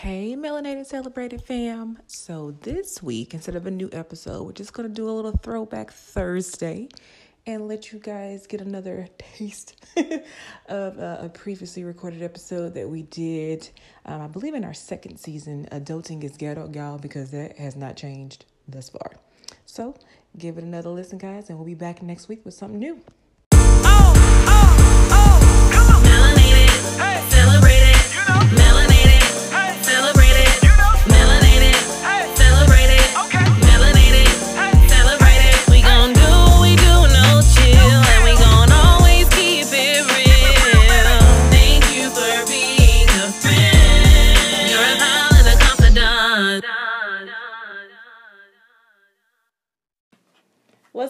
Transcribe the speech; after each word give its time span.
Hey, 0.00 0.34
Melanated 0.34 0.86
Celebrated 0.86 1.42
fam. 1.42 1.98
So, 2.06 2.52
this 2.62 3.02
week, 3.02 3.34
instead 3.34 3.54
of 3.54 3.66
a 3.66 3.70
new 3.70 3.90
episode, 3.92 4.44
we're 4.44 4.52
just 4.52 4.72
going 4.72 4.88
to 4.88 4.94
do 4.94 5.10
a 5.10 5.12
little 5.12 5.32
throwback 5.32 5.92
Thursday 5.92 6.88
and 7.46 7.68
let 7.68 7.92
you 7.92 7.98
guys 7.98 8.46
get 8.46 8.62
another 8.62 9.08
taste 9.18 9.84
of 10.70 10.98
uh, 10.98 11.18
a 11.20 11.28
previously 11.28 11.84
recorded 11.84 12.22
episode 12.22 12.72
that 12.72 12.88
we 12.88 13.02
did, 13.02 13.68
um, 14.06 14.22
I 14.22 14.26
believe, 14.26 14.54
in 14.54 14.64
our 14.64 14.72
second 14.72 15.18
season, 15.18 15.68
Adulting 15.70 16.24
is 16.24 16.34
Ghetto 16.38 16.66
Gal, 16.68 16.96
because 16.96 17.30
that 17.32 17.58
has 17.58 17.76
not 17.76 17.94
changed 17.98 18.46
thus 18.66 18.88
far. 18.88 19.12
So, 19.66 19.94
give 20.38 20.56
it 20.56 20.64
another 20.64 20.88
listen, 20.88 21.18
guys, 21.18 21.50
and 21.50 21.58
we'll 21.58 21.66
be 21.66 21.74
back 21.74 22.02
next 22.02 22.26
week 22.26 22.42
with 22.46 22.54
something 22.54 22.78
new. 22.78 23.02
Melanated, 26.00 26.70
celebrated, 26.88 27.39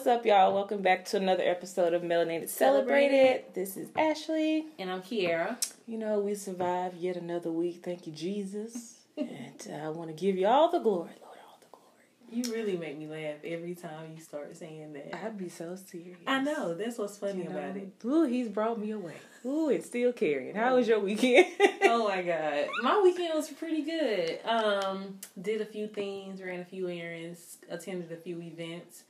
What's 0.01 0.09
up, 0.09 0.25
y'all? 0.25 0.51
Welcome 0.51 0.81
back 0.81 1.05
to 1.05 1.17
another 1.17 1.43
episode 1.43 1.93
of 1.93 2.01
Melanated 2.01 2.49
Celebrated. 2.49 3.43
This 3.53 3.77
is 3.77 3.89
Ashley. 3.95 4.65
And 4.79 4.89
I'm 4.89 5.03
Kiara. 5.03 5.63
You 5.85 5.99
know, 5.99 6.19
we 6.19 6.33
survived 6.33 6.97
yet 6.97 7.17
another 7.17 7.51
week. 7.51 7.81
Thank 7.83 8.07
you, 8.07 8.11
Jesus. 8.11 8.95
and 9.15 9.67
uh, 9.69 9.75
I 9.75 9.89
want 9.89 10.09
to 10.09 10.15
give 10.15 10.37
you 10.37 10.47
all 10.47 10.71
the 10.71 10.79
glory, 10.79 11.11
Lord, 11.21 11.37
all 11.47 11.59
the 11.61 11.67
glory. 11.71 11.85
You 12.31 12.51
really 12.51 12.77
make 12.77 12.97
me 12.97 13.05
laugh 13.05 13.45
every 13.45 13.75
time 13.75 14.13
you 14.15 14.23
start 14.23 14.57
saying 14.57 14.93
that. 14.93 15.23
I'd 15.23 15.37
be 15.37 15.49
so 15.49 15.75
serious. 15.75 16.17
I 16.25 16.41
know, 16.41 16.73
that's 16.73 16.97
what's 16.97 17.17
funny 17.17 17.43
You 17.43 17.51
about 17.51 17.77
it. 17.77 17.93
Ooh, 18.03 18.23
he's 18.23 18.47
brought 18.47 18.79
me 18.79 18.89
away. 18.89 19.17
Ooh, 19.45 19.69
it's 19.69 19.85
still 19.85 20.13
carrying. 20.13 20.55
How 20.55 20.77
was 20.77 20.87
your 20.87 20.99
weekend? 20.99 21.45
oh 21.91 22.07
my 22.07 22.21
god 22.23 22.67
my 22.81 22.99
weekend 23.01 23.33
was 23.33 23.49
pretty 23.49 23.81
good 23.81 24.39
um 24.45 25.19
did 25.39 25.61
a 25.61 25.65
few 25.65 25.87
things 25.87 26.41
ran 26.41 26.59
a 26.59 26.65
few 26.65 26.87
errands 26.87 27.57
attended 27.69 28.11
a 28.11 28.15
few 28.15 28.41
events 28.41 29.03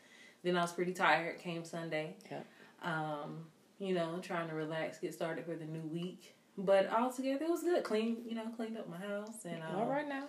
then 0.43 0.55
i 0.57 0.61
was 0.61 0.71
pretty 0.71 0.93
tired 0.93 1.37
came 1.39 1.63
sunday 1.63 2.15
Yep. 2.29 2.45
um 2.83 3.45
you 3.79 3.93
know 3.93 4.19
trying 4.21 4.47
to 4.49 4.55
relax 4.55 4.99
get 4.99 5.13
started 5.13 5.45
for 5.45 5.55
the 5.55 5.65
new 5.65 5.81
week 5.91 6.33
but 6.57 6.91
altogether 6.91 7.45
it 7.45 7.49
was 7.49 7.63
good 7.63 7.83
clean 7.83 8.17
you 8.27 8.35
know 8.35 8.45
cleaned 8.55 8.77
up 8.77 8.89
my 8.89 8.97
house 8.97 9.45
and 9.45 9.61
um, 9.63 9.75
all 9.75 9.85
right 9.87 10.07
now. 10.07 10.25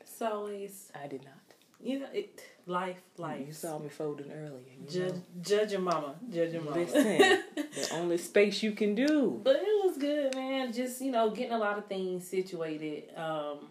it's 0.00 0.20
always 0.22 0.90
I 1.02 1.06
did 1.06 1.22
not. 1.24 1.34
you 1.80 2.00
know 2.00 2.06
it 2.12 2.40
life 2.66 3.00
life 3.18 3.46
You 3.46 3.52
saw 3.52 3.78
me 3.78 3.88
folding 3.88 4.32
earlier. 4.32 4.74
Judge 4.90 5.12
know? 5.14 5.22
judge 5.42 5.72
your 5.72 5.80
mama 5.82 6.14
judge 6.30 6.52
your 6.52 6.62
mama 6.62 6.78
Listen, 6.80 7.18
the 7.54 7.88
only 7.92 8.18
space 8.18 8.62
you 8.62 8.72
can 8.72 8.94
do. 8.96 9.40
But 9.44 9.56
it 9.56 9.62
was 9.84 9.96
good, 9.98 10.34
man. 10.34 10.72
Just 10.72 11.00
you 11.00 11.12
know, 11.12 11.30
getting 11.30 11.52
a 11.52 11.58
lot 11.58 11.78
of 11.78 11.86
things 11.86 12.26
situated 12.26 13.04
um, 13.16 13.68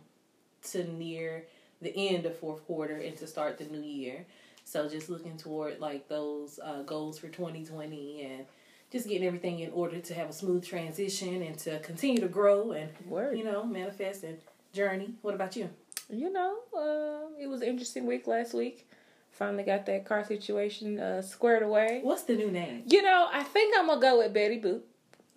to 0.72 0.86
near 0.94 1.44
the 1.82 1.92
end 2.10 2.26
of 2.26 2.38
fourth 2.38 2.66
quarter 2.66 2.96
and 2.96 3.18
to 3.18 3.28
start 3.28 3.58
the 3.58 3.66
new 3.66 3.82
year. 3.82 4.26
So 4.66 4.90
just 4.90 5.10
looking 5.10 5.38
toward 5.38 5.80
like 5.80 6.08
those 6.10 6.60
uh, 6.62 6.82
goals 6.82 7.20
for 7.20 7.28
2020 7.28 8.24
and 8.24 8.46
just 8.92 9.08
getting 9.08 9.26
everything 9.28 9.60
in 9.60 9.72
order 9.72 10.00
to 10.00 10.14
have 10.14 10.30
a 10.30 10.34
smooth 10.34 10.66
transition 10.66 11.42
and 11.44 11.58
to 11.60 11.80
continue 11.80 12.20
to 12.20 12.28
grow 12.28 12.72
and 12.72 12.90
Word. 13.08 13.38
you 13.38 13.44
know 13.44 13.64
manifest 13.64 14.24
and 14.24 14.40
journey. 14.74 15.14
What 15.22 15.36
about 15.36 15.56
you? 15.56 15.70
You 16.10 16.32
know, 16.32 16.58
uh, 16.76 17.42
it 17.42 17.48
was 17.48 17.62
an 17.62 17.68
interesting 17.68 18.06
week 18.06 18.28
last 18.28 18.54
week. 18.54 18.88
Finally 19.32 19.64
got 19.64 19.86
that 19.86 20.06
car 20.06 20.24
situation 20.24 21.00
uh, 21.00 21.22
squared 21.22 21.64
away. 21.64 22.00
What's 22.04 22.24
the 22.24 22.36
new 22.36 22.50
name? 22.52 22.84
You 22.88 23.02
know, 23.02 23.28
I 23.32 23.44
think 23.44 23.76
I'm 23.78 23.88
gonna 23.88 24.02
go 24.02 24.18
with 24.20 24.34
Betty 24.34 24.60
Boop. 24.62 24.82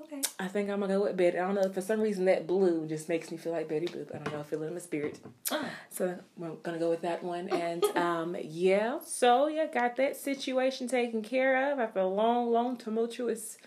Okay. 0.00 0.20
I 0.38 0.46
think 0.46 0.70
I'm 0.70 0.80
gonna 0.80 0.94
go 0.94 1.02
with 1.04 1.16
Betty. 1.16 1.38
I 1.38 1.46
don't 1.46 1.56
know 1.56 1.68
for 1.70 1.80
some 1.80 2.00
reason 2.00 2.24
that 2.26 2.46
blue 2.46 2.86
just 2.86 3.08
makes 3.08 3.30
me 3.32 3.36
feel 3.36 3.52
like 3.52 3.68
Betty 3.68 3.86
Boop. 3.86 4.14
I 4.14 4.18
don't 4.18 4.32
know, 4.32 4.40
I 4.40 4.42
feel 4.44 4.62
it 4.62 4.68
in 4.68 4.74
my 4.74 4.78
spirit. 4.80 5.18
Ah, 5.50 5.68
So 5.90 6.16
we're 6.36 6.50
gonna 6.50 6.78
go 6.78 6.88
with 6.88 7.02
that 7.02 7.22
one. 7.24 7.48
And 7.48 7.84
um, 7.96 8.36
yeah, 8.40 9.00
so 9.04 9.48
yeah, 9.48 9.66
got 9.66 9.96
that 9.96 10.16
situation 10.16 10.86
taken 10.88 11.22
care 11.22 11.72
of 11.72 11.80
after 11.80 11.98
a 12.00 12.06
long, 12.06 12.50
long 12.52 12.76
tumultuous 12.76 13.58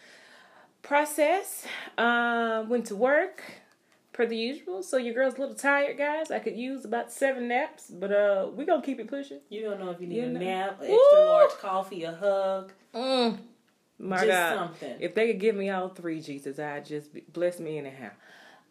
process. 0.81 1.65
Um, 1.97 2.69
went 2.69 2.85
to 2.87 2.95
work 2.95 3.43
per 4.13 4.25
the 4.25 4.37
usual. 4.37 4.83
So 4.83 4.97
your 4.97 5.13
girl's 5.13 5.35
a 5.35 5.41
little 5.41 5.55
tired, 5.55 5.97
guys. 5.97 6.31
I 6.31 6.39
could 6.39 6.55
use 6.55 6.85
about 6.85 7.11
seven 7.11 7.49
naps, 7.49 7.89
but 7.89 8.11
uh, 8.11 8.47
we 8.55 8.65
gonna 8.65 8.81
keep 8.81 8.99
it 8.99 9.07
pushing. 9.09 9.39
you 9.49 9.61
don't 9.63 9.79
know 9.79 9.89
if 9.91 9.99
you 10.01 10.07
need 10.07 10.15
You 10.15 10.23
a 10.23 10.27
know. 10.29 10.39
nap, 10.39 10.81
an 10.81 10.87
Woo! 10.89 10.95
extra 10.97 11.25
large 11.25 11.51
coffee, 11.59 12.03
a 12.03 12.13
hug, 12.13 12.71
Mm. 12.93 13.37
My 14.01 14.17
just 14.17 14.27
God. 14.29 14.55
something. 14.55 14.95
If 14.99 15.15
they 15.15 15.27
could 15.27 15.39
give 15.39 15.55
me 15.55 15.69
all 15.69 15.89
three, 15.89 16.21
Jesus, 16.21 16.59
I'd 16.59 16.85
just 16.85 17.13
be, 17.13 17.23
bless 17.31 17.59
me 17.59 17.77
anyhow. 17.77 18.09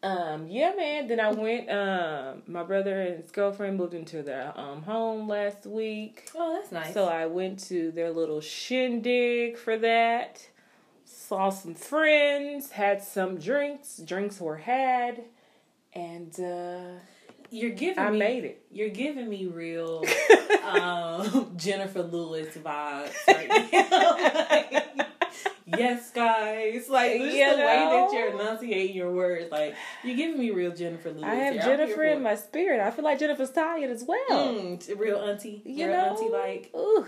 Um, 0.03 0.47
yeah, 0.49 0.73
man. 0.77 1.09
Then 1.09 1.21
I 1.21 1.31
went. 1.33 1.69
Um, 1.71 2.43
my 2.47 2.63
brother 2.63 3.01
and 3.01 3.23
his 3.23 3.31
girlfriend 3.31 3.77
moved 3.77 3.93
into 3.95 4.23
their 4.23 4.53
um 4.59 4.83
home 4.83 5.29
last 5.29 5.67
week, 5.67 6.31
oh, 6.35 6.55
that's 6.55 6.73
nice. 6.73 6.95
so 6.95 7.07
I 7.07 7.27
went 7.27 7.59
to 7.69 7.91
their 7.93 8.11
little 8.11 8.41
shindig 8.41 9.59
for 9.59 9.77
that. 9.79 10.47
Saw 11.05 11.51
some 11.51 11.75
friends, 11.75 12.71
had 12.71 13.03
some 13.03 13.37
drinks. 13.39 13.99
Drinks 13.99 14.41
were 14.41 14.57
had, 14.57 15.23
and 15.93 16.39
uh, 16.41 16.99
You're 17.51 17.71
giving 17.71 17.99
I 18.03 18.11
me 18.11 18.19
made 18.19 18.45
it. 18.45 18.65
You're 18.71 18.89
giving 18.89 19.29
me 19.29 19.47
real 19.47 20.05
um, 20.65 21.53
Jennifer 21.57 22.03
Lewis 22.03 22.57
vibes 22.57 23.13
right 23.29 23.49
now. 23.73 24.47
Like, 24.51 24.90
yes, 25.77 26.11
guys. 26.11 26.89
Like 26.89 27.13
just 27.21 27.37
You 27.37 27.51
the 27.51 27.57
way 27.57 27.65
that 27.65 28.11
you're 28.13 28.29
enunciating 28.41 28.97
your 28.97 29.11
words, 29.13 29.51
like 29.51 29.75
you're 30.05 30.17
giving 30.17 30.39
me 30.39 30.51
real 30.51 30.75
Jennifer 30.75 31.11
Lewis. 31.11 31.25
I 31.25 31.35
have 31.35 31.55
here. 31.55 31.63
Jennifer 31.63 32.03
in 32.05 32.23
my 32.23 32.35
spirit. 32.35 32.81
I 32.81 32.91
feel 32.91 33.05
like 33.05 33.19
Jennifer's 33.19 33.51
tired 33.51 33.91
as 33.91 34.05
well. 34.05 34.19
Mm, 34.31 34.99
real 34.99 35.19
auntie. 35.19 35.63
You 35.65 35.87
real 35.89 35.97
know, 35.97 36.17
auntie 36.17 36.29
like. 36.31 36.71
Ooh, 36.75 37.07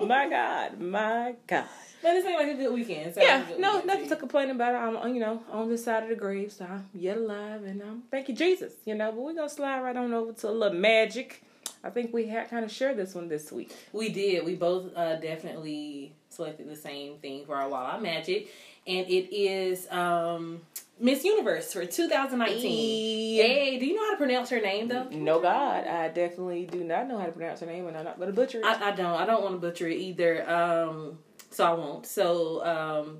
my 0.06 0.28
God, 0.28 0.80
my 0.80 1.34
God. 1.46 1.64
But 2.02 2.16
it 2.16 2.24
seemed 2.24 2.34
like 2.34 2.48
a 2.48 2.54
good 2.54 2.74
weekend. 2.74 3.14
Sounds 3.14 3.24
Yeah, 3.24 3.44
good 3.44 3.60
no, 3.60 3.70
weekend 3.74 3.86
nothing 3.86 4.08
to 4.08 4.16
complain 4.16 4.50
about. 4.50 4.74
I'm, 4.74 5.14
you 5.14 5.20
know, 5.20 5.40
on 5.52 5.68
this 5.68 5.84
side 5.84 6.02
of 6.02 6.08
the 6.08 6.16
grave, 6.16 6.50
so 6.50 6.64
I'm 6.64 6.88
yet 6.92 7.16
alive, 7.16 7.62
and 7.62 7.80
um, 7.80 8.02
thank 8.10 8.28
you, 8.28 8.34
Jesus. 8.34 8.72
You 8.84 8.96
know, 8.96 9.12
but 9.12 9.20
we're 9.20 9.34
gonna 9.34 9.48
slide 9.48 9.80
right 9.82 9.96
on 9.96 10.12
over 10.12 10.32
to 10.32 10.48
a 10.48 10.50
little 10.50 10.76
magic. 10.78 11.44
I 11.84 11.90
think 11.90 12.12
we 12.12 12.26
had 12.26 12.48
kind 12.48 12.64
of 12.64 12.70
shared 12.70 12.96
this 12.96 13.14
one 13.14 13.28
this 13.28 13.50
week. 13.50 13.74
We 13.92 14.08
did. 14.08 14.44
We 14.44 14.54
both 14.54 14.96
uh, 14.96 15.16
definitely 15.16 16.14
selected 16.28 16.68
the 16.68 16.76
same 16.76 17.18
thing 17.18 17.44
for 17.44 17.56
our 17.56 17.68
Walla 17.68 18.00
Magic, 18.00 18.48
and 18.86 19.06
it 19.06 19.34
is 19.34 19.90
um, 19.90 20.60
Miss 21.00 21.24
Universe 21.24 21.72
for 21.72 21.84
2019. 21.84 22.62
Hey, 22.62 23.78
do 23.78 23.86
you 23.86 23.96
know 23.96 24.04
how 24.04 24.10
to 24.12 24.16
pronounce 24.16 24.50
her 24.50 24.60
name 24.60 24.88
though? 24.88 25.08
No, 25.10 25.40
God, 25.40 25.86
I 25.86 26.08
definitely 26.08 26.66
do 26.66 26.84
not 26.84 27.08
know 27.08 27.18
how 27.18 27.26
to 27.26 27.32
pronounce 27.32 27.60
her 27.60 27.66
name, 27.66 27.88
and 27.88 27.96
I'm 27.96 28.04
not 28.04 28.18
gonna 28.18 28.32
butcher 28.32 28.58
it. 28.58 28.64
I, 28.64 28.90
I 28.90 28.92
don't. 28.92 29.20
I 29.20 29.26
don't 29.26 29.42
want 29.42 29.54
to 29.54 29.60
butcher 29.60 29.88
it 29.88 29.98
either. 29.98 30.48
Um, 30.48 31.18
so 31.50 31.64
I 31.64 31.74
won't. 31.74 32.06
So 32.06 32.64
um, 32.64 33.18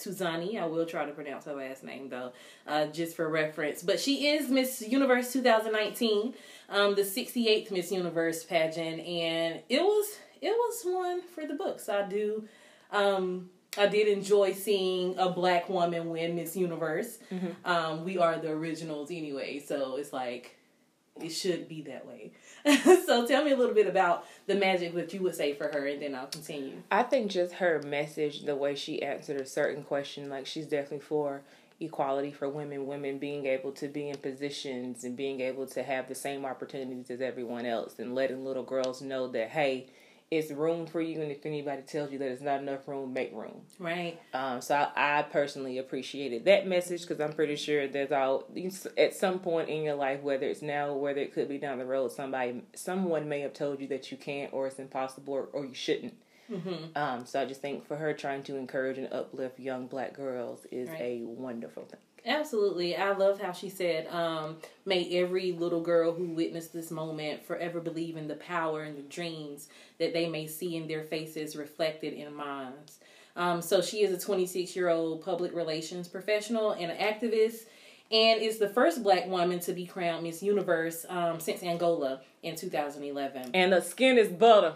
Tuzani, 0.00 0.60
I 0.60 0.66
will 0.66 0.86
try 0.86 1.04
to 1.06 1.12
pronounce 1.12 1.44
her 1.44 1.54
last 1.54 1.84
name 1.84 2.08
though, 2.08 2.32
uh, 2.66 2.86
just 2.86 3.16
for 3.16 3.28
reference. 3.28 3.82
But 3.82 4.00
she 4.00 4.28
is 4.28 4.48
Miss 4.48 4.82
Universe 4.82 5.32
2019, 5.32 6.34
um, 6.68 6.94
the 6.94 7.02
68th 7.02 7.70
Miss 7.70 7.92
Universe 7.92 8.44
pageant, 8.44 9.00
and 9.00 9.60
it 9.68 9.82
was 9.82 10.18
it 10.40 10.50
was 10.50 10.82
one 10.84 11.22
for 11.22 11.46
the 11.46 11.54
books. 11.54 11.88
I 11.88 12.08
do. 12.08 12.44
Um, 12.90 13.50
I 13.78 13.86
did 13.86 14.08
enjoy 14.08 14.52
seeing 14.52 15.16
a 15.16 15.28
black 15.30 15.68
woman 15.68 16.10
win 16.10 16.34
Miss 16.34 16.56
Universe. 16.56 17.18
Um, 17.64 18.04
we 18.04 18.18
are 18.18 18.36
the 18.38 18.50
originals 18.50 19.10
anyway, 19.10 19.60
so 19.60 19.96
it's 19.96 20.12
like 20.12 20.56
it 21.20 21.28
should 21.30 21.68
be 21.68 21.82
that 21.82 22.04
way. 22.06 22.32
so 23.06 23.26
tell 23.26 23.44
me 23.44 23.52
a 23.52 23.56
little 23.56 23.74
bit 23.74 23.86
about 23.86 24.26
the 24.46 24.54
magic 24.54 24.94
that 24.94 25.12
you 25.12 25.20
would 25.22 25.34
say 25.34 25.54
for 25.54 25.68
her, 25.68 25.86
and 25.86 26.02
then 26.02 26.14
I'll 26.14 26.26
continue. 26.26 26.82
I 26.90 27.02
think 27.02 27.30
just 27.30 27.54
her 27.54 27.80
message, 27.82 28.42
the 28.42 28.56
way 28.56 28.74
she 28.74 29.02
answered 29.02 29.40
a 29.40 29.46
certain 29.46 29.82
question, 29.82 30.28
like 30.28 30.46
she's 30.46 30.66
definitely 30.66 31.00
for 31.00 31.42
equality 31.80 32.30
for 32.30 32.48
women, 32.48 32.86
women 32.86 33.18
being 33.18 33.46
able 33.46 33.72
to 33.72 33.88
be 33.88 34.10
in 34.10 34.16
positions 34.18 35.04
and 35.04 35.16
being 35.16 35.40
able 35.40 35.66
to 35.66 35.82
have 35.82 36.08
the 36.08 36.14
same 36.14 36.44
opportunities 36.44 37.10
as 37.10 37.20
everyone 37.20 37.64
else, 37.64 37.98
and 37.98 38.14
letting 38.14 38.44
little 38.44 38.64
girls 38.64 39.00
know 39.00 39.28
that 39.28 39.48
hey, 39.50 39.86
it's 40.30 40.50
room 40.52 40.86
for 40.86 41.00
you, 41.00 41.20
and 41.22 41.32
if 41.32 41.44
anybody 41.44 41.82
tells 41.82 42.12
you 42.12 42.18
that 42.18 42.28
it's 42.30 42.40
not 42.42 42.60
enough 42.60 42.86
room, 42.86 43.12
make 43.12 43.32
room. 43.34 43.62
Right? 43.80 44.20
Um, 44.32 44.60
so 44.60 44.74
I, 44.76 45.18
I 45.18 45.22
personally 45.22 45.78
appreciated 45.78 46.44
that 46.44 46.66
message 46.68 47.02
because 47.02 47.20
I'm 47.20 47.32
pretty 47.32 47.56
sure 47.56 47.88
there's 47.88 48.12
all 48.12 48.44
at 48.96 49.14
some 49.16 49.40
point 49.40 49.68
in 49.68 49.82
your 49.82 49.96
life, 49.96 50.22
whether 50.22 50.46
it's 50.46 50.62
now 50.62 50.90
or 50.90 51.00
whether 51.00 51.20
it 51.20 51.34
could 51.34 51.48
be 51.48 51.58
down 51.58 51.78
the 51.78 51.84
road, 51.86 52.12
somebody, 52.12 52.62
someone 52.74 53.28
may 53.28 53.40
have 53.40 53.54
told 53.54 53.80
you 53.80 53.88
that 53.88 54.12
you 54.12 54.16
can't 54.16 54.52
or 54.52 54.68
it's 54.68 54.78
impossible 54.78 55.34
or, 55.34 55.48
or 55.52 55.64
you 55.66 55.74
shouldn't. 55.74 56.14
Um, 56.96 57.26
so 57.26 57.40
I 57.40 57.44
just 57.44 57.60
think 57.62 57.86
for 57.86 57.96
her 57.96 58.12
trying 58.12 58.42
to 58.44 58.56
encourage 58.56 58.98
and 58.98 59.12
uplift 59.12 59.60
young 59.60 59.86
black 59.86 60.14
girls 60.14 60.66
is 60.72 60.88
Right. 60.88 61.00
a 61.00 61.22
wonderful 61.22 61.84
thing. 61.84 62.00
Absolutely. 62.26 62.96
I 62.96 63.12
love 63.12 63.40
how 63.40 63.52
she 63.52 63.68
said, 63.68 64.06
um, 64.08 64.56
may 64.84 65.08
every 65.18 65.52
little 65.52 65.80
girl 65.80 66.12
who 66.12 66.26
witnessed 66.26 66.72
this 66.72 66.90
moment 66.90 67.44
forever 67.44 67.80
believe 67.80 68.16
in 68.16 68.28
the 68.28 68.34
power 68.34 68.82
and 68.82 68.96
the 68.96 69.02
dreams 69.02 69.68
that 69.98 70.12
they 70.12 70.28
may 70.28 70.46
see 70.46 70.76
in 70.76 70.86
their 70.86 71.04
faces 71.04 71.56
reflected 71.56 72.12
in 72.12 72.34
minds. 72.34 72.98
Um, 73.36 73.62
so 73.62 73.80
she 73.80 74.02
is 74.02 74.12
a 74.12 74.18
26 74.18 74.74
year 74.76 74.88
old 74.88 75.24
public 75.24 75.54
relations 75.54 76.08
professional 76.08 76.72
and 76.72 76.90
an 76.90 76.98
activist 76.98 77.60
and 78.10 78.42
is 78.42 78.58
the 78.58 78.68
first 78.68 79.02
black 79.02 79.26
woman 79.26 79.60
to 79.60 79.72
be 79.72 79.86
crowned 79.86 80.24
Miss 80.24 80.42
Universe 80.42 81.06
um, 81.08 81.38
since 81.38 81.62
Angola 81.62 82.20
in 82.42 82.56
2011. 82.56 83.52
And 83.54 83.72
the 83.72 83.80
skin 83.80 84.18
is 84.18 84.28
butter. 84.28 84.74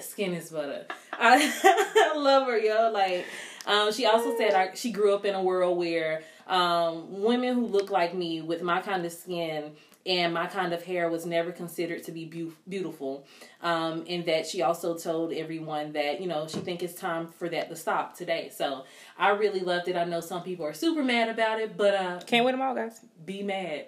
Skin 0.00 0.32
is 0.32 0.48
butter. 0.48 0.86
I 1.12 2.12
love 2.16 2.46
her, 2.46 2.58
yo. 2.58 2.90
Like, 2.90 3.26
um, 3.70 3.92
she 3.92 4.06
also 4.06 4.36
said 4.36 4.54
I, 4.54 4.74
she 4.74 4.90
grew 4.92 5.14
up 5.14 5.24
in 5.24 5.34
a 5.34 5.42
world 5.42 5.78
where 5.78 6.22
um, 6.46 7.22
women 7.22 7.54
who 7.54 7.66
look 7.66 7.90
like 7.90 8.14
me 8.14 8.40
with 8.40 8.62
my 8.62 8.80
kind 8.80 9.04
of 9.06 9.12
skin 9.12 9.72
and 10.06 10.32
my 10.32 10.46
kind 10.46 10.72
of 10.72 10.82
hair 10.82 11.10
was 11.10 11.26
never 11.26 11.52
considered 11.52 12.02
to 12.04 12.10
be 12.12 12.24
be- 12.24 12.52
beautiful. 12.68 13.26
Um, 13.62 14.04
and 14.08 14.24
that 14.24 14.46
she 14.46 14.62
also 14.62 14.96
told 14.96 15.32
everyone 15.32 15.92
that, 15.92 16.20
you 16.22 16.26
know, 16.26 16.48
she 16.48 16.58
think 16.58 16.82
it's 16.82 16.94
time 16.94 17.28
for 17.28 17.48
that 17.50 17.68
to 17.68 17.76
stop 17.76 18.16
today. 18.16 18.50
So 18.56 18.84
I 19.18 19.28
really 19.30 19.60
loved 19.60 19.88
it. 19.88 19.96
I 19.96 20.04
know 20.04 20.20
some 20.20 20.42
people 20.42 20.64
are 20.64 20.72
super 20.72 21.04
mad 21.04 21.28
about 21.28 21.60
it, 21.60 21.76
but 21.76 21.94
uh, 21.94 22.20
Can't 22.26 22.44
win 22.46 22.54
them 22.54 22.62
all, 22.62 22.74
guys. 22.74 23.00
be 23.24 23.42
mad. 23.42 23.86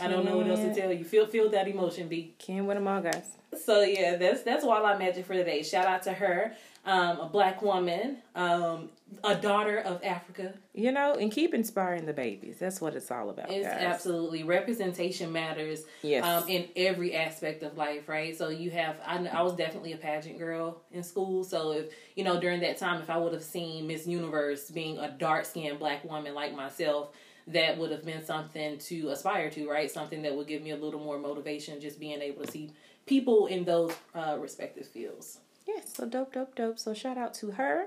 I 0.00 0.08
don't 0.08 0.24
know 0.24 0.38
what 0.38 0.48
else 0.48 0.60
to 0.60 0.74
tell 0.74 0.90
you. 0.90 1.04
Feel 1.04 1.26
feel 1.26 1.50
that 1.50 1.68
emotion, 1.68 2.08
be. 2.08 2.34
Can't 2.38 2.64
win 2.66 2.76
them 2.76 2.88
all, 2.88 3.02
guys. 3.02 3.26
So 3.64 3.82
yeah, 3.82 4.16
that's 4.16 4.42
that's 4.42 4.64
Wildlife 4.64 4.98
Magic 4.98 5.26
for 5.26 5.34
today. 5.34 5.62
Shout 5.62 5.86
out 5.86 6.02
to 6.04 6.14
her, 6.14 6.54
um, 6.84 7.20
a 7.20 7.28
black 7.28 7.62
woman, 7.62 8.18
um, 8.34 8.90
a 9.22 9.34
daughter 9.34 9.78
of 9.78 10.02
Africa. 10.02 10.54
You 10.74 10.90
know, 10.90 11.14
and 11.14 11.30
keep 11.30 11.54
inspiring 11.54 12.06
the 12.06 12.12
babies. 12.12 12.56
That's 12.58 12.80
what 12.80 12.96
it's 12.96 13.10
all 13.10 13.30
about, 13.30 13.50
It's 13.50 13.66
guys. 13.66 13.82
absolutely 13.82 14.42
representation 14.42 15.30
matters. 15.30 15.84
Yes. 16.02 16.24
Um, 16.24 16.48
in 16.48 16.68
every 16.74 17.14
aspect 17.14 17.62
of 17.62 17.76
life, 17.76 18.08
right? 18.08 18.36
So 18.36 18.48
you 18.48 18.70
have, 18.70 18.96
I, 19.06 19.24
I 19.26 19.42
was 19.42 19.54
definitely 19.54 19.92
a 19.92 19.96
pageant 19.96 20.38
girl 20.38 20.80
in 20.90 21.02
school. 21.04 21.44
So 21.44 21.72
if 21.72 21.86
you 22.16 22.24
know 22.24 22.40
during 22.40 22.60
that 22.60 22.78
time, 22.78 23.00
if 23.00 23.10
I 23.10 23.16
would 23.16 23.32
have 23.32 23.44
seen 23.44 23.86
Miss 23.86 24.06
Universe 24.06 24.70
being 24.70 24.98
a 24.98 25.10
dark 25.10 25.44
skinned 25.44 25.78
black 25.78 26.04
woman 26.04 26.34
like 26.34 26.54
myself, 26.54 27.10
that 27.48 27.78
would 27.78 27.90
have 27.92 28.04
been 28.04 28.24
something 28.24 28.78
to 28.78 29.10
aspire 29.10 29.50
to, 29.50 29.68
right? 29.68 29.90
Something 29.90 30.22
that 30.22 30.34
would 30.34 30.46
give 30.48 30.62
me 30.62 30.70
a 30.70 30.76
little 30.76 31.00
more 31.00 31.18
motivation, 31.18 31.80
just 31.80 32.00
being 32.00 32.20
able 32.22 32.44
to 32.44 32.50
see 32.50 32.72
people 33.06 33.46
in 33.46 33.64
those 33.64 33.92
uh, 34.14 34.36
respective 34.40 34.86
fields. 34.86 35.38
Yes, 35.66 35.94
so 35.94 36.06
dope, 36.06 36.32
dope, 36.32 36.54
dope. 36.54 36.78
So 36.78 36.94
shout 36.94 37.18
out 37.18 37.34
to 37.34 37.52
her. 37.52 37.86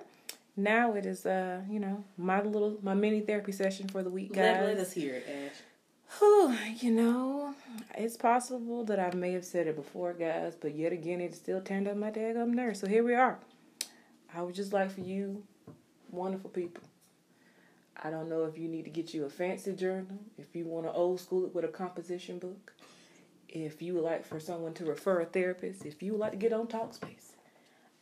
Now 0.58 0.94
it 0.94 1.06
is, 1.06 1.26
uh, 1.26 1.62
you 1.70 1.80
know, 1.80 2.04
my 2.18 2.42
little, 2.42 2.78
my 2.82 2.94
mini 2.94 3.22
therapy 3.22 3.52
session 3.52 3.88
for 3.90 4.04
the 4.04 4.10
week, 4.10 4.34
guys. 4.34 4.62
Let, 4.62 4.66
let 4.66 4.78
us 4.78 4.94
hear 4.94 5.16
it, 5.16 5.28
Ash. 5.28 5.58
Whew, 6.20 6.56
you 6.80 6.92
know, 6.92 7.56
it's 7.98 8.16
possible 8.16 8.86
that 8.86 9.00
I 9.00 9.14
may 9.14 9.34
have 9.34 9.44
said 9.44 9.68
it 9.68 9.76
before, 9.76 10.14
guys, 10.14 10.56
but 10.56 10.74
yet 10.76 10.94
again, 10.94 11.20
it 11.20 11.36
still 11.36 11.60
turned 11.60 11.88
up 11.88 11.98
my 11.98 12.10
daggum 12.12 12.54
nerves. 12.54 12.80
So 12.80 12.88
here 12.88 13.04
we 13.04 13.16
are. 13.16 13.38
I 14.34 14.42
would 14.42 14.56
just 14.56 14.72
like 14.72 14.92
for 14.92 15.02
you, 15.02 15.44
wonderful 16.12 16.52
people. 16.52 16.84
I 18.02 18.10
don't 18.10 18.30
know 18.30 18.44
if 18.46 18.58
you 18.58 18.68
need 18.68 18.86
to 18.86 18.92
get 18.92 19.14
you 19.14 19.26
a 19.26 19.30
fancy 19.30 19.74
journal, 19.74 20.20
if 20.38 20.56
you 20.56 20.66
want 20.66 20.86
to 20.86 20.94
old 20.94 21.20
school 21.20 21.46
it 21.46 21.56
with 21.56 21.66
a 21.66 21.70
composition 21.70 22.40
book, 22.40 22.74
if 23.50 23.82
you 23.82 23.96
would 23.96 24.04
like 24.04 24.26
for 24.26 24.40
someone 24.40 24.74
to 24.76 24.86
refer 24.86 25.22
a 25.22 25.26
therapist, 25.26 25.86
if 25.86 26.04
you 26.04 26.12
would 26.14 26.22
like 26.22 26.32
to 26.32 26.38
get 26.38 26.54
on 26.54 26.68
Talkspace. 26.68 27.35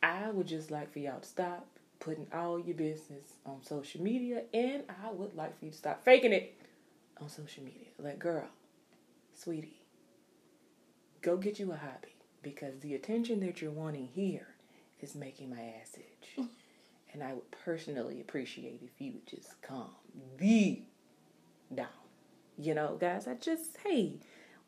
I 0.04 0.30
would 0.30 0.46
just 0.46 0.70
like 0.70 0.92
for 0.92 0.98
y'all 0.98 1.18
to 1.18 1.26
stop 1.26 1.66
putting 1.98 2.26
all 2.30 2.60
your 2.60 2.76
business 2.76 3.32
on 3.46 3.62
social 3.62 4.02
media, 4.02 4.42
and 4.52 4.82
I 5.02 5.10
would 5.10 5.34
like 5.34 5.58
for 5.58 5.64
you 5.64 5.70
to 5.70 5.76
stop 5.76 6.04
faking 6.04 6.34
it 6.34 6.54
on 7.22 7.30
social 7.30 7.64
media. 7.64 7.88
Like, 7.98 8.18
girl, 8.18 8.44
sweetie, 9.32 9.80
go 11.22 11.38
get 11.38 11.58
you 11.58 11.72
a 11.72 11.76
hobby 11.76 12.16
because 12.42 12.80
the 12.80 12.94
attention 12.94 13.40
that 13.40 13.62
you're 13.62 13.70
wanting 13.70 14.10
here 14.12 14.48
is 15.00 15.14
making 15.14 15.48
my 15.48 15.72
ass 15.80 15.96
itch. 15.96 16.46
and 17.14 17.22
I 17.22 17.32
would 17.32 17.50
personally 17.64 18.20
appreciate 18.20 18.82
if 18.84 19.00
you 19.00 19.12
would 19.12 19.26
just 19.26 19.62
calm 19.62 19.88
the 20.36 20.82
down. 21.74 21.86
You 22.58 22.74
know, 22.74 22.98
guys, 23.00 23.26
I 23.26 23.36
just, 23.36 23.78
hey, 23.82 24.16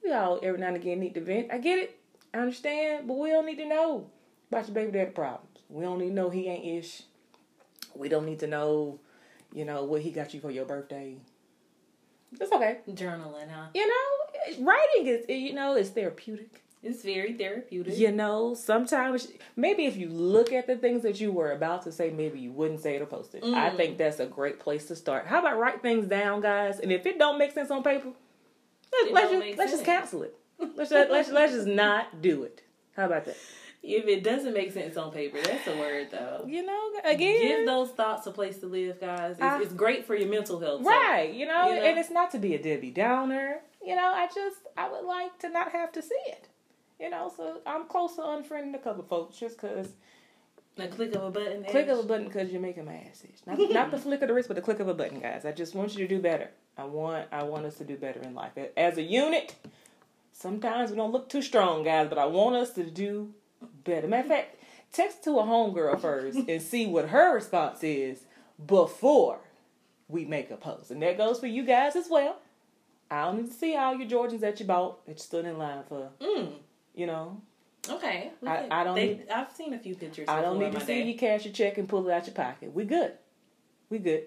we 0.02 0.12
all 0.12 0.40
every 0.42 0.58
now 0.58 0.68
and 0.68 0.76
again 0.76 0.98
need 0.98 1.12
to 1.12 1.20
vent. 1.20 1.52
I 1.52 1.58
get 1.58 1.78
it. 1.78 2.00
I 2.32 2.38
understand, 2.38 3.06
but 3.06 3.18
we 3.18 3.28
don't 3.28 3.44
need 3.44 3.56
to 3.56 3.68
know 3.68 4.10
about 4.50 4.66
your 4.66 4.74
baby 4.74 4.92
daddy 4.92 5.10
problems. 5.10 5.58
We 5.68 5.82
don't 5.84 5.98
need 5.98 6.08
to 6.08 6.14
know 6.14 6.30
he 6.30 6.48
ain't 6.48 6.84
ish. 6.84 7.02
We 7.94 8.08
don't 8.08 8.26
need 8.26 8.40
to 8.40 8.46
know, 8.46 9.00
you 9.52 9.64
know, 9.64 9.84
what 9.84 10.02
he 10.02 10.10
got 10.10 10.34
you 10.34 10.40
for 10.40 10.50
your 10.50 10.64
birthday. 10.64 11.16
It's 12.40 12.52
okay. 12.52 12.78
Journaling, 12.90 13.48
huh? 13.50 13.66
You 13.74 13.86
know, 13.88 14.64
writing 14.66 15.06
is 15.06 15.24
you 15.28 15.54
know 15.54 15.74
it's 15.76 15.90
therapeutic. 15.90 16.62
It's 16.82 17.02
very 17.02 17.32
therapeutic. 17.32 17.96
You 17.96 18.12
know, 18.12 18.54
sometimes 18.54 19.28
maybe 19.56 19.86
if 19.86 19.96
you 19.96 20.08
look 20.08 20.52
at 20.52 20.66
the 20.66 20.76
things 20.76 21.02
that 21.02 21.20
you 21.20 21.32
were 21.32 21.50
about 21.52 21.82
to 21.82 21.92
say, 21.92 22.10
maybe 22.10 22.38
you 22.38 22.52
wouldn't 22.52 22.80
say 22.80 22.94
it 22.96 23.02
or 23.02 23.06
post 23.06 23.34
it. 23.34 23.42
I 23.42 23.70
Mm. 23.70 23.76
think 23.76 23.98
that's 23.98 24.20
a 24.20 24.26
great 24.26 24.60
place 24.60 24.86
to 24.86 24.96
start. 24.96 25.26
How 25.26 25.40
about 25.40 25.58
write 25.58 25.82
things 25.82 26.06
down, 26.06 26.42
guys? 26.42 26.78
And 26.78 26.92
if 26.92 27.06
it 27.06 27.18
don't 27.18 27.38
make 27.38 27.52
sense 27.52 27.70
on 27.70 27.82
paper, 27.82 28.10
let, 28.92 29.08
It 29.08 29.12
let's 29.14 29.30
just 29.32 29.58
let's 29.58 29.72
just 29.72 29.84
cancel 29.84 30.22
it. 30.22 30.36
Let's 30.58 30.90
just, 30.90 31.10
let's 31.10 31.30
let's 31.30 31.52
just 31.52 31.66
not 31.66 32.22
do 32.22 32.44
it. 32.44 32.62
How 32.94 33.06
about 33.06 33.24
that? 33.24 33.36
If 33.82 34.06
it 34.06 34.24
doesn't 34.24 34.52
make 34.52 34.72
sense 34.72 34.96
on 34.96 35.12
paper, 35.12 35.38
that's 35.40 35.66
a 35.68 35.76
word 35.78 36.08
though. 36.10 36.44
You 36.46 36.64
know, 36.66 36.90
again, 37.04 37.40
Give 37.40 37.66
those 37.66 37.90
thoughts 37.90 38.26
a 38.26 38.32
place 38.32 38.58
to 38.58 38.66
live, 38.66 39.00
guys. 39.00 39.32
It's, 39.32 39.40
I- 39.42 39.62
it's 39.62 39.72
great 39.72 40.04
for 40.06 40.14
your 40.16 40.28
mental 40.28 40.58
health. 40.58 40.82
so- 40.82 40.90
right? 40.90 41.32
You 41.32 41.46
know, 41.46 41.68
you 41.68 41.76
know? 41.76 41.82
and 41.82 41.98
it's 41.98 42.10
not 42.10 42.30
to 42.32 42.38
be 42.38 42.54
a 42.54 42.62
Debbie 42.62 42.90
Downer. 42.90 43.60
You 43.84 43.94
know, 43.94 44.12
I 44.14 44.26
just 44.34 44.56
I 44.76 44.90
would 44.90 45.04
like 45.04 45.38
to 45.40 45.48
not 45.48 45.70
have 45.72 45.92
to 45.92 46.02
see 46.02 46.14
it. 46.26 46.48
You 46.98 47.10
know, 47.10 47.30
so 47.36 47.58
I'm 47.66 47.86
close 47.86 48.16
to 48.16 48.22
unfriending 48.22 48.74
a 48.74 48.78
couple 48.78 49.04
folks 49.04 49.36
just 49.38 49.60
because 49.60 49.90
The 50.76 50.88
click 50.88 51.14
of 51.14 51.22
a 51.24 51.30
button. 51.30 51.64
Eh? 51.64 51.70
click 51.70 51.86
Ash. 51.86 51.92
of 51.92 51.98
a 52.00 52.02
button 52.02 52.26
because 52.26 52.50
you're 52.50 52.60
making 52.60 52.86
my 52.86 52.94
ass 52.96 53.22
itch. 53.22 53.40
Not, 53.46 53.58
not 53.70 53.90
the 53.92 53.98
flick 53.98 54.22
of 54.22 54.28
the 54.28 54.34
wrist, 54.34 54.48
but 54.48 54.54
the 54.56 54.62
click 54.62 54.80
of 54.80 54.88
a 54.88 54.94
button, 54.94 55.20
guys. 55.20 55.44
I 55.44 55.52
just 55.52 55.74
want 55.74 55.94
you 55.96 56.08
to 56.08 56.14
do 56.16 56.20
better. 56.20 56.50
I 56.76 56.84
want 56.84 57.28
I 57.30 57.44
want 57.44 57.66
us 57.66 57.76
to 57.76 57.84
do 57.84 57.96
better 57.96 58.20
in 58.20 58.34
life 58.34 58.52
as 58.76 58.98
a 58.98 59.02
unit. 59.02 59.54
Sometimes 60.32 60.90
we 60.90 60.96
don't 60.96 61.12
look 61.12 61.28
too 61.28 61.40
strong, 61.42 61.82
guys, 61.84 62.08
but 62.08 62.18
I 62.18 62.26
want 62.26 62.56
us 62.56 62.72
to 62.74 62.84
do 62.84 63.32
better. 63.84 64.06
Matter 64.08 64.22
of 64.22 64.28
fact, 64.28 64.56
text 64.92 65.24
to 65.24 65.38
a 65.38 65.42
homegirl 65.42 66.00
first 66.00 66.38
and 66.48 66.60
see 66.62 66.86
what 66.86 67.08
her 67.08 67.34
response 67.34 67.82
is 67.84 68.24
before 68.66 69.38
we 70.08 70.24
make 70.24 70.50
a 70.50 70.56
post, 70.56 70.90
and 70.90 71.02
that 71.02 71.16
goes 71.18 71.40
for 71.40 71.46
you 71.46 71.64
guys 71.64 71.96
as 71.96 72.08
well. 72.10 72.36
I 73.10 73.24
don't 73.24 73.36
need 73.38 73.46
to 73.48 73.52
see 73.52 73.76
all 73.76 73.94
your 73.96 74.08
Jordans 74.08 74.40
that 74.40 74.58
you 74.60 74.66
bought 74.66 75.04
that 75.06 75.12
you 75.12 75.18
stood 75.18 75.44
in 75.44 75.58
line 75.58 75.82
for. 75.88 76.10
Mm, 76.20 76.52
You 76.94 77.06
know, 77.06 77.40
okay. 77.88 78.30
I- 78.46 78.56
can- 78.56 78.72
I 78.72 78.84
don't 78.84 78.94
they- 78.94 79.06
need- 79.18 79.28
I've 79.30 79.52
seen 79.52 79.72
a 79.74 79.78
few 79.78 79.94
pictures. 79.94 80.28
I 80.28 80.40
don't 80.40 80.58
need 80.58 80.72
to 80.72 80.80
see 80.80 81.02
day. 81.02 81.02
you 81.02 81.16
cash 81.16 81.44
your 81.44 81.52
check 81.54 81.78
and 81.78 81.88
pull 81.88 82.08
it 82.08 82.12
out 82.12 82.26
your 82.26 82.34
pocket. 82.34 82.72
We 82.72 82.84
good. 82.84 83.12
We 83.90 83.98
good. 83.98 84.24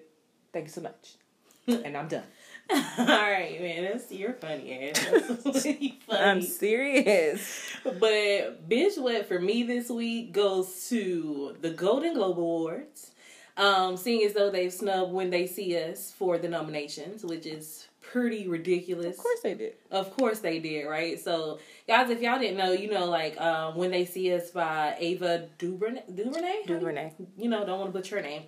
Thank 0.52 0.66
you 0.66 0.72
so 0.72 0.80
much. 0.82 1.16
and 1.66 1.96
I'm 1.96 2.08
done. 2.08 2.24
All 2.72 3.06
right, 3.06 3.60
man. 3.60 3.84
That's 3.84 4.10
you're 4.12 4.34
funny, 4.34 4.90
ass. 4.90 4.98
Funny. 5.42 5.98
I'm 6.10 6.42
serious. 6.42 7.72
But 7.84 8.68
bitch, 8.68 8.98
what 8.98 9.26
for 9.26 9.40
me 9.40 9.62
this 9.62 9.88
week 9.90 10.32
goes 10.32 10.88
to 10.88 11.56
the 11.60 11.70
Golden 11.70 12.14
Globe 12.14 12.38
Awards. 12.38 13.10
Um, 13.56 13.96
seeing 13.96 14.24
as 14.26 14.32
though 14.32 14.50
they've 14.50 14.72
snubbed 14.72 15.12
when 15.12 15.28
they 15.30 15.46
see 15.46 15.76
us 15.76 16.10
for 16.10 16.38
the 16.38 16.48
nominations, 16.48 17.24
which 17.24 17.44
is 17.44 17.88
pretty 18.00 18.48
ridiculous. 18.48 19.16
Of 19.16 19.22
course 19.22 19.40
they 19.42 19.54
did. 19.54 19.74
Of 19.90 20.16
course 20.16 20.38
they 20.40 20.58
did, 20.58 20.84
right? 20.86 21.18
So, 21.20 21.58
guys, 21.86 22.10
if 22.10 22.20
y'all 22.20 22.38
didn't 22.38 22.56
know, 22.56 22.72
you 22.72 22.90
know, 22.90 23.06
like 23.06 23.40
um, 23.40 23.76
when 23.76 23.90
they 23.90 24.04
see 24.04 24.32
us 24.34 24.50
by 24.50 24.96
Ava 24.98 25.48
Duvernay, 25.58 26.02
Duvernay, 26.14 26.62
Duvernay. 26.66 27.12
you 27.36 27.48
know, 27.48 27.64
don't 27.66 27.78
want 27.80 27.92
to 27.92 27.98
butcher 27.98 28.16
her 28.16 28.22
name. 28.22 28.44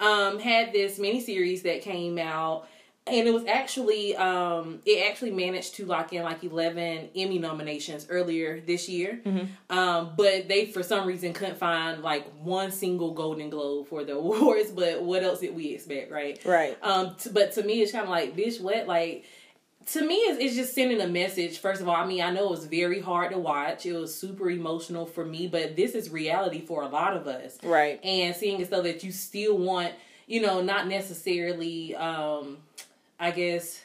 Um, 0.00 0.38
had 0.38 0.72
this 0.72 0.98
mini 0.98 1.20
series 1.20 1.62
that 1.62 1.82
came 1.82 2.18
out, 2.18 2.68
and 3.08 3.28
it 3.28 3.32
was 3.32 3.44
actually 3.46 4.16
um, 4.16 4.80
it 4.84 5.08
actually 5.08 5.30
managed 5.30 5.76
to 5.76 5.86
lock 5.86 6.12
in 6.12 6.24
like 6.24 6.42
eleven 6.42 7.08
Emmy 7.14 7.38
nominations 7.38 8.06
earlier 8.10 8.60
this 8.60 8.88
year. 8.88 9.20
Um, 9.70 10.12
but 10.16 10.48
they 10.48 10.66
for 10.66 10.82
some 10.82 11.06
reason 11.06 11.32
couldn't 11.32 11.58
find 11.58 12.02
like 12.02 12.26
one 12.40 12.72
single 12.72 13.12
Golden 13.12 13.48
Globe 13.50 13.86
for 13.86 14.04
the 14.04 14.14
awards. 14.16 14.70
But 14.70 15.02
what 15.02 15.22
else 15.22 15.40
did 15.40 15.54
we 15.54 15.74
expect, 15.74 16.10
right? 16.10 16.42
Right. 16.44 16.76
Um, 16.82 17.14
t- 17.16 17.30
but 17.32 17.52
to 17.52 17.62
me, 17.62 17.80
it's 17.80 17.92
kind 17.92 18.04
of 18.04 18.10
like, 18.10 18.36
bitch, 18.36 18.60
what? 18.60 18.86
Like, 18.86 19.24
to 19.92 20.04
me, 20.04 20.16
it's, 20.16 20.40
it's 20.42 20.56
just 20.56 20.74
sending 20.74 21.00
a 21.00 21.06
message. 21.06 21.58
First 21.58 21.80
of 21.80 21.88
all, 21.88 21.94
I 21.94 22.06
mean, 22.06 22.22
I 22.22 22.32
know 22.32 22.46
it 22.46 22.50
was 22.50 22.66
very 22.66 23.00
hard 23.00 23.30
to 23.32 23.38
watch. 23.38 23.86
It 23.86 23.92
was 23.92 24.12
super 24.12 24.50
emotional 24.50 25.06
for 25.06 25.24
me, 25.24 25.46
but 25.46 25.76
this 25.76 25.94
is 25.94 26.10
reality 26.10 26.60
for 26.66 26.82
a 26.82 26.88
lot 26.88 27.16
of 27.16 27.28
us. 27.28 27.56
Right. 27.62 28.04
And 28.04 28.34
seeing 28.34 28.60
as 28.60 28.68
though 28.68 28.82
that 28.82 29.04
you 29.04 29.12
still 29.12 29.56
want, 29.56 29.92
you 30.26 30.40
know, 30.42 30.60
not 30.60 30.88
necessarily, 30.88 31.94
um, 31.94 32.58
I 33.18 33.30
guess, 33.30 33.80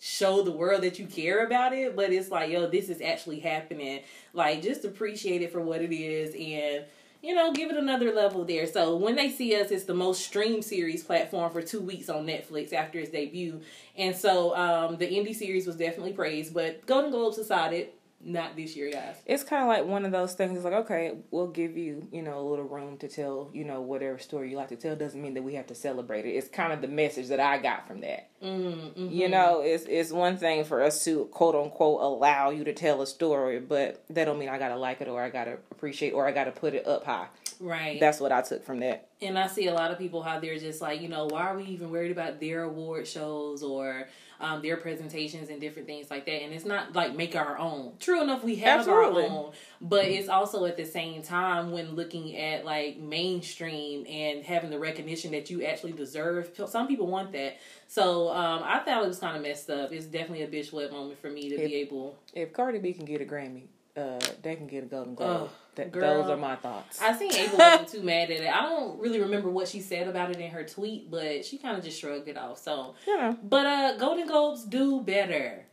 show 0.00 0.42
the 0.42 0.52
world 0.52 0.82
that 0.82 0.98
you 0.98 1.06
care 1.06 1.44
about 1.44 1.72
it, 1.72 1.96
but 1.96 2.12
it's 2.12 2.30
like, 2.30 2.50
yo, 2.50 2.68
this 2.68 2.88
is 2.88 3.00
actually 3.00 3.40
happening. 3.40 4.00
Like, 4.32 4.62
just 4.62 4.84
appreciate 4.84 5.42
it 5.42 5.52
for 5.52 5.60
what 5.60 5.82
it 5.82 5.92
is 5.92 6.34
and 6.34 6.84
you 7.20 7.34
know, 7.34 7.52
give 7.52 7.70
it 7.70 7.76
another 7.76 8.12
level 8.12 8.44
there. 8.44 8.66
So 8.66 8.96
when 8.96 9.16
they 9.16 9.28
see 9.30 9.56
us, 9.56 9.70
it's 9.70 9.84
the 9.84 9.94
most 9.94 10.24
streamed 10.24 10.64
series 10.64 11.02
platform 11.02 11.50
for 11.50 11.62
two 11.62 11.80
weeks 11.80 12.08
on 12.08 12.26
Netflix 12.26 12.72
after 12.72 13.00
its 13.00 13.10
debut. 13.10 13.60
And 13.96 14.14
so 14.14 14.54
um, 14.56 14.96
the 14.96 15.06
indie 15.06 15.34
series 15.34 15.66
was 15.66 15.76
definitely 15.76 16.12
praised, 16.12 16.54
but 16.54 16.86
Golden 16.86 17.10
Globes 17.10 17.36
decided 17.36 17.88
not 18.20 18.56
this 18.56 18.76
year, 18.76 18.90
guys. 18.90 19.16
It's 19.26 19.44
kind 19.44 19.62
of 19.62 19.68
like 19.68 19.84
one 19.84 20.04
of 20.04 20.12
those 20.12 20.34
things. 20.34 20.56
It's 20.56 20.64
like, 20.64 20.74
okay, 20.74 21.18
we'll 21.30 21.48
give 21.48 21.76
you, 21.76 22.08
you 22.12 22.22
know, 22.22 22.40
a 22.40 22.46
little 22.48 22.64
room 22.64 22.98
to 22.98 23.08
tell, 23.08 23.50
you 23.52 23.64
know, 23.64 23.80
whatever 23.80 24.18
story 24.18 24.50
you 24.50 24.56
like 24.56 24.68
to 24.68 24.76
tell. 24.76 24.96
Doesn't 24.96 25.20
mean 25.20 25.34
that 25.34 25.42
we 25.42 25.54
have 25.54 25.68
to 25.68 25.74
celebrate 25.74 26.26
it. 26.26 26.30
It's 26.30 26.48
kind 26.48 26.72
of 26.72 26.80
the 26.80 26.88
message 26.88 27.28
that 27.28 27.40
I 27.40 27.58
got 27.58 27.86
from 27.86 28.00
that. 28.00 28.30
Mm-hmm. 28.42 29.08
You 29.08 29.28
know, 29.28 29.60
it's 29.60 29.84
it's 29.84 30.10
one 30.10 30.36
thing 30.36 30.64
for 30.64 30.82
us 30.82 31.04
to 31.04 31.26
quote 31.26 31.54
unquote 31.54 32.00
allow 32.00 32.50
you 32.50 32.64
to 32.64 32.72
tell 32.72 33.02
a 33.02 33.06
story, 33.06 33.60
but 33.60 34.04
that 34.10 34.24
don't 34.24 34.38
mean 34.38 34.48
I 34.48 34.58
gotta 34.58 34.76
like 34.76 35.00
it 35.00 35.08
or 35.08 35.22
I 35.22 35.30
gotta 35.30 35.58
appreciate 35.70 36.12
or 36.12 36.26
I 36.26 36.32
gotta 36.32 36.52
put 36.52 36.74
it 36.74 36.86
up 36.86 37.04
high. 37.04 37.28
Right. 37.60 37.98
That's 38.00 38.20
what 38.20 38.32
I 38.32 38.42
took 38.42 38.64
from 38.64 38.80
that. 38.80 39.08
And 39.20 39.38
I 39.38 39.48
see 39.48 39.66
a 39.66 39.74
lot 39.74 39.90
of 39.90 39.98
people 39.98 40.22
how 40.22 40.38
they're 40.38 40.58
just 40.58 40.80
like, 40.80 41.00
you 41.00 41.08
know, 41.08 41.26
why 41.26 41.42
are 41.42 41.56
we 41.56 41.64
even 41.64 41.90
worried 41.90 42.12
about 42.12 42.40
their 42.40 42.62
award 42.62 43.06
shows 43.08 43.62
or 43.64 44.06
um, 44.40 44.62
their 44.62 44.76
presentations 44.76 45.48
and 45.48 45.60
different 45.60 45.88
things 45.88 46.08
like 46.10 46.24
that? 46.26 46.42
And 46.44 46.52
it's 46.54 46.64
not 46.64 46.94
like 46.94 47.16
make 47.16 47.34
our 47.34 47.58
own. 47.58 47.94
True 47.98 48.22
enough, 48.22 48.44
we 48.44 48.56
have 48.56 48.80
Absolutely. 48.80 49.24
our 49.24 49.30
own, 49.30 49.52
but 49.80 50.04
it's 50.04 50.28
also 50.28 50.64
at 50.66 50.76
the 50.76 50.84
same 50.84 51.22
time 51.22 51.72
when 51.72 51.96
looking 51.96 52.36
at 52.36 52.64
like 52.64 52.98
mainstream 52.98 54.06
and 54.08 54.44
having 54.44 54.70
the 54.70 54.78
recognition 54.78 55.32
that 55.32 55.50
you 55.50 55.64
actually 55.64 55.92
deserve. 55.92 56.50
Some 56.68 56.86
people 56.86 57.08
want 57.08 57.32
that. 57.32 57.56
So 57.88 58.28
um, 58.28 58.62
I 58.64 58.78
thought 58.80 59.02
it 59.02 59.08
was 59.08 59.18
kind 59.18 59.36
of 59.36 59.42
messed 59.42 59.68
up. 59.70 59.92
It's 59.92 60.06
definitely 60.06 60.42
a 60.42 60.48
bitch 60.48 60.72
wet 60.72 60.92
moment 60.92 61.18
for 61.20 61.30
me 61.30 61.48
to 61.48 61.56
If- 61.56 61.68
be 61.68 61.74
able. 61.76 62.16
If 62.34 62.52
Cardi 62.52 62.78
B 62.78 62.92
can 62.92 63.04
get 63.04 63.20
a 63.20 63.24
Grammy, 63.24 63.64
uh, 63.98 64.18
they 64.42 64.54
can 64.56 64.66
get 64.66 64.84
a 64.84 64.86
Golden 64.86 65.14
Globe. 65.14 65.50
Those 65.76 66.28
are 66.28 66.36
my 66.36 66.56
thoughts. 66.56 67.00
I 67.00 67.12
seen 67.16 67.32
Ava 67.32 67.56
wasn't 67.56 67.88
too 67.92 68.02
mad 68.02 68.30
at 68.30 68.40
it. 68.40 68.48
I 68.52 68.62
don't 68.62 68.98
really 68.98 69.20
remember 69.20 69.48
what 69.50 69.68
she 69.68 69.80
said 69.80 70.08
about 70.08 70.30
it 70.30 70.38
in 70.38 70.50
her 70.50 70.64
tweet, 70.64 71.10
but 71.10 71.44
she 71.44 71.56
kind 71.58 71.76
of 71.78 71.84
just 71.84 72.00
shrugged 72.00 72.26
it 72.28 72.36
off. 72.36 72.58
So 72.58 72.94
you 73.06 73.16
know, 73.16 73.36
But 73.42 73.66
uh 73.66 73.96
Golden 73.96 74.26
Globes 74.26 74.64
do 74.64 75.00
better. 75.02 75.64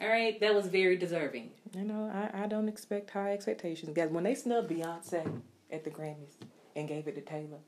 All 0.00 0.08
right, 0.08 0.38
that 0.40 0.54
was 0.54 0.66
very 0.68 0.96
deserving. 0.96 1.50
you 1.74 1.82
know, 1.84 2.08
I, 2.14 2.44
I 2.44 2.46
don't 2.46 2.68
expect 2.68 3.10
high 3.10 3.32
expectations, 3.32 3.92
guys. 3.96 4.10
When 4.10 4.22
they 4.24 4.34
snubbed 4.34 4.70
Beyonce 4.70 5.40
at 5.72 5.82
the 5.82 5.90
Grammys 5.90 6.34
and 6.76 6.86
gave 6.86 7.08
it 7.08 7.14
to 7.16 7.20
Taylor, 7.20 7.58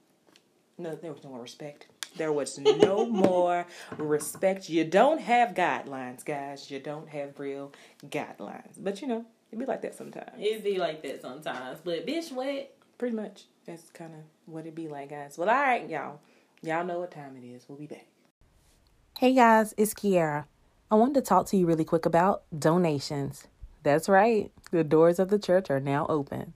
no, 0.78 0.94
there 0.94 1.12
was 1.12 1.24
no 1.24 1.30
more 1.30 1.40
respect. 1.42 1.86
There 2.16 2.32
was 2.32 2.58
no 2.58 3.04
more 3.26 3.66
respect. 3.96 4.68
You 4.68 4.84
don't 4.84 5.20
have 5.20 5.54
guidelines, 5.54 6.24
guys. 6.24 6.70
You 6.70 6.78
don't 6.78 7.08
have 7.08 7.40
real 7.40 7.72
guidelines. 8.06 8.74
But 8.78 9.00
you 9.02 9.08
know, 9.08 9.24
it 9.50 9.58
be 9.58 9.66
like 9.66 9.82
that 9.82 9.94
sometimes. 9.94 10.30
It 10.38 10.64
be 10.64 10.78
like 10.78 11.02
that 11.02 11.22
sometimes. 11.22 11.80
But 11.82 12.06
bitch 12.06 12.32
what? 12.32 12.74
Pretty 12.98 13.16
much. 13.16 13.44
That's 13.66 13.90
kind 13.90 14.14
of 14.14 14.20
what 14.46 14.66
it 14.66 14.74
be 14.74 14.88
like, 14.88 15.10
guys. 15.10 15.36
Well, 15.38 15.48
all 15.48 15.54
right, 15.54 15.88
y'all. 15.88 16.20
Y'all 16.62 16.84
know 16.84 17.00
what 17.00 17.10
time 17.10 17.36
it 17.36 17.46
is. 17.46 17.64
We'll 17.68 17.78
be 17.78 17.86
back. 17.86 18.06
Hey 19.18 19.34
guys, 19.34 19.74
it's 19.76 19.92
Kiara. 19.92 20.46
I 20.90 20.94
wanted 20.94 21.16
to 21.16 21.20
talk 21.20 21.46
to 21.46 21.56
you 21.56 21.66
really 21.66 21.84
quick 21.84 22.06
about 22.06 22.42
donations. 22.58 23.48
That's 23.82 24.08
right, 24.08 24.50
the 24.70 24.82
doors 24.82 25.18
of 25.18 25.28
the 25.28 25.38
church 25.38 25.70
are 25.70 25.80
now 25.80 26.06
open. 26.08 26.54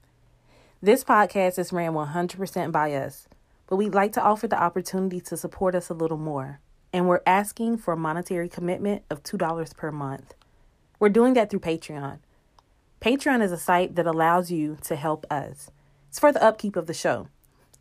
This 0.80 1.04
podcast 1.04 1.58
is 1.58 1.72
ran 1.72 1.92
100% 1.92 2.72
by 2.72 2.92
us, 2.94 3.28
but 3.66 3.76
we'd 3.76 3.94
like 3.94 4.12
to 4.12 4.22
offer 4.22 4.46
the 4.46 4.62
opportunity 4.62 5.20
to 5.22 5.36
support 5.36 5.74
us 5.74 5.88
a 5.88 5.94
little 5.94 6.18
more. 6.18 6.60
And 6.92 7.06
we're 7.06 7.22
asking 7.26 7.78
for 7.78 7.94
a 7.94 7.98
monetary 7.98 8.48
commitment 8.48 9.02
of 9.10 9.22
$2 9.22 9.76
per 9.76 9.90
month. 9.90 10.34
We're 10.98 11.08
doing 11.08 11.34
that 11.34 11.50
through 11.50 11.60
Patreon. 11.60 12.18
Patreon 13.04 13.42
is 13.42 13.52
a 13.52 13.58
site 13.58 13.96
that 13.96 14.06
allows 14.06 14.50
you 14.50 14.78
to 14.84 14.96
help 14.96 15.26
us. 15.30 15.70
It's 16.08 16.18
for 16.18 16.32
the 16.32 16.42
upkeep 16.42 16.74
of 16.74 16.86
the 16.86 16.94
show. 16.94 17.28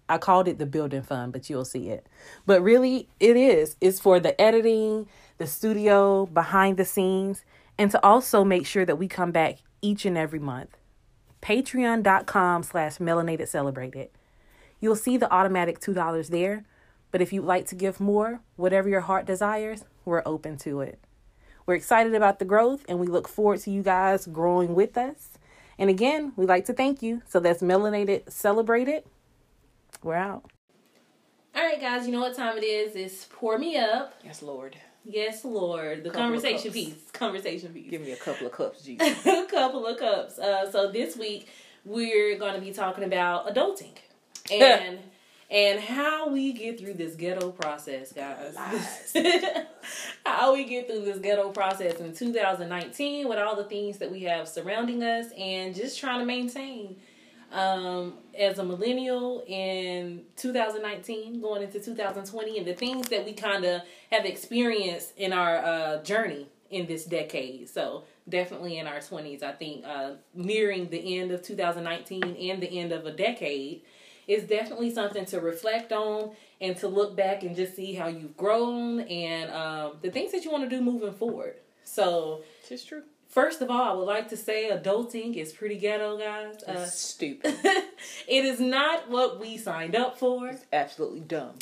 I 0.09 0.17
called 0.17 0.49
it 0.49 0.59
the 0.59 0.65
building 0.65 1.01
fund, 1.01 1.31
but 1.31 1.49
you'll 1.49 1.63
see 1.63 1.87
it. 1.87 2.07
But 2.45 2.61
really, 2.61 3.07
it 3.21 3.37
is. 3.37 3.77
It's 3.79 4.01
for 4.01 4.19
the 4.19 4.39
editing, 4.41 5.07
the 5.37 5.47
studio, 5.47 6.25
behind 6.25 6.75
the 6.75 6.83
scenes, 6.83 7.45
and 7.77 7.89
to 7.91 8.05
also 8.05 8.43
make 8.43 8.65
sure 8.65 8.83
that 8.83 8.97
we 8.97 9.07
come 9.07 9.31
back 9.31 9.59
each 9.81 10.03
and 10.03 10.17
every 10.17 10.39
month. 10.39 10.75
Patreon.com 11.41 12.63
slash 12.63 12.97
melanated 12.97 13.47
celebrated. 13.47 14.09
You'll 14.81 14.97
see 14.97 15.15
the 15.15 15.31
automatic 15.31 15.79
$2 15.79 16.27
there, 16.27 16.65
but 17.11 17.21
if 17.21 17.31
you'd 17.31 17.45
like 17.45 17.65
to 17.67 17.75
give 17.75 18.01
more, 18.01 18.41
whatever 18.57 18.89
your 18.89 18.99
heart 18.99 19.25
desires, 19.25 19.85
we're 20.03 20.23
open 20.25 20.57
to 20.57 20.81
it. 20.81 20.99
We're 21.65 21.75
excited 21.75 22.13
about 22.13 22.39
the 22.39 22.45
growth 22.45 22.83
and 22.87 22.99
we 22.99 23.07
look 23.07 23.27
forward 23.27 23.59
to 23.61 23.71
you 23.71 23.81
guys 23.81 24.27
growing 24.27 24.75
with 24.75 24.97
us. 24.97 25.29
And 25.77 25.89
again, 25.89 26.33
we'd 26.35 26.49
like 26.49 26.65
to 26.65 26.73
thank 26.73 27.01
you. 27.01 27.21
So 27.27 27.39
that's 27.39 27.61
Melanated 27.61 28.29
Celebrated. 28.31 29.03
We're 30.01 30.15
out. 30.15 30.43
All 31.55 31.63
right, 31.63 31.79
guys, 31.79 32.05
you 32.05 32.11
know 32.11 32.21
what 32.21 32.35
time 32.35 32.57
it 32.57 32.63
is? 32.63 32.95
It's 32.95 33.25
pour 33.25 33.57
me 33.57 33.77
up. 33.77 34.15
Yes, 34.23 34.41
Lord. 34.41 34.75
Yes, 35.05 35.45
Lord. 35.45 36.03
The 36.03 36.09
Couple 36.09 36.23
conversation 36.23 36.71
piece. 36.71 37.11
Conversation 37.11 37.73
piece. 37.73 37.91
Give 37.91 38.01
me 38.01 38.11
a 38.11 38.17
couple 38.17 38.47
of 38.47 38.53
cups, 38.53 38.83
Jesus. 38.83 39.25
a 39.25 39.45
couple 39.45 39.85
of 39.85 39.97
cups. 39.97 40.39
Uh, 40.39 40.69
so 40.71 40.91
this 40.91 41.15
week 41.15 41.47
we're 41.85 42.37
going 42.37 42.55
to 42.55 42.61
be 42.61 42.71
talking 42.71 43.03
about 43.03 43.53
adulting 43.53 43.93
and 44.51 44.99
and 45.53 45.79
how 45.79 46.29
we 46.29 46.51
get 46.51 46.79
through 46.79 46.95
this 46.95 47.15
ghetto 47.15 47.51
process, 47.51 48.11
guys. 48.11 48.55
how 50.25 50.51
we 50.51 50.63
get 50.63 50.87
through 50.87 51.05
this 51.05 51.19
ghetto 51.19 51.51
process 51.51 51.99
in 51.99 52.11
2019 52.11 53.29
with 53.29 53.37
all 53.37 53.55
the 53.55 53.63
things 53.65 53.99
that 53.99 54.11
we 54.11 54.23
have 54.23 54.47
surrounding 54.47 55.03
us 55.03 55.27
and 55.37 55.75
just 55.75 55.99
trying 55.99 56.19
to 56.19 56.25
maintain 56.25 56.95
um, 57.51 58.15
as 58.37 58.57
a 58.57 58.63
millennial 58.63 59.43
in 59.45 60.23
2019 60.37 61.39
going 61.39 61.61
into 61.61 61.79
2020 61.79 62.57
and 62.57 62.65
the 62.65 62.73
things 62.73 63.09
that 63.09 63.23
we 63.23 63.33
kind 63.33 63.63
of 63.63 63.81
have 64.09 64.25
experienced 64.25 65.15
in 65.17 65.31
our 65.31 65.57
uh, 65.57 66.01
journey 66.01 66.47
in 66.71 66.87
this 66.87 67.05
decade 67.05 67.69
so 67.69 68.05
definitely 68.27 68.79
in 68.79 68.87
our 68.87 68.97
20s 68.97 69.43
i 69.43 69.51
think 69.51 69.85
uh, 69.85 70.13
nearing 70.33 70.89
the 70.89 71.19
end 71.19 71.31
of 71.31 71.43
2019 71.43 72.23
and 72.23 72.63
the 72.63 72.79
end 72.79 72.91
of 72.91 73.05
a 73.05 73.11
decade 73.11 73.83
is 74.27 74.43
definitely 74.43 74.91
something 74.93 75.25
to 75.25 75.39
reflect 75.39 75.91
on 75.91 76.31
and 76.61 76.77
to 76.77 76.87
look 76.87 77.15
back 77.15 77.43
and 77.43 77.55
just 77.55 77.75
see 77.75 77.93
how 77.93 78.07
you've 78.07 78.37
grown 78.37 79.01
and 79.01 79.51
um, 79.51 79.93
the 80.01 80.09
things 80.11 80.31
that 80.31 80.43
you 80.45 80.51
want 80.51 80.63
to 80.69 80.69
do 80.69 80.81
moving 80.81 81.13
forward 81.13 81.55
so 81.83 82.41
It's 82.69 82.85
true. 82.85 83.03
First 83.27 83.61
of 83.61 83.71
all, 83.71 83.81
I 83.81 83.93
would 83.93 84.05
like 84.05 84.29
to 84.29 84.37
say 84.37 84.69
adulting 84.69 85.35
is 85.35 85.51
pretty 85.51 85.77
ghetto, 85.77 86.17
guys. 86.19 86.57
Uh, 86.67 86.73
It's 86.83 86.99
stupid. 86.99 87.55
it 87.63 88.45
is 88.45 88.59
not 88.59 89.09
what 89.09 89.39
we 89.39 89.57
signed 89.57 89.95
up 89.95 90.19
for. 90.19 90.49
It's 90.49 90.65
absolutely 90.71 91.21
dumb. 91.21 91.55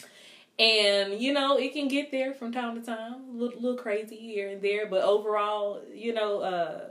And, 0.59 1.19
you 1.19 1.31
know, 1.33 1.57
it 1.57 1.71
can 1.73 1.87
get 1.87 2.11
there 2.11 2.33
from 2.33 2.51
time 2.51 2.75
to 2.75 2.85
time, 2.85 3.21
a 3.33 3.37
little, 3.37 3.59
little 3.59 3.77
crazy 3.77 4.17
here 4.17 4.49
and 4.49 4.61
there. 4.61 4.85
But 4.85 5.03
overall, 5.03 5.81
you 5.93 6.13
know, 6.13 6.41
uh, 6.41 6.81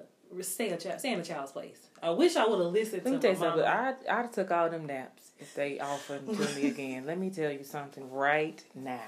stay, 0.43 0.71
a 0.71 0.77
child, 0.77 1.01
stay 1.01 1.13
in 1.13 1.21
a 1.21 1.25
child's 1.25 1.53
place. 1.53 1.79
I 2.03 2.11
wish 2.11 2.37
I 2.37 2.47
would 2.47 2.59
have 2.61 2.73
listened 2.73 3.03
Let 3.05 3.13
me 3.13 3.19
to 3.19 3.23
tell 3.23 3.31
you 3.33 3.39
something. 3.39 3.65
I 3.65 3.95
I 4.09 4.23
took 4.27 4.51
all 4.51 4.71
them 4.71 4.87
naps 4.87 5.31
if 5.39 5.55
they 5.55 5.79
offered 5.81 6.27
to 6.27 6.55
me 6.57 6.69
again. 6.69 7.05
Let 7.07 7.19
me 7.19 7.31
tell 7.31 7.51
you 7.51 7.63
something 7.65 8.11
right 8.11 8.63
now. 8.75 9.01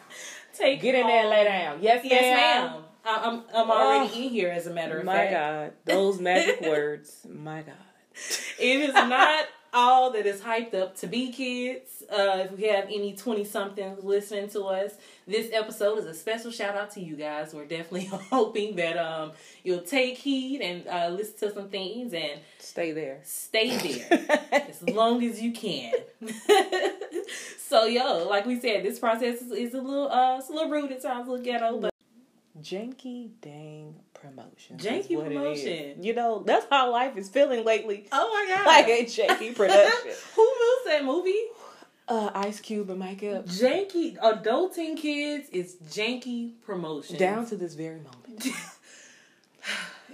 Take 0.57 0.81
Get 0.83 0.95
in 0.95 1.07
there 1.07 1.21
and 1.21 1.31
lay 1.31 1.45
down. 1.45 1.79
Yes, 1.81 2.05
Yes, 2.05 2.23
ma'am. 2.23 2.71
ma'am. 2.73 2.83
I, 3.05 3.29
I'm, 3.29 3.43
I'm 3.55 3.71
already 3.71 4.11
Oh, 4.15 4.17
in 4.23 4.29
here, 4.31 4.51
as 4.51 4.67
a 4.67 4.73
matter 4.75 4.99
of 4.99 5.05
My 5.05 5.15
fact. 5.17 5.33
God, 5.33 5.73
those 5.95 6.21
magic 6.21 6.61
words. 6.63 7.27
My 7.29 7.63
God. 7.63 7.75
It 8.59 8.81
is 8.81 8.95
not 8.95 9.47
all 9.73 10.11
that 10.13 10.27
is 10.27 10.41
hyped 10.41 10.75
up 10.75 10.97
to 10.99 11.07
be, 11.07 11.31
kids. 11.33 12.03
Uh, 12.11 12.45
if 12.45 12.59
we 12.59 12.65
have 12.65 12.85
any 12.85 13.15
20 13.15 13.45
somethings 13.45 14.05
listening 14.05 14.49
to 14.51 14.65
us, 14.65 14.93
this 15.27 15.51
episode 15.53 15.99
is 15.99 16.05
a 16.07 16.15
special 16.15 16.51
shout 16.51 16.77
out 16.77 16.91
to 16.93 17.01
you 17.01 17.17
guys. 17.17 17.55
We're 17.55 17.65
definitely 17.65 18.05
hoping 18.31 18.77
that 18.77 18.99
um, 18.99 19.33
you'll 19.65 19.81
take 19.81 20.19
heed 20.19 20.61
and 20.61 20.87
uh, 20.87 21.09
listen 21.09 21.49
to 21.49 21.55
some 21.55 21.69
things 21.69 22.13
and 22.13 22.41
Stay 22.59 22.93
there. 22.93 23.21
stay 23.23 23.77
there 24.11 24.41
as 24.53 24.83
long 24.83 25.23
as 25.25 25.41
you 25.41 25.53
can. 25.53 25.93
so, 27.59 27.85
yo, 27.85 28.27
like 28.29 28.47
we 28.47 28.61
said, 28.61 28.85
this 28.85 28.99
process 28.99 29.41
is, 29.41 29.53
is 29.53 29.75
a 29.75 29.81
little 29.81 30.11
uh, 30.11 30.39
it's 30.39 30.49
a 30.49 30.53
little 30.53 30.71
rude 30.71 30.93
at 30.93 31.03
times, 31.03 31.29
a 31.29 31.31
little 31.31 31.45
ghetto, 31.45 31.81
but 31.81 31.93
Janky 32.61 33.31
dang 33.41 33.95
promotion. 34.23 34.77
Janky 34.79 35.23
promotion. 35.23 36.03
You 36.03 36.15
know, 36.15 36.43
that's 36.47 36.67
how 36.71 36.91
life 36.93 37.17
is 37.17 37.29
feeling 37.29 37.65
lately. 37.65 38.07
oh 38.13 38.31
my 38.33 38.55
god, 38.57 38.67
Like 38.67 38.87
a 38.89 39.05
janky 39.05 39.55
production. 39.57 40.13
Who 40.37 40.45
knows 40.45 40.85
that 40.87 41.05
movie? 41.05 41.43
uh, 42.09 42.31
Ice 42.35 42.61
Cube 42.61 42.91
and 42.91 42.99
Mike. 42.99 43.21
Janky 43.21 44.17
adulting 44.19 44.97
kids 44.97 45.49
is 45.51 45.77
janky 45.89 46.53
promotion. 46.65 47.17
Down 47.17 47.47
to 47.47 47.57
this 47.57 47.75
very 47.75 48.01
moment. 48.01 48.47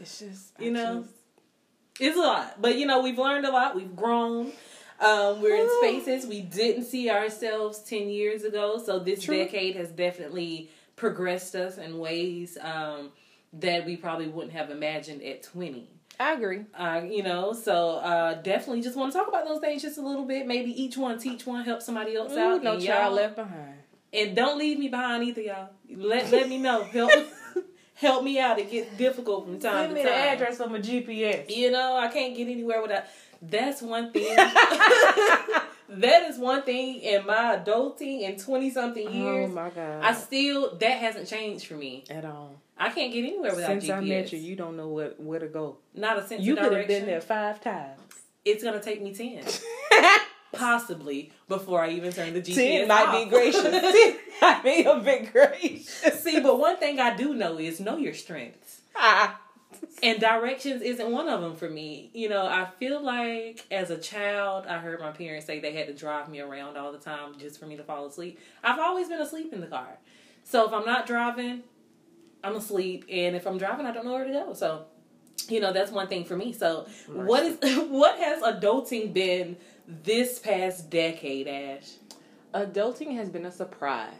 It's 0.00 0.18
just, 0.20 0.52
I 0.58 0.62
You 0.64 0.70
know? 0.70 1.00
just- 1.00 1.14
It's 2.00 2.16
a 2.16 2.20
lot, 2.20 2.60
but 2.62 2.76
you 2.78 2.86
know 2.86 3.02
we've 3.02 3.18
learned 3.18 3.44
a 3.46 3.50
lot. 3.50 3.74
We've 3.74 3.94
grown. 3.96 4.52
Um, 5.00 5.42
we're 5.42 5.56
in 5.56 5.68
spaces 5.80 6.26
we 6.28 6.40
didn't 6.42 6.84
see 6.84 7.10
ourselves 7.10 7.80
ten 7.80 8.08
years 8.08 8.44
ago. 8.44 8.80
So 8.84 8.98
this 9.00 9.22
True. 9.24 9.36
decade 9.36 9.74
has 9.76 9.90
definitely 9.90 10.70
progressed 10.96 11.54
us 11.56 11.78
in 11.78 11.98
ways 11.98 12.56
um, 12.60 13.10
that 13.55 13.85
we 13.87 13.97
probably 13.97 14.28
wouldn't 14.28 14.52
have 14.52 14.71
imagined 14.71 15.23
at 15.23 15.43
twenty. 15.43 15.88
I 16.21 16.33
agree. 16.33 16.64
Uh, 16.76 17.02
you 17.09 17.23
know, 17.23 17.52
so 17.52 17.99
uh, 17.99 18.35
definitely 18.43 18.83
just 18.83 18.97
want 18.97 19.12
to 19.12 19.19
talk 19.19 19.28
about 19.28 19.47
those 19.47 19.61
things 19.61 19.83
just 19.83 19.99
a 19.99 20.02
little 20.02 20.25
bit. 20.25 20.49
Maybe 20.49 20.71
each 20.83 20.97
one 20.97 21.17
teach 21.19 21.47
one, 21.47 21.64
help 21.64 21.81
somebody 21.81 22.17
else 22.17 22.33
Ooh, 22.33 22.38
out. 22.40 22.62
no 22.64 22.75
and 22.75 22.83
child 22.85 23.14
left 23.14 23.37
behind. 23.37 23.75
And 24.12 24.35
don't 24.35 24.59
leave 24.59 24.78
me 24.81 24.88
behind 24.88 25.23
either, 25.25 25.43
y'all. 25.43 25.69
Let 25.97 26.33
let 26.33 26.49
me 26.49 26.59
know. 26.59 26.83
Help 26.85 27.12
help 27.95 28.25
me 28.25 28.38
out. 28.40 28.59
It 28.59 28.71
gets 28.71 28.97
difficult 28.97 29.45
from 29.45 29.61
time 29.61 29.85
Send 29.85 29.88
to 29.90 29.95
me 29.95 30.02
time. 30.02 30.12
the 30.12 30.19
address 30.19 30.61
on 30.61 30.73
my 30.73 30.78
GPS. 30.81 31.55
You 31.55 31.71
know, 31.71 31.97
I 31.97 32.09
can't 32.09 32.37
get 32.37 32.49
anywhere 32.49 32.83
without. 32.83 33.05
That's 33.40 33.81
one 33.83 34.11
thing. 34.12 34.35
that 35.90 36.23
is 36.28 36.38
one 36.38 36.62
thing 36.62 36.97
in 37.00 37.26
my 37.26 37.57
adulting 37.64 38.23
in 38.23 38.37
twenty 38.38 38.71
something 38.71 39.11
years. 39.11 39.50
Oh 39.50 39.55
my 39.55 39.71
god! 39.71 40.02
I 40.02 40.12
still 40.14 40.75
that 40.76 40.99
hasn't 40.99 41.28
changed 41.28 41.67
for 41.67 41.75
me. 41.75 42.05
at 42.11 42.25
all. 42.25 42.61
I 42.78 42.90
can't 42.90 43.12
get 43.12 43.25
anywhere 43.25 43.54
without 43.54 43.68
Since 43.80 43.85
GPS. 43.87 43.97
I 43.97 44.00
met 44.00 44.32
you, 44.32 44.38
you 44.38 44.56
don't 44.56 44.76
know 44.76 44.88
where 44.88 45.11
where 45.18 45.40
to 45.40 45.49
go. 45.49 45.78
Not 45.94 46.18
a 46.18 46.26
sense 46.26 46.42
You 46.42 46.52
of 46.54 46.61
could 46.61 46.70
direction. 46.70 46.90
have 46.94 47.00
been 47.02 47.11
there 47.11 47.20
five 47.20 47.61
times. 47.61 48.00
It's 48.44 48.62
gonna 48.62 48.80
take 48.80 49.02
me 49.02 49.12
ten, 49.14 49.44
possibly 50.52 51.32
before 51.49 51.82
I 51.82 51.90
even 51.90 52.12
turn 52.12 52.32
the 52.35 52.40
GPS 52.40 52.54
Ten 52.54 52.88
might 52.88 53.06
off. 53.08 53.25
be 53.25 53.30
gracious. 53.30 53.62
Ten 53.62 54.16
might 54.40 54.62
be 54.64 54.82
a 54.85 54.97
bit 55.00 55.32
gracious. 55.32 56.23
See, 56.23 56.40
but 56.40 56.58
one 56.58 56.76
thing 56.78 56.99
I 57.00 57.16
do 57.16 57.35
know 57.35 57.58
is 57.58 57.80
know 57.80 57.97
your 57.97 58.14
strengths. 58.14 58.80
Ah. 58.97 59.40
And 60.02 60.18
directions 60.18 60.80
isn't 60.80 61.11
one 61.12 61.28
of 61.28 61.42
them 61.42 61.54
for 61.54 61.68
me. 61.68 62.11
You 62.14 62.28
know, 62.30 62.47
I 62.47 62.68
feel 62.78 63.02
like 63.02 63.66
as 63.70 63.90
a 63.90 63.99
child, 63.99 64.66
I 64.66 64.78
heard 64.78 64.99
my 65.00 65.11
parents 65.11 65.47
say 65.47 65.61
they 65.61 65.73
had 65.73 65.88
to 65.88 65.92
drive 65.94 66.28
me 66.28 66.40
around 66.40 66.76
all 66.78 66.90
the 66.90 66.99
time 66.99 67.35
just 67.38 67.61
for 67.61 67.66
me 67.66 67.76
to 67.76 67.82
fall 67.85 68.06
asleep. 68.06 68.40
I've 68.64 68.78
always 68.78 69.08
been 69.08 69.20
asleep 69.20 69.52
in 69.52 69.61
the 69.61 69.66
car. 69.66 69.99
So 70.44 70.66
if 70.66 70.73
I'm 70.73 70.87
not 70.87 71.06
driving, 71.06 71.62
I'm 72.42 72.57
asleep. 72.57 73.04
And 73.11 73.37
if 73.37 73.47
I'm 73.47 73.59
driving, 73.59 73.87
I 73.87 73.92
don't 73.92 74.04
know 74.04 74.12
where 74.12 74.25
to 74.25 74.33
go. 74.33 74.52
So, 74.52 74.87
you 75.49 75.61
know, 75.61 75.73
that's 75.73 75.90
one 75.90 76.09
thing 76.09 76.25
for 76.25 76.37
me. 76.37 76.52
So, 76.52 76.87
what 77.07 77.42
is 77.42 77.59
what 77.88 78.18
has 78.18 78.42
adulting 78.42 79.12
been 79.12 79.57
this 79.87 80.38
past 80.38 80.90
decade, 80.90 81.49
Ash? 81.49 81.90
Adulting 82.54 83.14
has 83.14 83.28
been 83.28 83.47
a 83.47 83.52
surprise. 83.52 84.14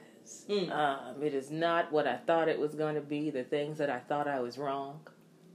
Mm. 0.49 0.71
Um, 0.71 1.23
it 1.23 1.35
is 1.35 1.51
not 1.51 1.91
what 1.91 2.07
I 2.07 2.17
thought 2.17 2.49
it 2.49 2.59
was 2.59 2.75
going 2.75 2.95
to 2.95 3.01
be. 3.01 3.31
The 3.31 3.45
things 3.45 3.79
that 3.79 3.91
I 3.91 3.99
thought 3.99 4.29
I 4.29 4.41
was 4.41 4.59
wrong. 4.59 5.01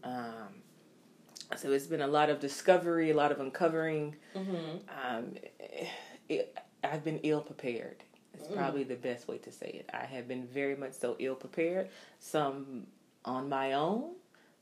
Um, 0.04 0.64
so 1.56 1.72
it's 1.72 1.88
been 1.88 2.02
a 2.02 2.08
lot 2.08 2.30
of 2.30 2.40
discovery, 2.40 3.12
a 3.12 3.16
lot 3.16 3.32
of 3.32 3.40
uncovering. 3.40 4.16
Mm-hmm. 4.36 4.78
Um, 5.06 5.34
it, 6.30 6.58
I've 6.84 7.04
been 7.04 7.20
ill 7.24 7.42
prepared. 7.42 8.04
It's 8.44 8.52
Mm. 8.52 8.58
probably 8.58 8.84
the 8.84 8.96
best 8.96 9.28
way 9.30 9.38
to 9.38 9.52
say 9.52 9.68
it. 9.68 9.90
I 9.94 10.06
have 10.06 10.28
been 10.28 10.46
very 10.48 10.76
much 10.76 10.94
so 10.94 11.16
ill 11.18 11.36
prepared. 11.36 11.90
Some 12.20 12.88
on 13.24 13.48
my 13.48 13.72
own. 13.74 14.16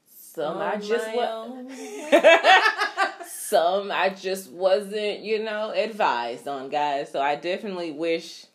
Some 0.05 0.59
I 0.59 0.77
just 0.77 1.13
wa- 1.15 1.47
some 3.27 3.91
I 3.91 4.09
just 4.09 4.51
wasn't, 4.51 5.19
you 5.21 5.43
know, 5.43 5.71
advised 5.71 6.47
on, 6.47 6.69
guys. 6.69 7.11
So 7.11 7.19
I 7.21 7.35
definitely 7.35 7.91
wish, 7.91 8.45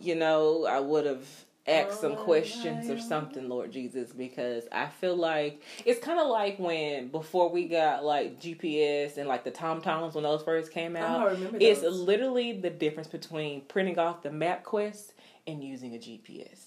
you 0.00 0.14
know, 0.16 0.66
I 0.66 0.80
would 0.80 1.06
have 1.06 1.24
asked 1.66 2.00
some 2.00 2.12
Oh, 2.12 2.16
questions 2.16 2.90
or 2.90 2.98
something, 2.98 3.48
Lord 3.48 3.70
Jesus, 3.70 4.12
because 4.12 4.64
I 4.72 4.86
feel 4.86 5.14
like 5.16 5.62
it's 5.84 6.04
kind 6.04 6.18
of 6.18 6.26
like 6.28 6.58
when 6.58 7.08
before 7.08 7.50
we 7.50 7.68
got 7.68 8.04
like 8.04 8.40
GPS 8.40 9.16
and 9.16 9.28
like 9.28 9.44
the 9.44 9.50
Tom 9.52 9.80
Toms 9.80 10.14
when 10.14 10.24
those 10.24 10.42
first 10.42 10.72
came 10.72 10.96
oh, 10.96 11.00
out. 11.00 11.26
Oh, 11.28 11.30
remember 11.30 11.58
It's 11.60 11.82
those. 11.82 11.98
literally 12.00 12.52
the 12.60 12.70
difference 12.70 13.08
between 13.08 13.60
printing 13.62 13.98
off 13.98 14.22
the 14.22 14.30
MapQuest 14.30 15.12
and 15.46 15.62
using 15.62 15.94
a 15.94 15.98
GPS. 15.98 16.66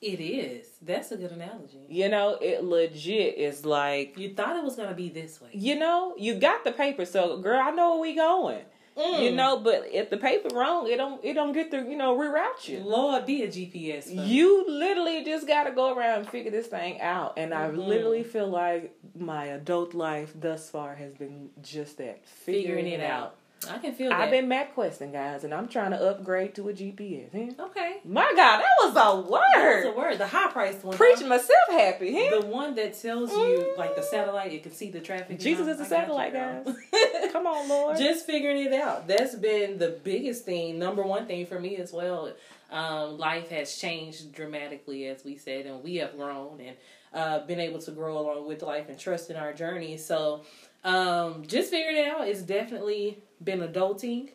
It 0.00 0.18
is. 0.20 0.66
That's 0.80 1.12
a 1.12 1.16
good 1.16 1.30
analogy. 1.32 1.80
You 1.88 2.08
know, 2.08 2.38
it 2.40 2.64
legit 2.64 3.36
is 3.36 3.66
like 3.66 4.16
You 4.16 4.32
thought 4.34 4.56
it 4.56 4.64
was 4.64 4.76
gonna 4.76 4.94
be 4.94 5.08
this 5.10 5.40
way. 5.42 5.50
you 5.52 5.78
know, 5.78 6.14
you 6.16 6.36
got 6.36 6.64
the 6.64 6.72
paper, 6.72 7.04
so 7.04 7.38
girl, 7.38 7.60
I 7.62 7.70
know 7.72 7.90
where 7.92 8.00
we 8.00 8.14
going. 8.14 8.62
Mm. 8.96 9.22
You 9.22 9.32
know, 9.32 9.60
but 9.60 9.86
if 9.90 10.10
the 10.10 10.16
paper 10.16 10.54
wrong, 10.54 10.86
it 10.88 10.96
don't 10.96 11.24
it 11.24 11.34
don't 11.34 11.52
get 11.52 11.70
to 11.70 11.78
you 11.78 11.96
know 11.96 12.16
reroute 12.18 12.68
you. 12.68 12.80
Lord 12.80 13.24
be 13.24 13.42
a 13.42 13.48
GPS. 13.48 14.10
You 14.12 14.64
literally 14.68 15.24
just 15.24 15.46
got 15.46 15.64
to 15.64 15.70
go 15.70 15.94
around 15.96 16.20
and 16.20 16.28
figure 16.28 16.50
this 16.50 16.66
thing 16.66 17.00
out. 17.00 17.34
And 17.36 17.54
I 17.54 17.68
Mhm. 17.70 17.86
literally 17.86 18.22
feel 18.24 18.48
like 18.48 18.94
my 19.16 19.46
adult 19.46 19.94
life 19.94 20.32
thus 20.38 20.68
far 20.68 20.94
has 20.96 21.14
been 21.14 21.50
just 21.62 21.98
that 21.98 22.24
figuring 22.26 22.86
it 22.88 23.00
out. 23.00 23.36
I 23.68 23.78
can 23.78 23.92
feel 23.92 24.08
that. 24.08 24.20
I've 24.20 24.30
been 24.30 24.48
map 24.48 24.74
questing, 24.74 25.12
guys, 25.12 25.44
and 25.44 25.52
I'm 25.52 25.68
trying 25.68 25.90
to 25.90 26.00
upgrade 26.00 26.54
to 26.54 26.70
a 26.70 26.72
GPS. 26.72 27.30
huh? 27.32 27.66
okay. 27.66 27.96
My 28.04 28.32
God, 28.34 28.62
that 28.62 28.64
was 28.82 28.96
a 28.96 29.30
word. 29.30 29.92
a 29.92 29.96
word. 29.96 30.18
The 30.18 30.26
high 30.26 30.50
priced 30.50 30.82
one. 30.82 30.96
Preaching 30.96 31.28
myself 31.28 31.58
happy. 31.68 32.14
Huh? 32.14 32.40
The 32.40 32.46
one 32.46 32.74
that 32.76 32.98
tells 33.00 33.30
you, 33.30 33.74
like 33.76 33.96
the 33.96 34.02
satellite, 34.02 34.52
you 34.52 34.60
can 34.60 34.72
see 34.72 34.90
the 34.90 35.00
traffic. 35.00 35.38
Jesus 35.38 35.68
is 35.68 35.80
a 35.80 35.84
I 35.84 35.88
got 35.88 36.08
you, 36.08 36.30
satellite, 36.30 36.32
guys. 36.32 36.76
Come 37.32 37.46
on, 37.46 37.68
Lord. 37.68 37.98
Just 37.98 38.24
figuring 38.24 38.64
it 38.64 38.72
out. 38.72 39.06
That's 39.06 39.34
been 39.34 39.76
the 39.78 39.98
biggest 40.02 40.46
thing, 40.46 40.78
number 40.78 41.02
one 41.02 41.26
thing 41.26 41.44
for 41.44 41.60
me 41.60 41.76
as 41.76 41.92
well. 41.92 42.32
Um, 42.70 43.18
life 43.18 43.50
has 43.50 43.76
changed 43.76 44.32
dramatically, 44.32 45.06
as 45.06 45.24
we 45.24 45.36
said, 45.36 45.66
and 45.66 45.82
we 45.82 45.96
have 45.96 46.16
grown 46.16 46.60
and 46.60 46.76
uh, 47.12 47.44
been 47.46 47.60
able 47.60 47.80
to 47.80 47.90
grow 47.90 48.18
along 48.18 48.46
with 48.46 48.62
life 48.62 48.88
and 48.88 48.98
trust 48.98 49.28
in 49.28 49.36
our 49.36 49.52
journey. 49.52 49.96
So, 49.96 50.44
um, 50.84 51.44
just 51.46 51.70
figuring 51.70 51.96
it 51.96 52.08
out. 52.08 52.26
is 52.28 52.42
definitely 52.42 53.18
been 53.42 53.60
adulting. 53.60 54.30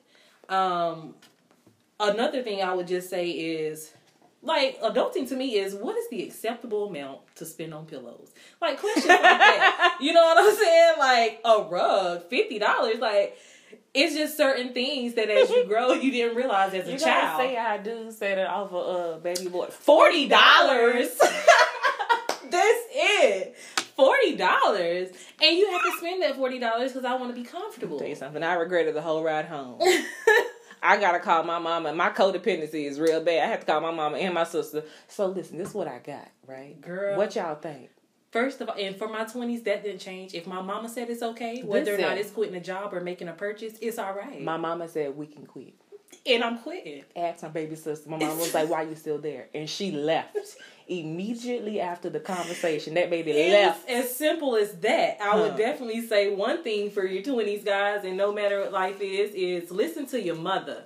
Um, 0.50 1.16
another 2.00 2.42
thing 2.44 2.62
I 2.62 2.74
would 2.74 2.88
just 2.88 3.10
say 3.10 3.30
is 3.30 3.92
like 4.42 4.80
adulting 4.82 5.28
to 5.30 5.36
me 5.36 5.56
is 5.56 5.74
what 5.74 5.98
is 5.98 6.08
the 6.10 6.24
acceptable 6.24 6.88
amount 6.88 7.20
to 7.36 7.46
spend 7.46 7.74
on 7.74 7.86
pillows? 7.86 8.32
Like 8.62 8.80
questions 8.80 9.08
like 9.08 9.22
that. 9.22 9.98
You 10.02 10.14
know 10.14 10.22
what 10.24 10.38
I'm 10.38 10.56
saying? 10.56 10.94
Like 11.00 11.42
a 11.46 11.64
rug, 11.70 12.24
fifty 12.30 12.60
dollars. 12.60 13.00
Like 13.00 13.38
it's 13.94 14.14
just 14.16 14.38
certain 14.38 14.74
things 14.74 15.14
that 15.16 15.30
as 15.30 15.50
you 15.50 15.66
grow 15.66 15.94
you 15.94 16.12
didn't 16.12 16.36
realize 16.36 16.74
as 16.74 16.88
a 16.88 16.92
you 16.92 17.00
child. 17.00 17.40
say 17.40 17.58
I 17.58 17.78
do 17.78 18.12
say 18.12 18.36
that 18.36 18.48
off 18.48 18.72
of 18.72 19.16
uh, 19.16 19.18
baby 19.20 19.48
boy. 19.48 19.68
Forty 19.68 20.28
dollars. 20.28 21.18
That's 22.50 22.84
it. 22.94 23.56
Forty 23.96 24.36
dollars, 24.36 25.10
and 25.46 25.58
you 25.58 25.72
have 25.72 25.82
to 25.84 25.92
spend 25.98 26.22
that 26.24 26.36
forty 26.36 26.60
dollars 26.60 26.92
because 26.94 27.06
I 27.06 27.16
want 27.16 27.36
to 27.36 27.42
be 27.42 27.48
comfortable. 27.48 28.00
Tell 28.00 28.08
you 28.08 28.16
something. 28.16 28.42
I 28.44 28.54
regretted 28.54 28.96
the 28.96 29.02
whole 29.02 29.24
ride 29.24 29.46
home. 29.46 29.80
I 30.84 30.98
gotta 30.98 31.20
call 31.20 31.44
my 31.44 31.58
mama. 31.60 31.94
My 31.94 32.10
codependency 32.10 32.86
is 32.86 33.00
real 33.00 33.22
bad. 33.24 33.44
I 33.44 33.48
have 33.48 33.62
to 33.62 33.66
call 33.66 33.82
my 33.82 33.92
mama 33.92 34.18
and 34.18 34.34
my 34.34 34.44
sister. 34.44 34.84
So 35.08 35.28
listen, 35.28 35.58
this 35.58 35.70
is 35.70 35.74
what 35.74 35.88
I 35.88 36.00
got, 36.00 36.30
right? 36.48 36.80
Girl. 36.82 37.18
What 37.18 37.36
y'all 37.36 37.56
think? 37.56 37.90
First 38.32 38.60
of 38.62 38.70
all, 38.70 38.76
and 38.78 38.96
for 38.96 39.08
my 39.08 39.24
twenties, 39.24 39.64
that 39.64 39.84
didn't 39.84 40.02
change. 40.02 40.34
If 40.34 40.46
my 40.46 40.62
mama 40.62 40.90
said 40.90 41.10
it's 41.10 41.24
okay, 41.24 41.62
whether 41.64 41.96
or 41.96 41.98
not 41.98 42.18
it's 42.18 42.32
quitting 42.32 42.56
a 42.56 42.60
job 42.62 42.94
or 42.94 43.00
making 43.00 43.30
a 43.30 43.34
purchase, 43.34 43.74
it's 43.82 43.98
all 43.98 44.14
right. 44.14 44.42
My 44.42 44.58
mama 44.58 44.88
said 44.90 45.16
we 45.16 45.26
can 45.26 45.46
quit. 45.46 45.74
and 46.26 46.44
I'm 46.44 46.60
quitting. 46.60 47.04
Asked 47.16 47.44
my 47.44 47.50
baby 47.50 47.76
sister. 47.76 48.10
My 48.10 48.18
mama 48.18 48.36
was 48.36 48.54
like, 48.54 48.70
"Why 48.70 48.84
you 48.84 48.96
still 48.96 49.20
there?" 49.20 49.48
And 49.54 49.70
she 49.70 49.92
left 49.92 50.38
immediately 50.88 51.80
after 51.80 52.10
the 52.10 52.20
conversation. 52.20 52.94
That 52.96 53.10
baby 53.10 53.32
It's 53.32 53.52
left. 53.86 53.90
as 53.90 54.16
simple 54.16 54.56
as 54.56 54.74
that. 54.80 55.18
I 55.22 55.40
would 55.40 55.56
definitely 55.58 56.06
say 56.06 56.34
one 56.34 56.64
thing 56.64 56.90
for 56.92 57.06
your 57.06 57.24
twenties, 57.24 57.64
guys, 57.64 58.04
and 58.06 58.18
no 58.18 58.32
matter 58.32 58.62
what 58.62 58.72
life 58.72 59.02
is, 59.02 59.32
is 59.34 59.72
listen 59.72 60.06
to 60.08 60.22
your 60.22 60.36
mother. 60.36 60.84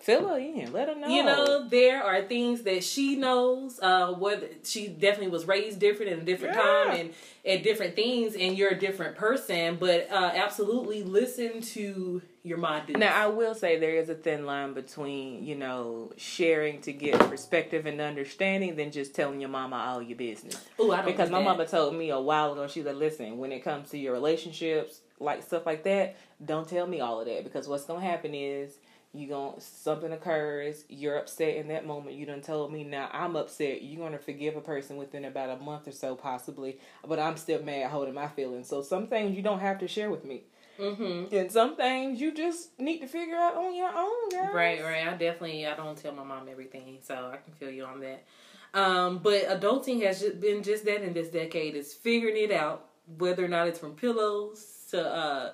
Fill 0.00 0.28
her 0.28 0.38
in. 0.38 0.72
Let 0.72 0.88
her 0.88 0.94
know. 0.94 1.08
You 1.08 1.22
know, 1.22 1.68
there 1.68 2.02
are 2.02 2.22
things 2.22 2.62
that 2.62 2.82
she 2.82 3.16
knows. 3.16 3.78
Uh, 3.80 4.12
whether 4.14 4.48
she 4.64 4.88
definitely 4.88 5.28
was 5.28 5.44
raised 5.46 5.78
different 5.78 6.12
in 6.12 6.20
a 6.20 6.22
different 6.24 6.54
Yeah. 6.56 6.62
time 6.62 6.90
and 7.00 7.10
at 7.44 7.62
different 7.62 7.96
things, 7.96 8.34
and 8.34 8.56
you're 8.56 8.70
a 8.70 8.78
different 8.78 9.16
person. 9.16 9.76
But 9.78 10.10
uh, 10.10 10.32
absolutely 10.34 11.02
listen 11.02 11.60
to 11.60 12.22
your 12.42 12.56
mom. 12.56 12.82
do. 12.86 12.94
Now 12.94 13.14
I 13.14 13.26
will 13.26 13.54
say 13.54 13.78
there 13.78 13.96
is 13.96 14.08
a 14.08 14.14
thin 14.14 14.46
line 14.46 14.72
between 14.72 15.44
you 15.44 15.54
know 15.54 16.12
sharing 16.16 16.80
to 16.82 16.92
get 16.94 17.18
perspective 17.20 17.84
and 17.84 18.00
understanding 18.00 18.76
than 18.76 18.90
just 18.92 19.14
telling 19.14 19.38
your 19.40 19.50
mama 19.50 19.76
all 19.76 20.00
your 20.02 20.16
business. 20.16 20.56
Ooh, 20.80 20.92
I 20.92 20.96
don't 21.02 21.04
because 21.06 21.28
my 21.30 21.38
that. 21.40 21.44
mama 21.44 21.66
told 21.66 21.94
me 21.94 22.08
a 22.08 22.18
while 22.18 22.52
ago 22.54 22.66
she 22.66 22.82
said 22.82 22.96
listen 22.96 23.36
when 23.36 23.52
it 23.52 23.62
comes 23.62 23.90
to 23.90 23.98
your 23.98 24.14
relationships 24.14 25.00
like 25.18 25.42
stuff 25.42 25.66
like 25.66 25.84
that 25.84 26.16
don't 26.42 26.66
tell 26.66 26.86
me 26.86 27.00
all 27.00 27.20
of 27.20 27.26
that 27.26 27.44
because 27.44 27.68
what's 27.68 27.84
gonna 27.84 28.00
happen 28.00 28.34
is 28.34 28.78
you 29.12 29.26
going 29.26 29.58
something 29.58 30.12
occurs 30.12 30.84
you're 30.88 31.16
upset 31.18 31.56
in 31.56 31.68
that 31.68 31.84
moment 31.84 32.14
you 32.14 32.24
done 32.24 32.40
told 32.40 32.72
me 32.72 32.84
now 32.84 33.08
i'm 33.12 33.34
upset 33.34 33.82
you're 33.82 34.02
gonna 34.04 34.18
forgive 34.18 34.56
a 34.56 34.60
person 34.60 34.96
within 34.96 35.24
about 35.24 35.50
a 35.50 35.62
month 35.62 35.88
or 35.88 35.92
so 35.92 36.14
possibly 36.14 36.78
but 37.06 37.18
i'm 37.18 37.36
still 37.36 37.60
mad 37.62 37.90
holding 37.90 38.14
my 38.14 38.28
feelings 38.28 38.68
so 38.68 38.82
some 38.82 39.06
things 39.08 39.36
you 39.36 39.42
don't 39.42 39.60
have 39.60 39.78
to 39.78 39.88
share 39.88 40.10
with 40.10 40.24
me 40.24 40.42
Mm-hmm. 40.78 41.34
and 41.34 41.52
some 41.52 41.76
things 41.76 42.22
you 42.22 42.32
just 42.32 42.78
need 42.80 43.00
to 43.00 43.06
figure 43.06 43.36
out 43.36 43.54
on 43.54 43.74
your 43.74 43.90
own 43.94 44.30
guys. 44.30 44.48
Right, 44.54 44.82
right. 44.82 45.06
I 45.06 45.10
definitely 45.10 45.66
I 45.66 45.76
don't 45.76 45.94
tell 45.98 46.12
my 46.12 46.24
mom 46.24 46.48
everything, 46.50 46.96
so 47.02 47.30
I 47.30 47.36
can 47.36 47.52
feel 47.52 47.70
you 47.70 47.84
on 47.84 48.00
that. 48.00 48.24
Um, 48.72 49.18
but 49.18 49.46
adulting 49.48 50.02
has 50.04 50.20
just 50.20 50.40
been 50.40 50.62
just 50.62 50.86
that 50.86 51.02
in 51.02 51.12
this 51.12 51.28
decade 51.28 51.74
is 51.74 51.92
figuring 51.92 52.42
it 52.42 52.50
out, 52.50 52.86
whether 53.18 53.44
or 53.44 53.48
not 53.48 53.68
it's 53.68 53.78
from 53.78 53.92
pillows 53.92 54.86
to 54.92 55.06
uh, 55.06 55.52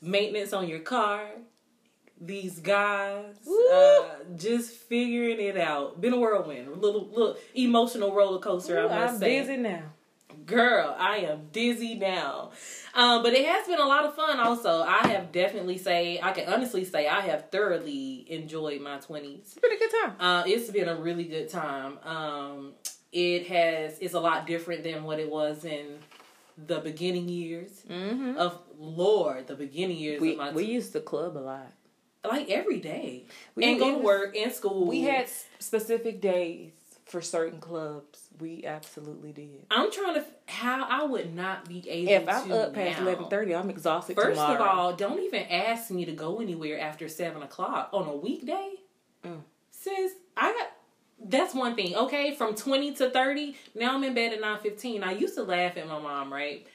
maintenance 0.00 0.54
on 0.54 0.66
your 0.66 0.78
car. 0.80 1.26
These 2.24 2.60
guys, 2.60 3.34
uh, 3.72 4.04
just 4.36 4.70
figuring 4.72 5.40
it 5.40 5.56
out. 5.56 6.00
Been 6.00 6.12
a 6.12 6.18
whirlwind, 6.18 6.68
a 6.68 6.74
little 6.74 7.06
little 7.08 7.36
emotional 7.54 8.14
roller 8.14 8.38
coaster. 8.38 8.78
Ooh, 8.78 8.88
I 8.88 9.00
must 9.00 9.14
I'm 9.14 9.20
say. 9.20 9.40
busy 9.40 9.56
now 9.56 9.82
girl, 10.46 10.94
I 10.98 11.18
am 11.18 11.48
dizzy 11.52 11.94
now. 11.94 12.50
Um, 12.94 13.22
but 13.22 13.32
it 13.32 13.46
has 13.46 13.66
been 13.66 13.78
a 13.78 13.86
lot 13.86 14.04
of 14.04 14.14
fun. 14.14 14.38
Also, 14.40 14.82
I 14.82 15.06
have 15.08 15.32
definitely 15.32 15.78
say 15.78 16.20
I 16.22 16.32
can 16.32 16.52
honestly 16.52 16.84
say 16.84 17.06
I 17.06 17.20
have 17.22 17.50
thoroughly 17.50 18.26
enjoyed 18.28 18.80
my 18.80 18.98
twenties. 18.98 19.40
It's 19.42 19.54
been 19.58 19.72
a 19.72 19.78
good 19.78 19.90
time. 20.02 20.12
Uh, 20.18 20.42
it's 20.46 20.70
been 20.70 20.88
a 20.88 20.96
really 20.96 21.24
good 21.24 21.48
time. 21.48 21.98
Um, 22.04 22.72
it 23.12 23.46
has 23.48 23.98
it's 24.00 24.14
a 24.14 24.20
lot 24.20 24.46
different 24.46 24.82
than 24.84 25.04
what 25.04 25.18
it 25.18 25.30
was 25.30 25.64
in 25.64 25.98
the 26.66 26.80
beginning 26.80 27.28
years 27.28 27.70
Mm-hmm. 27.90 28.36
of 28.38 28.58
Lord. 28.78 29.46
The 29.46 29.54
beginning 29.56 29.96
years 29.98 30.20
We 30.20 30.32
of 30.32 30.38
my 30.38 30.52
we 30.52 30.64
used 30.64 30.92
to 30.92 31.00
club 31.00 31.36
a 31.36 31.40
lot. 31.40 31.72
Like 32.24 32.50
every 32.50 32.78
day 32.80 33.24
We 33.54 33.64
and 33.64 33.78
go 33.78 33.92
to 33.92 33.98
work 33.98 34.36
and 34.36 34.52
school. 34.52 34.86
We 34.86 35.02
had 35.02 35.28
specific 35.58 36.20
days 36.20 36.72
for 37.04 37.20
certain 37.20 37.60
clubs. 37.60 38.28
We 38.40 38.64
absolutely 38.64 39.32
did. 39.32 39.66
I'm 39.70 39.92
trying 39.92 40.14
to 40.14 40.24
how 40.46 40.86
I 40.88 41.04
would 41.04 41.34
not 41.34 41.68
be 41.68 41.88
able 41.88 42.12
If 42.12 42.24
to 42.24 42.32
I'm 42.32 42.52
up 42.52 42.74
past 42.74 43.00
eleven 43.00 43.28
thirty, 43.28 43.54
I'm 43.54 43.70
exhausted. 43.70 44.16
First 44.16 44.40
tomorrow. 44.40 44.54
of 44.54 44.68
all, 44.68 44.92
don't 44.94 45.20
even 45.20 45.42
ask 45.42 45.90
me 45.90 46.04
to 46.04 46.12
go 46.12 46.40
anywhere 46.40 46.80
after 46.80 47.08
seven 47.08 47.42
o'clock 47.42 47.90
on 47.92 48.06
a 48.08 48.16
weekday. 48.16 48.74
Mm. 49.24 49.42
Sis, 49.70 50.12
I 50.36 50.52
got 50.52 50.68
that's 51.24 51.54
one 51.54 51.76
thing. 51.76 51.94
Okay, 51.94 52.34
from 52.34 52.54
twenty 52.54 52.94
to 52.94 53.10
thirty, 53.10 53.56
now 53.74 53.94
I'm 53.94 54.04
in 54.04 54.14
bed 54.14 54.32
at 54.32 54.40
nine 54.40 54.58
fifteen. 54.60 55.02
I 55.04 55.12
used 55.12 55.34
to 55.34 55.42
laugh 55.42 55.76
at 55.76 55.86
my 55.86 55.98
mom, 56.00 56.32
right? 56.32 56.66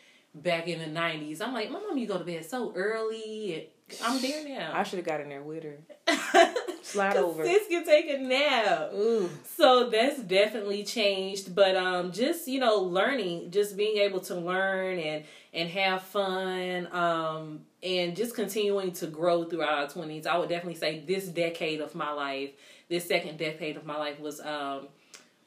Back 0.43 0.67
in 0.67 0.79
the 0.79 0.87
nineties. 0.87 1.41
I'm 1.41 1.53
like, 1.53 1.71
my 1.71 1.79
mom, 1.79 1.97
you 1.97 2.07
go 2.07 2.17
to 2.17 2.23
bed 2.23 2.45
so 2.45 2.73
early. 2.75 3.69
I'm 4.03 4.21
there 4.21 4.47
now. 4.47 4.71
I 4.73 4.83
should 4.83 4.97
have 4.97 5.05
got 5.05 5.21
in 5.21 5.29
there 5.29 5.41
with 5.41 5.63
her. 5.63 5.77
Slide 6.83 7.17
over. 7.17 7.45
Sis 7.45 7.67
can 7.67 7.85
take 7.85 8.09
a 8.09 8.17
nap. 8.17 8.91
Ooh, 8.93 9.29
So 9.43 9.89
that's 9.89 10.21
definitely 10.21 10.83
changed, 10.83 11.53
but 11.55 11.75
um, 11.75 12.11
just 12.11 12.47
you 12.47 12.59
know, 12.59 12.77
learning, 12.81 13.51
just 13.51 13.75
being 13.77 13.97
able 13.97 14.19
to 14.21 14.35
learn 14.35 14.99
and 14.99 15.23
and 15.53 15.69
have 15.69 16.01
fun, 16.03 16.87
um, 16.93 17.61
and 17.81 18.15
just 18.15 18.35
continuing 18.35 18.91
to 18.93 19.07
grow 19.07 19.43
throughout 19.45 19.73
our 19.73 19.87
twenties. 19.87 20.27
I 20.27 20.37
would 20.37 20.49
definitely 20.49 20.75
say 20.79 20.99
this 21.05 21.25
decade 21.27 21.81
of 21.81 21.95
my 21.95 22.11
life, 22.11 22.51
this 22.89 23.07
second 23.07 23.37
decade 23.37 23.75
of 23.77 23.85
my 23.85 23.97
life 23.97 24.19
was 24.19 24.39
um 24.41 24.87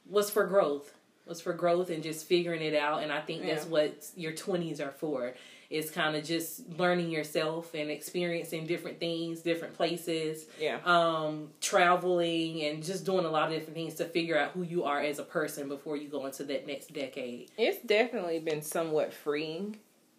was 0.09 0.31
for 0.31 0.47
growth, 0.47 0.93
was 1.31 1.41
for 1.41 1.55
growth 1.55 1.89
and 1.89 2.03
just 2.03 2.27
figuring 2.27 2.61
it 2.61 2.75
out. 2.75 3.03
And 3.03 3.11
I 3.11 3.21
think 3.23 3.47
that's 3.47 3.65
Yeah. 3.65 3.71
what 3.71 4.05
your 4.17 4.33
twenties 4.33 4.81
are 4.83 4.91
for. 4.91 5.33
Is 5.71 5.89
kind 5.89 6.17
of 6.17 6.25
just 6.25 6.69
learning 6.81 7.11
yourself 7.13 7.75
and 7.75 7.93
experiencing 7.93 8.67
different 8.67 8.99
things, 8.99 9.41
different 9.41 9.75
places 9.75 10.47
yeah. 10.61 10.81
um, 10.85 11.51
traveling 11.61 12.65
and 12.65 12.83
just 12.83 13.05
doing 13.05 13.25
a 13.25 13.31
lot 13.31 13.45
of 13.47 13.55
different 13.55 13.75
things 13.77 13.95
to 13.95 14.05
figure 14.05 14.37
out 14.37 14.51
who 14.51 14.65
you 14.65 14.83
are 14.83 14.99
as 15.01 15.21
a 15.21 15.23
person 15.23 15.69
before 15.69 15.97
you 15.97 16.09
go 16.09 16.27
into 16.27 16.43
that 16.43 16.67
next 16.67 16.93
decade. 16.93 17.53
It's 17.57 17.79
definitely 17.87 18.41
been 18.41 18.63
somewhat 18.63 19.13
freeing. 19.15 19.77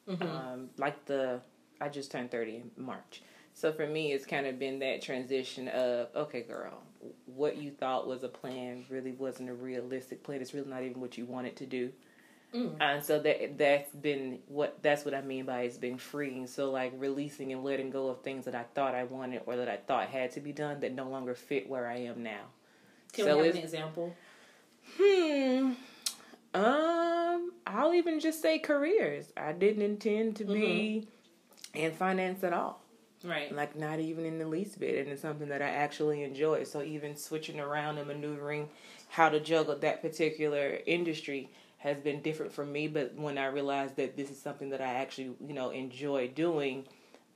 Mhm. 0.08 0.22
Um, 0.22 0.70
like 0.78 1.04
the 1.06 1.42
I 1.82 1.90
just 1.90 2.12
turned 2.12 2.32
thirty 2.32 2.56
in 2.56 2.72
March, 2.78 3.22
so 3.54 3.74
for 3.74 3.86
me, 3.86 4.14
it's 4.14 4.26
kind 4.26 4.48
of 4.48 4.58
been 4.58 4.80
that 4.80 5.02
transition 5.02 5.68
of 5.68 6.08
okay, 6.16 6.42
girl, 6.44 6.82
what 7.26 7.58
you 7.58 7.72
thought 7.72 8.08
was 8.08 8.24
a 8.24 8.30
plan 8.30 8.86
really 8.90 9.12
wasn't 9.12 9.50
a 9.50 9.54
realistic 9.54 10.24
plan. 10.24 10.42
It's 10.42 10.54
really 10.54 10.70
not 10.70 10.84
even 10.84 11.00
what 11.02 11.18
you 11.18 11.26
wanted 11.26 11.56
to 11.58 11.66
do. 11.66 11.92
Mm. 12.54 12.76
And 12.82 13.04
so 13.04 13.20
that 13.20 13.58
that's 13.58 13.94
been 13.96 14.40
what 14.48 14.82
that's 14.82 15.06
what 15.06 15.14
I 15.14 15.22
mean 15.22 15.46
by 15.46 15.62
it's 15.62 15.78
been 15.78 15.98
freeing. 15.98 16.48
So 16.48 16.70
like 16.70 16.92
releasing 16.98 17.54
and 17.54 17.64
letting 17.64 17.90
go 17.90 18.08
of 18.10 18.22
things 18.22 18.46
that 18.46 18.56
I 18.56 18.64
thought 18.76 18.94
I 18.94 19.06
wanted 19.06 19.44
or 19.46 19.56
that 19.56 19.70
I 19.70 19.78
thought 19.78 20.10
had 20.10 20.32
to 20.32 20.42
be 20.42 20.52
done 20.52 20.82
that 20.82 20.94
no 20.94 21.08
longer 21.08 21.34
fit 21.34 21.70
where 21.70 21.88
I 21.88 21.98
am 22.00 22.24
now. 22.24 22.42
Can 23.14 23.26
So 23.26 23.40
we 23.40 23.48
have 23.48 23.56
an 23.56 23.62
example? 23.64 24.16
Hmm. 24.98 25.74
Um, 26.54 27.54
I'll 27.66 27.94
even 27.94 28.20
just 28.20 28.42
say 28.42 28.60
careers. 28.60 29.32
I 29.38 29.54
didn't 29.54 29.84
intend 29.84 30.36
to 30.38 30.44
be 30.44 31.08
in 31.74 31.92
finance 31.94 32.44
at 32.44 32.52
all. 32.52 32.81
Right. 33.24 33.54
Like 33.56 33.76
not 33.76 34.00
even 34.00 34.26
in 34.26 34.40
the 34.40 34.48
least 34.48 34.80
bit. 34.80 35.00
And 35.00 35.10
it's 35.10 35.22
something 35.22 35.50
that 35.50 35.62
I 35.62 35.70
actually 35.70 36.24
enjoy. 36.24 36.64
So 36.64 36.82
even 36.82 37.16
switching 37.16 37.60
around 37.60 37.98
and 37.98 38.08
maneuvering 38.08 38.70
how 39.10 39.30
to 39.30 39.40
juggle 39.40 39.76
that 39.76 40.02
particular 40.02 40.80
industry 40.86 41.50
has 41.78 41.98
been 42.00 42.22
different 42.22 42.52
for 42.54 42.66
me. 42.66 42.88
But 42.88 43.16
when 43.16 43.38
I 43.38 43.46
realized 43.48 43.96
that 43.98 44.16
this 44.16 44.30
is 44.30 44.42
something 44.42 44.70
that 44.70 44.82
I 44.82 44.94
actually, 44.96 45.36
you 45.46 45.54
know, 45.54 45.70
enjoy 45.72 46.30
doing, 46.30 46.86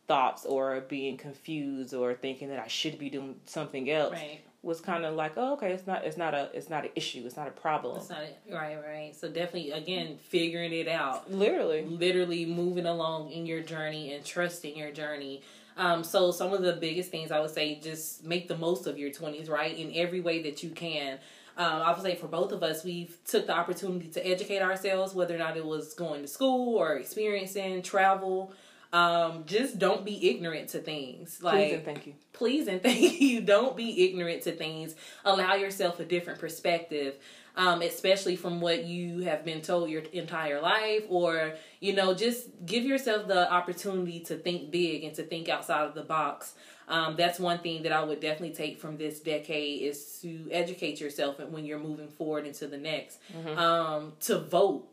thoughts 0.07 0.45
or 0.45 0.81
being 0.81 1.17
confused 1.17 1.93
or 1.93 2.13
thinking 2.13 2.49
that 2.49 2.59
I 2.59 2.67
should 2.67 2.99
be 2.99 3.09
doing 3.09 3.35
something 3.45 3.89
else 3.89 4.13
Right. 4.13 4.41
was 4.61 4.81
kind 4.81 5.05
of 5.05 5.15
like, 5.15 5.33
oh, 5.37 5.53
okay, 5.53 5.71
it's 5.71 5.87
not, 5.87 6.05
it's 6.05 6.17
not 6.17 6.33
a, 6.33 6.49
it's 6.53 6.69
not 6.69 6.85
an 6.85 6.91
issue, 6.95 7.23
it's 7.25 7.37
not 7.37 7.47
a 7.47 7.51
problem. 7.51 8.01
Not 8.09 8.23
it. 8.23 8.37
Right, 8.51 8.77
right. 8.83 9.15
So 9.15 9.27
definitely, 9.27 9.71
again, 9.71 10.17
figuring 10.17 10.73
it 10.73 10.87
out. 10.87 11.31
Literally, 11.31 11.83
literally 11.85 12.45
moving 12.45 12.85
along 12.85 13.31
in 13.31 13.45
your 13.45 13.61
journey 13.61 14.13
and 14.13 14.23
trusting 14.23 14.77
your 14.77 14.91
journey. 14.91 15.41
Um, 15.77 16.03
so 16.03 16.31
some 16.31 16.53
of 16.53 16.61
the 16.61 16.73
biggest 16.73 17.11
things 17.11 17.31
I 17.31 17.39
would 17.39 17.51
say, 17.51 17.79
just 17.81 18.23
make 18.23 18.47
the 18.47 18.57
most 18.57 18.87
of 18.87 18.97
your 18.97 19.11
twenties, 19.11 19.49
right, 19.49 19.77
in 19.77 19.91
every 19.95 20.21
way 20.21 20.41
that 20.43 20.63
you 20.63 20.69
can. 20.69 21.19
Um, 21.57 21.81
I 21.83 21.91
would 21.91 22.01
say 22.01 22.15
for 22.15 22.27
both 22.27 22.51
of 22.51 22.63
us, 22.63 22.83
we've 22.83 23.17
took 23.25 23.47
the 23.47 23.55
opportunity 23.55 24.07
to 24.09 24.27
educate 24.27 24.61
ourselves, 24.61 25.13
whether 25.13 25.35
or 25.35 25.37
not 25.37 25.55
it 25.55 25.65
was 25.65 25.93
going 25.93 26.21
to 26.21 26.27
school 26.27 26.77
or 26.77 26.95
experiencing 26.95 27.81
travel. 27.81 28.53
Um, 28.91 29.43
just 29.45 29.79
don't 29.79 30.05
be 30.05 30.29
ignorant 30.29 30.69
to 30.69 30.79
things. 30.79 31.39
Like 31.41 31.55
please 31.55 31.73
and 31.73 31.85
thank 31.85 32.07
you. 32.07 32.13
please 32.33 32.67
and 32.67 32.81
thank 32.83 33.19
you. 33.21 33.41
Don't 33.41 33.75
be 33.75 34.05
ignorant 34.05 34.43
to 34.43 34.51
things. 34.53 34.95
Allow 35.23 35.55
yourself 35.55 35.99
a 35.99 36.05
different 36.05 36.39
perspective, 36.39 37.15
um, 37.57 37.81
especially 37.81 38.35
from 38.35 38.61
what 38.61 38.85
you 38.85 39.21
have 39.21 39.45
been 39.45 39.61
told 39.61 39.89
your 39.89 40.01
entire 40.13 40.61
life, 40.61 41.03
or 41.09 41.53
you 41.79 41.93
know, 41.93 42.13
just 42.13 42.47
give 42.65 42.83
yourself 42.83 43.27
the 43.27 43.51
opportunity 43.51 44.19
to 44.21 44.35
think 44.35 44.71
big 44.71 45.03
and 45.03 45.15
to 45.15 45.23
think 45.23 45.49
outside 45.49 45.85
of 45.87 45.93
the 45.95 46.03
box. 46.03 46.53
Um, 46.87 47.15
that's 47.15 47.39
one 47.39 47.59
thing 47.59 47.83
that 47.83 47.91
I 47.91 48.03
would 48.03 48.19
definitely 48.19 48.55
take 48.55 48.79
from 48.79 48.97
this 48.97 49.19
decade 49.19 49.81
is 49.81 50.19
to 50.21 50.47
educate 50.51 50.99
yourself 51.01 51.39
and 51.39 51.51
when 51.51 51.65
you're 51.65 51.79
moving 51.79 52.09
forward 52.09 52.45
into 52.45 52.67
the 52.67 52.77
next. 52.77 53.19
Um, 53.57 54.13
to 54.21 54.37
vote 54.39 54.87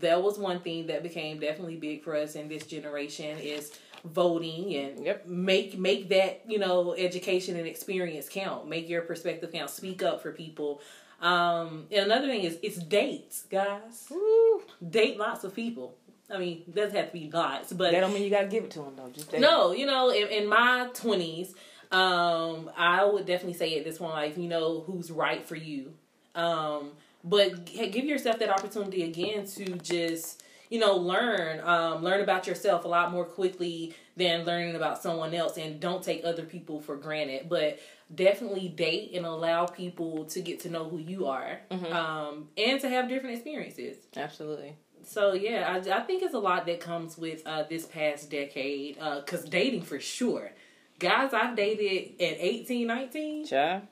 that 0.00 0.22
was 0.22 0.38
one 0.38 0.60
thing 0.60 0.88
that 0.88 1.02
became 1.02 1.38
definitely 1.38 1.76
big 1.76 2.02
for 2.02 2.16
us 2.16 2.34
in 2.34 2.48
this 2.48 2.66
generation 2.66 3.38
is 3.38 3.72
voting 4.04 4.74
and 4.74 5.04
Yep. 5.06 5.26
make 5.26 5.78
make 5.78 6.08
that 6.10 6.42
you 6.46 6.58
know 6.58 6.94
education 6.94 7.56
and 7.56 7.66
experience 7.66 8.28
count 8.28 8.68
make 8.68 8.88
your 8.88 9.00
perspective 9.02 9.50
count 9.52 9.70
speak 9.70 10.02
up 10.02 10.20
for 10.22 10.30
people 10.32 10.82
um 11.24 11.86
and 11.90 12.04
another 12.06 12.26
thing 12.28 12.42
is 12.42 12.58
it's 12.62 12.76
dates 12.78 13.44
guys 13.50 14.06
Woo. 14.10 14.62
date 14.88 15.16
lots 15.18 15.42
of 15.44 15.54
people 15.54 15.96
i 16.30 16.38
mean 16.38 16.62
it 16.68 16.74
doesn't 16.74 16.94
have 16.96 17.06
to 17.06 17.12
be 17.12 17.30
lots 17.32 17.72
but 17.72 17.92
That 17.92 18.00
don't 18.00 18.12
mean 18.14 18.22
you 18.22 18.30
gotta 18.30 18.46
give 18.46 18.64
it 18.64 18.70
to 18.72 18.80
them 18.80 18.92
though. 18.96 19.10
Just 19.10 19.32
no, 19.32 19.72
you 19.72 19.86
know, 19.86 20.10
in, 20.10 20.28
in 20.28 20.46
my 20.48 20.88
twenties, 20.94 21.54
um, 21.90 22.70
I 22.76 23.04
would 23.04 23.26
definitely 23.26 23.54
say 23.54 23.78
at 23.78 23.84
this 23.84 23.98
point, 23.98 24.12
like 24.12 24.36
you 24.36 24.48
know, 24.48 24.80
who's 24.86 25.10
right 25.10 25.46
for 25.46 25.56
you. 25.56 25.94
Um, 26.34 26.90
but 27.22 27.64
give 27.66 28.04
yourself 28.04 28.38
that 28.40 28.50
opportunity 28.50 29.02
again 29.04 29.46
to 29.56 29.64
just 29.78 30.42
you 30.70 30.78
know 30.80 30.96
learn, 30.96 31.60
um, 31.60 32.02
learn 32.02 32.20
about 32.20 32.46
yourself 32.46 32.84
a 32.84 32.88
lot 32.88 33.12
more 33.12 33.24
quickly 33.24 33.94
than 34.16 34.44
learning 34.44 34.76
about 34.76 35.02
someone 35.02 35.34
else, 35.34 35.56
and 35.56 35.80
don't 35.80 36.02
take 36.02 36.24
other 36.24 36.44
people 36.44 36.80
for 36.80 36.96
granted. 36.96 37.48
But 37.48 37.78
definitely 38.12 38.68
date 38.68 39.12
and 39.14 39.24
allow 39.26 39.66
people 39.66 40.24
to 40.26 40.40
get 40.40 40.60
to 40.60 40.70
know 40.70 40.88
who 40.88 40.98
you 40.98 41.26
are, 41.26 41.60
um, 41.70 42.48
and 42.56 42.80
to 42.80 42.88
have 42.88 43.08
different 43.08 43.34
experiences. 43.36 43.96
absolutely. 44.16 44.76
So 45.06 45.32
yeah, 45.34 45.70
I, 45.70 45.98
I 45.98 46.00
think 46.00 46.22
it's 46.22 46.34
a 46.34 46.38
lot 46.38 46.64
that 46.66 46.80
comes 46.80 47.18
with 47.18 47.42
uh, 47.46 47.64
this 47.68 47.84
past 47.86 48.30
decade. 48.30 48.98
Uh, 48.98 49.20
Cause 49.22 49.44
dating 49.44 49.82
for 49.82 50.00
sure, 50.00 50.52
guys 50.98 51.34
I've 51.34 51.56
dated 51.56 52.20
at 52.20 52.36
18, 52.40 52.86
19, 52.86 53.46
Child, 53.46 53.82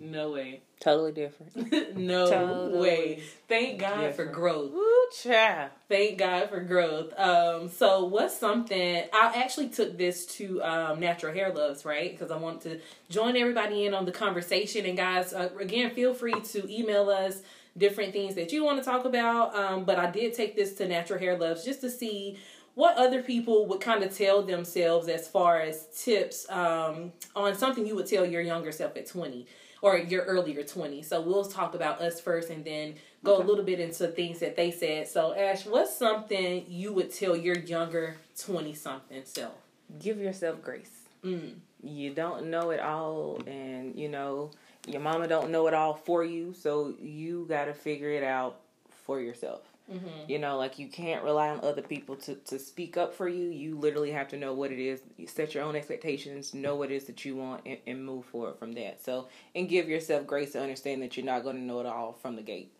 no 0.00 0.30
way, 0.32 0.62
totally 0.80 1.12
different. 1.12 1.96
no 1.96 2.28
Totally 2.28 2.80
way. 2.80 3.22
Thank 3.48 3.80
God 3.80 4.14
for 4.14 4.24
growth. 4.24 4.72
Woo, 4.72 5.06
child. 5.22 5.70
Thank 5.88 6.18
God 6.18 6.48
for 6.48 6.60
growth. 6.60 7.18
Um, 7.18 7.68
so 7.68 8.04
what's 8.04 8.36
something 8.36 9.04
I 9.12 9.32
actually 9.36 9.68
took 9.68 9.96
this 9.96 10.26
to 10.36 10.62
um, 10.62 11.00
Natural 11.00 11.32
Hair 11.32 11.52
Loves, 11.54 11.84
right? 11.84 12.10
Because 12.10 12.30
I 12.30 12.36
want 12.36 12.62
to 12.62 12.80
join 13.08 13.36
everybody 13.36 13.86
in 13.86 13.94
on 13.94 14.04
the 14.04 14.12
conversation. 14.12 14.86
And 14.86 14.96
guys, 14.96 15.32
uh, 15.32 15.50
again, 15.58 15.90
feel 15.90 16.14
free 16.14 16.40
to 16.40 16.72
email 16.72 17.08
us 17.10 17.42
different 17.76 18.12
things 18.12 18.34
that 18.34 18.52
you 18.52 18.64
want 18.64 18.78
to 18.78 18.84
talk 18.84 19.04
about. 19.04 19.54
Um, 19.54 19.84
but 19.84 19.98
I 19.98 20.10
did 20.10 20.34
take 20.34 20.56
this 20.56 20.74
to 20.74 20.88
Natural 20.88 21.18
Hair 21.18 21.38
Loves 21.38 21.64
just 21.64 21.80
to 21.82 21.90
see 21.90 22.38
what 22.74 22.96
other 22.96 23.22
people 23.22 23.66
would 23.66 23.80
kind 23.80 24.02
of 24.02 24.16
tell 24.16 24.42
themselves 24.42 25.08
as 25.08 25.28
far 25.28 25.60
as 25.60 25.86
tips 25.96 26.48
um, 26.50 27.12
on 27.34 27.54
something 27.54 27.86
you 27.86 27.94
would 27.96 28.06
tell 28.06 28.24
your 28.24 28.40
younger 28.40 28.72
self 28.72 28.96
at 28.96 29.06
20 29.06 29.46
or 29.82 29.98
your 29.98 30.24
earlier 30.24 30.62
20. 30.62 31.02
So 31.02 31.20
we'll 31.20 31.44
talk 31.44 31.74
about 31.74 32.00
us 32.00 32.20
first 32.20 32.50
and 32.50 32.64
then 32.64 32.94
go 33.24 33.40
a 33.40 33.44
little 33.44 33.64
bit 33.64 33.80
into 33.80 34.08
things 34.08 34.38
that 34.40 34.56
they 34.56 34.70
said. 34.70 35.08
So 35.08 35.34
Ash, 35.34 35.66
what's 35.66 35.94
something 35.94 36.64
you 36.68 36.92
would 36.92 37.12
tell 37.12 37.36
your 37.36 37.58
younger 37.58 38.16
20 38.38 38.74
something 38.74 39.22
self? 39.24 39.54
Give 39.98 40.18
yourself 40.18 40.62
grace. 40.62 40.90
Mm. 41.24 41.54
You 41.82 42.12
don't 42.14 42.50
know 42.50 42.70
it 42.70 42.80
all, 42.80 43.40
and 43.46 43.96
you 43.96 44.08
know 44.08 44.50
your 44.86 45.00
mama 45.00 45.26
don't 45.28 45.50
know 45.50 45.66
it 45.66 45.74
all 45.74 45.94
for 45.94 46.24
you. 46.24 46.54
So 46.54 46.94
you 47.00 47.46
got 47.48 47.66
to 47.66 47.74
figure 47.74 48.10
it 48.10 48.22
out 48.22 48.60
for 49.04 49.20
yourself. 49.20 49.69
Mm-hmm. 49.90 50.30
You 50.30 50.38
know, 50.38 50.56
like 50.56 50.78
you 50.78 50.88
can't 50.88 51.24
rely 51.24 51.48
on 51.48 51.60
other 51.62 51.82
people 51.82 52.16
to, 52.16 52.36
to 52.36 52.58
speak 52.58 52.96
up 52.96 53.14
for 53.14 53.28
you. 53.28 53.48
You 53.48 53.76
literally 53.76 54.12
have 54.12 54.28
to 54.28 54.36
know 54.36 54.54
what 54.54 54.70
it 54.70 54.78
is, 54.78 55.00
you 55.16 55.26
set 55.26 55.54
your 55.54 55.64
own 55.64 55.74
expectations, 55.74 56.54
know 56.54 56.76
what 56.76 56.92
it 56.92 56.94
is 56.94 57.04
that 57.04 57.24
you 57.24 57.36
want, 57.36 57.62
and, 57.66 57.78
and 57.86 58.04
move 58.04 58.24
forward 58.24 58.58
from 58.58 58.72
that. 58.72 59.02
So, 59.02 59.28
and 59.54 59.68
give 59.68 59.88
yourself 59.88 60.26
grace 60.26 60.52
to 60.52 60.62
understand 60.62 61.02
that 61.02 61.16
you're 61.16 61.26
not 61.26 61.42
going 61.42 61.56
to 61.56 61.62
know 61.62 61.80
it 61.80 61.86
all 61.86 62.12
from 62.22 62.36
the 62.36 62.42
gate. 62.42 62.72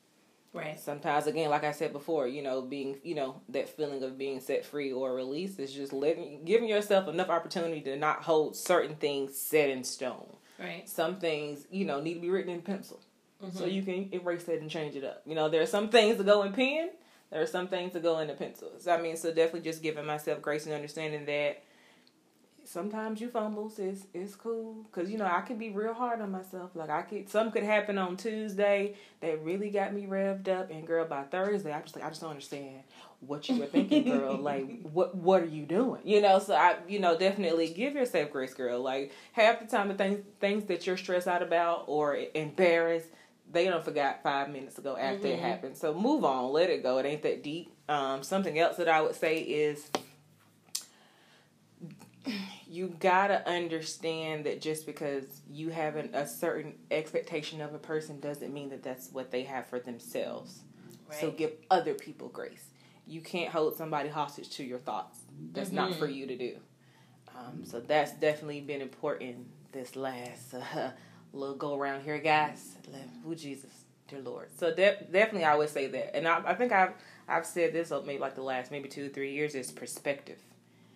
Right. 0.53 0.81
Sometimes, 0.81 1.29
again, 1.29 1.49
like 1.51 1.63
I 1.63 1.71
said 1.71 1.93
before, 1.93 2.27
you 2.27 2.43
know, 2.43 2.61
being, 2.61 2.99
you 3.05 3.15
know, 3.15 3.41
that 3.51 3.69
feeling 3.69 4.03
of 4.03 4.19
being 4.19 4.41
set 4.41 4.65
free 4.65 4.93
or 4.93 5.15
released 5.15 5.61
is 5.61 5.73
just 5.73 5.93
letting, 5.93 6.45
giving 6.45 6.69
yourself 6.69 7.07
enough 7.07 7.29
opportunity 7.29 7.81
to 7.83 7.97
not 7.97 8.25
hold 8.25 8.57
certain 8.57 8.97
things 8.97 9.37
set 9.37 9.71
in 9.71 9.85
stone. 9.85 10.37
Right. 10.59 10.89
Some 10.89 11.21
things, 11.21 11.67
you 11.71 11.85
know, 11.85 12.01
need 12.01 12.15
to 12.15 12.21
be 12.21 12.31
written 12.31 12.53
in 12.53 12.63
pencil. 12.63 13.01
Mm-hmm. 13.43 13.57
So 13.57 13.67
you 13.67 13.83
can 13.83 14.09
erase 14.13 14.45
that 14.45 14.61
and 14.61 14.71
change 14.71 14.97
it 14.97 15.05
up. 15.05 15.23
You 15.25 15.35
know, 15.35 15.49
there 15.49 15.63
are 15.63 15.67
some 15.67 15.89
things 15.89 16.19
that 16.19 16.27
go 16.27 16.43
in 16.43 16.53
pen. 16.53 16.91
There 17.31 17.41
are 17.41 17.47
some 17.47 17.69
things 17.69 17.93
that 17.93 18.03
go 18.03 18.19
in 18.19 18.29
the 18.29 18.35
pencils. 18.35 18.89
I 18.89 19.01
mean, 19.01 19.17
so 19.17 19.29
definitely 19.29 19.61
just 19.61 19.83
giving 19.83 20.05
myself 20.05 20.43
grace 20.43 20.67
and 20.67 20.75
understanding 20.75 21.25
that 21.27 21.63
sometimes 22.71 23.21
you 23.21 23.29
fumbles 23.29 23.81
it's 23.81 24.07
is 24.15 24.37
cool 24.37 24.85
because 24.85 25.11
you 25.11 25.19
know 25.19 25.25
I 25.25 25.41
can 25.41 25.59
be 25.59 25.71
real 25.71 25.95
hard 25.95 26.21
on 26.21 26.31
myself. 26.31 26.71
Like 26.75 26.91
I 26.91 27.03
could, 27.03 27.29
some 27.29 27.51
could 27.51 27.65
happen 27.65 27.99
on 27.99 28.17
Tuesday 28.17 28.95
that 29.21 29.43
really 29.43 29.71
got 29.71 29.93
me 29.93 30.07
revved 30.07 30.49
up, 30.49 30.71
and 30.71 30.87
girl, 30.87 31.05
by 31.05 31.25
Thursday 31.25 31.73
I 31.73 31.81
just 31.81 31.97
like 31.97 32.05
I 32.05 32.09
just 32.09 32.21
don't 32.21 32.31
understand 32.31 32.83
what 33.21 33.49
you 33.49 33.59
were 33.59 33.67
thinking, 33.67 34.05
girl. 34.05 34.37
like 34.41 34.83
what 34.93 35.15
what 35.15 35.43
are 35.43 35.47
you 35.47 35.65
doing? 35.65 36.01
You 36.05 36.21
know, 36.21 36.39
so 36.39 36.55
I 36.55 36.77
you 36.89 37.01
know 37.01 37.19
definitely 37.19 37.73
give 37.73 37.95
yourself 37.95 38.31
grace, 38.31 38.55
girl. 38.55 38.81
Like 38.81 39.13
half 39.33 39.61
the 39.61 39.67
time 39.67 39.89
the 39.89 39.95
things 39.95 40.25
things 40.41 40.65
that 40.65 40.87
you're 40.87 40.97
stressed 40.97 41.29
out 41.29 41.43
about 41.43 41.85
or 41.87 42.19
embarrassed 42.35 43.09
they 43.53 43.65
don't 43.65 43.85
forgot 43.85 44.23
five 44.23 44.51
minutes 44.51 44.79
ago 44.79 44.97
after 44.97 45.27
Mhm. 45.29 45.33
it 45.33 45.39
happened. 45.41 45.77
So 45.77 45.93
move 45.93 46.25
on, 46.25 46.53
let 46.53 46.71
it 46.71 46.83
go. 46.83 46.99
It 46.99 47.07
ain't 47.07 47.23
that 47.23 47.43
deep. 47.43 47.73
Um, 47.89 48.23
something 48.23 48.59
else 48.59 48.77
that 48.77 48.89
I 48.89 49.01
would 49.01 49.15
say 49.15 49.39
is 49.39 49.91
you 52.67 52.95
gotta 53.01 53.47
understand 53.49 54.45
that 54.45 54.61
just 54.61 54.87
because 54.87 55.25
you 55.51 55.71
have 55.71 55.97
an, 55.97 56.11
a 56.15 56.27
certain 56.27 56.75
expectation 56.91 57.61
of 57.61 57.75
a 57.75 57.79
person 57.79 58.21
doesn't 58.21 58.53
mean 58.53 58.69
that 58.71 58.83
that's 58.83 59.11
what 59.11 59.31
they 59.31 59.43
have 59.43 59.67
for 59.67 59.81
themselves. 59.81 60.61
So 61.21 61.33
give 61.33 61.53
other 61.71 61.95
people 61.95 62.29
grace. 62.29 62.67
You 63.07 63.21
can't 63.21 63.51
hold 63.51 63.75
somebody 63.77 64.09
hostage 64.09 64.51
to 64.51 64.65
your 64.65 64.79
thoughts. 64.79 65.19
That's 65.53 65.73
not 65.73 65.95
for 65.97 66.07
you 66.07 66.27
to 66.29 66.37
do. 66.37 66.57
Um, 67.37 67.65
so 67.65 67.81
that's 67.81 68.13
definitely 68.13 68.61
been 68.61 68.81
important 68.81 69.49
this 69.73 69.97
last 69.97 70.55
uh, 70.55 70.91
little 71.33 71.57
go 71.57 71.79
around 71.79 72.03
here, 72.03 72.19
guys. 72.19 72.77
Who 73.25 73.35
Jesus, 73.35 73.71
dear 74.09 74.21
Lord. 74.21 74.49
So 74.57 74.75
de- 74.75 75.05
definitely, 75.11 75.45
I 75.45 75.55
would 75.55 75.69
say 75.69 75.87
that, 75.89 76.17
and 76.17 76.27
I, 76.27 76.43
I 76.47 76.55
think 76.55 76.73
I've 76.73 76.93
I've 77.29 77.47
said 77.47 77.73
this 77.73 77.93
uh, 77.93 78.03
maybe 78.05 78.19
like 78.19 78.35
the 78.35 78.43
last 78.43 78.71
maybe 78.71 78.89
two 78.89 79.07
or 79.07 79.09
three 79.09 79.33
years 79.33 79.55
is 79.55 79.71
perspective. 79.71 80.39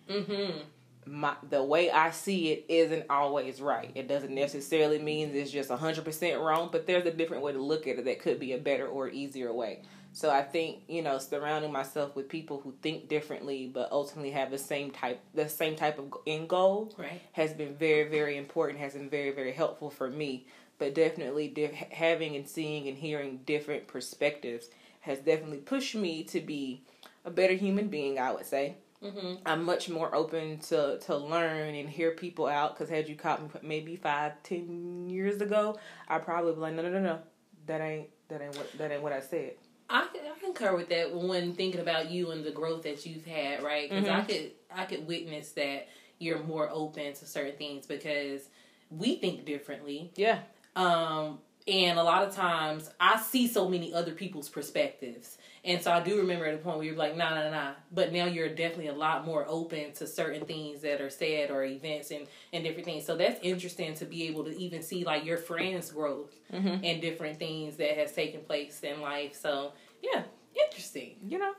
Mm-hmm. 0.09 0.59
My 1.07 1.35
the 1.49 1.63
way 1.63 1.91
I 1.91 2.11
see 2.11 2.51
it 2.51 2.65
isn't 2.67 3.05
always 3.09 3.61
right. 3.61 3.91
It 3.95 4.07
doesn't 4.07 4.33
necessarily 4.33 4.99
mean 4.99 5.35
it's 5.35 5.51
just 5.51 5.69
hundred 5.69 6.03
percent 6.03 6.41
wrong, 6.41 6.69
but 6.71 6.87
there's 6.87 7.05
a 7.05 7.11
different 7.11 7.43
way 7.43 7.53
to 7.53 7.61
look 7.61 7.87
at 7.87 7.99
it 7.99 8.05
that 8.05 8.19
could 8.19 8.39
be 8.39 8.53
a 8.53 8.57
better 8.57 8.87
or 8.87 9.09
easier 9.09 9.53
way. 9.53 9.81
So 10.15 10.29
I 10.31 10.43
think 10.43 10.83
you 10.87 11.01
know 11.01 11.17
surrounding 11.17 11.71
myself 11.73 12.15
with 12.15 12.29
people 12.29 12.61
who 12.63 12.73
think 12.81 13.09
differently 13.09 13.69
but 13.71 13.91
ultimately 13.91 14.31
have 14.31 14.49
the 14.49 14.57
same 14.57 14.91
type 14.91 15.19
the 15.33 15.49
same 15.49 15.75
type 15.75 15.99
of 15.99 16.13
end 16.25 16.47
goal 16.47 16.93
Right. 16.97 17.21
has 17.33 17.51
been 17.53 17.75
very 17.75 18.05
very 18.09 18.37
important 18.37 18.79
has 18.79 18.93
been 18.93 19.09
very 19.09 19.31
very 19.31 19.51
helpful 19.51 19.89
for 19.89 20.09
me 20.09 20.47
but 20.79 20.95
definitely 20.95 21.49
di- 21.49 21.87
having 21.91 22.35
and 22.37 22.47
seeing 22.47 22.87
and 22.87 22.97
hearing 22.97 23.41
different 23.45 23.87
perspectives 23.87 24.69
has 25.01 25.19
definitely 25.19 25.57
pushed 25.59 25.95
me 25.95 26.23
to 26.23 26.39
be 26.39 26.81
a 27.25 27.29
better 27.29 27.53
human 27.53 27.87
being 27.89 28.17
i 28.17 28.31
would 28.31 28.45
say 28.45 28.75
Mm-hmm. 29.03 29.33
i'm 29.45 29.65
much 29.65 29.89
more 29.89 30.15
open 30.15 30.57
to 30.69 30.97
to 30.99 31.17
learn 31.17 31.75
and 31.75 31.89
hear 31.89 32.11
people 32.11 32.47
out 32.47 32.73
because 32.73 32.89
had 32.89 33.07
you 33.09 33.15
caught 33.15 33.43
me 33.43 33.49
maybe 33.61 33.97
five 33.97 34.31
ten 34.43 35.09
years 35.09 35.41
ago 35.41 35.77
i 36.07 36.17
probably 36.19 36.53
be 36.53 36.59
like 36.61 36.73
no 36.73 36.81
no 36.83 36.89
no 36.89 37.01
no 37.01 37.19
that 37.67 37.81
ain't 37.81 38.07
that 38.29 38.41
ain't 38.41 38.55
what 38.57 38.71
that 38.77 38.91
ain't 38.91 39.03
what 39.03 39.11
i 39.13 39.19
said 39.19 39.51
I, 39.89 40.01
I 40.03 40.39
concur 40.43 40.75
with 40.75 40.89
that 40.89 41.13
when 41.13 41.53
thinking 41.53 41.81
about 41.81 42.09
you 42.09 42.31
and 42.31 42.43
the 42.43 42.51
growth 42.51 42.83
that 42.83 43.05
you've 43.05 43.25
had, 43.25 43.61
right? 43.63 43.93
Because 43.93 44.07
I 44.07 44.21
Mhm. 44.21 44.27
could 44.27 44.51
I 44.75 44.85
could 44.85 45.07
witness 45.07 45.51
that 45.51 45.87
you're 46.19 46.43
more 46.43 46.69
open 46.71 47.13
to 47.13 47.25
certain 47.25 47.55
things 47.57 47.85
because 47.85 48.49
we 48.89 49.15
think 49.17 49.45
differently. 49.45 50.11
yeah 50.15 50.39
Um, 50.75 51.39
and 51.67 51.97
a 51.97 52.03
lot 52.03 52.23
of 52.27 52.35
times 52.35 52.89
I 52.99 53.19
see 53.19 53.47
so 53.47 53.67
many 53.69 53.93
other 53.93 54.11
people's 54.11 54.49
perspectives. 54.49 55.37
And 55.63 55.81
so 55.81 55.91
I 55.91 55.99
do 55.99 56.17
remember 56.19 56.45
at 56.45 56.53
a 56.53 56.57
point 56.59 56.77
where 56.77 56.85
you're 56.85 56.95
like, 56.95 57.17
nah, 57.17 57.33
nah, 57.33 57.49
nah. 57.49 57.71
But 57.91 58.13
now 58.13 58.25
you're 58.25 58.49
definitely 58.49 58.89
a 58.89 58.93
lot 58.93 59.25
more 59.25 59.43
open 59.47 59.93
to 59.93 60.05
certain 60.05 60.45
things 60.45 60.81
that 60.81 61.01
are 61.01 61.09
said 61.09 61.49
or 61.49 61.63
events 61.63 62.11
and, 62.11 62.27
and 62.53 62.63
different 62.63 62.85
things. 62.85 63.03
So 63.03 63.17
that's 63.17 63.39
interesting 63.41 63.95
to 63.95 64.05
be 64.05 64.27
able 64.27 64.43
to 64.43 64.55
even 64.55 64.83
see 64.83 65.03
like 65.03 65.25
your 65.25 65.37
friends' 65.37 65.89
growth 65.91 66.35
Mhm. 66.53 66.81
and 66.83 67.01
different 67.01 67.39
things 67.39 67.77
that 67.77 67.97
has 67.97 68.11
taken 68.11 68.41
place 68.41 68.79
in 68.83 69.01
life. 69.01 69.33
So 69.35 69.73
yeah, 70.03 70.21
interesting. 70.65 71.15
you 71.25 71.39
know 71.39 71.53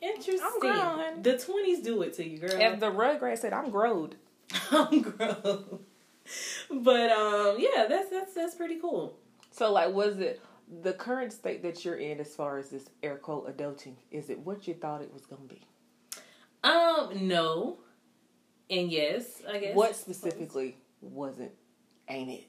Interesting. 0.00 0.40
I'm 0.42 0.58
grown. 0.60 1.22
The 1.22 1.36
twenties 1.36 1.80
do 1.82 2.00
it 2.00 2.14
to 2.14 2.26
you, 2.26 2.38
girl. 2.38 2.58
as 2.62 2.80
the 2.80 2.90
rugrat 2.90 3.36
said 3.36 3.52
i'm 3.52 3.68
growed 3.70 4.16
I'm 4.70 5.02
grown. 5.02 5.80
But 6.70 7.10
um, 7.10 7.56
yeah, 7.58 7.86
that's 7.88 8.08
that's 8.10 8.32
that's 8.34 8.54
pretty 8.54 8.76
cool. 8.80 9.18
So, 9.50 9.72
like, 9.72 9.92
was 9.92 10.18
it 10.18 10.40
the 10.82 10.92
current 10.92 11.32
state 11.32 11.62
that 11.62 11.84
you're 11.84 11.96
in 11.96 12.20
as 12.20 12.34
far 12.34 12.58
as 12.58 12.70
this 12.70 12.88
air 13.02 13.16
quote 13.16 13.54
adulting? 13.54 13.94
Is 14.10 14.30
it 14.30 14.38
what 14.40 14.68
you 14.68 14.74
thought 14.74 15.02
it 15.02 15.12
was 15.12 15.26
going 15.26 15.48
to 15.48 15.54
be? 15.54 15.60
Um, 16.62 17.28
no, 17.28 17.78
and 18.68 18.90
yes, 18.90 19.42
I 19.50 19.58
guess. 19.58 19.74
What 19.74 19.96
specifically 19.96 20.76
wasn't? 21.00 21.52
Ain't 22.08 22.30
it? 22.30 22.46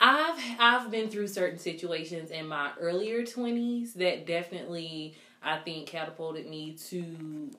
I've 0.00 0.40
I've 0.58 0.90
been 0.90 1.08
through 1.08 1.28
certain 1.28 1.58
situations 1.58 2.30
in 2.30 2.48
my 2.48 2.72
earlier 2.80 3.24
twenties 3.24 3.94
that 3.94 4.26
definitely 4.26 5.14
I 5.42 5.58
think 5.58 5.86
catapulted 5.86 6.48
me 6.48 6.76
to 6.88 7.50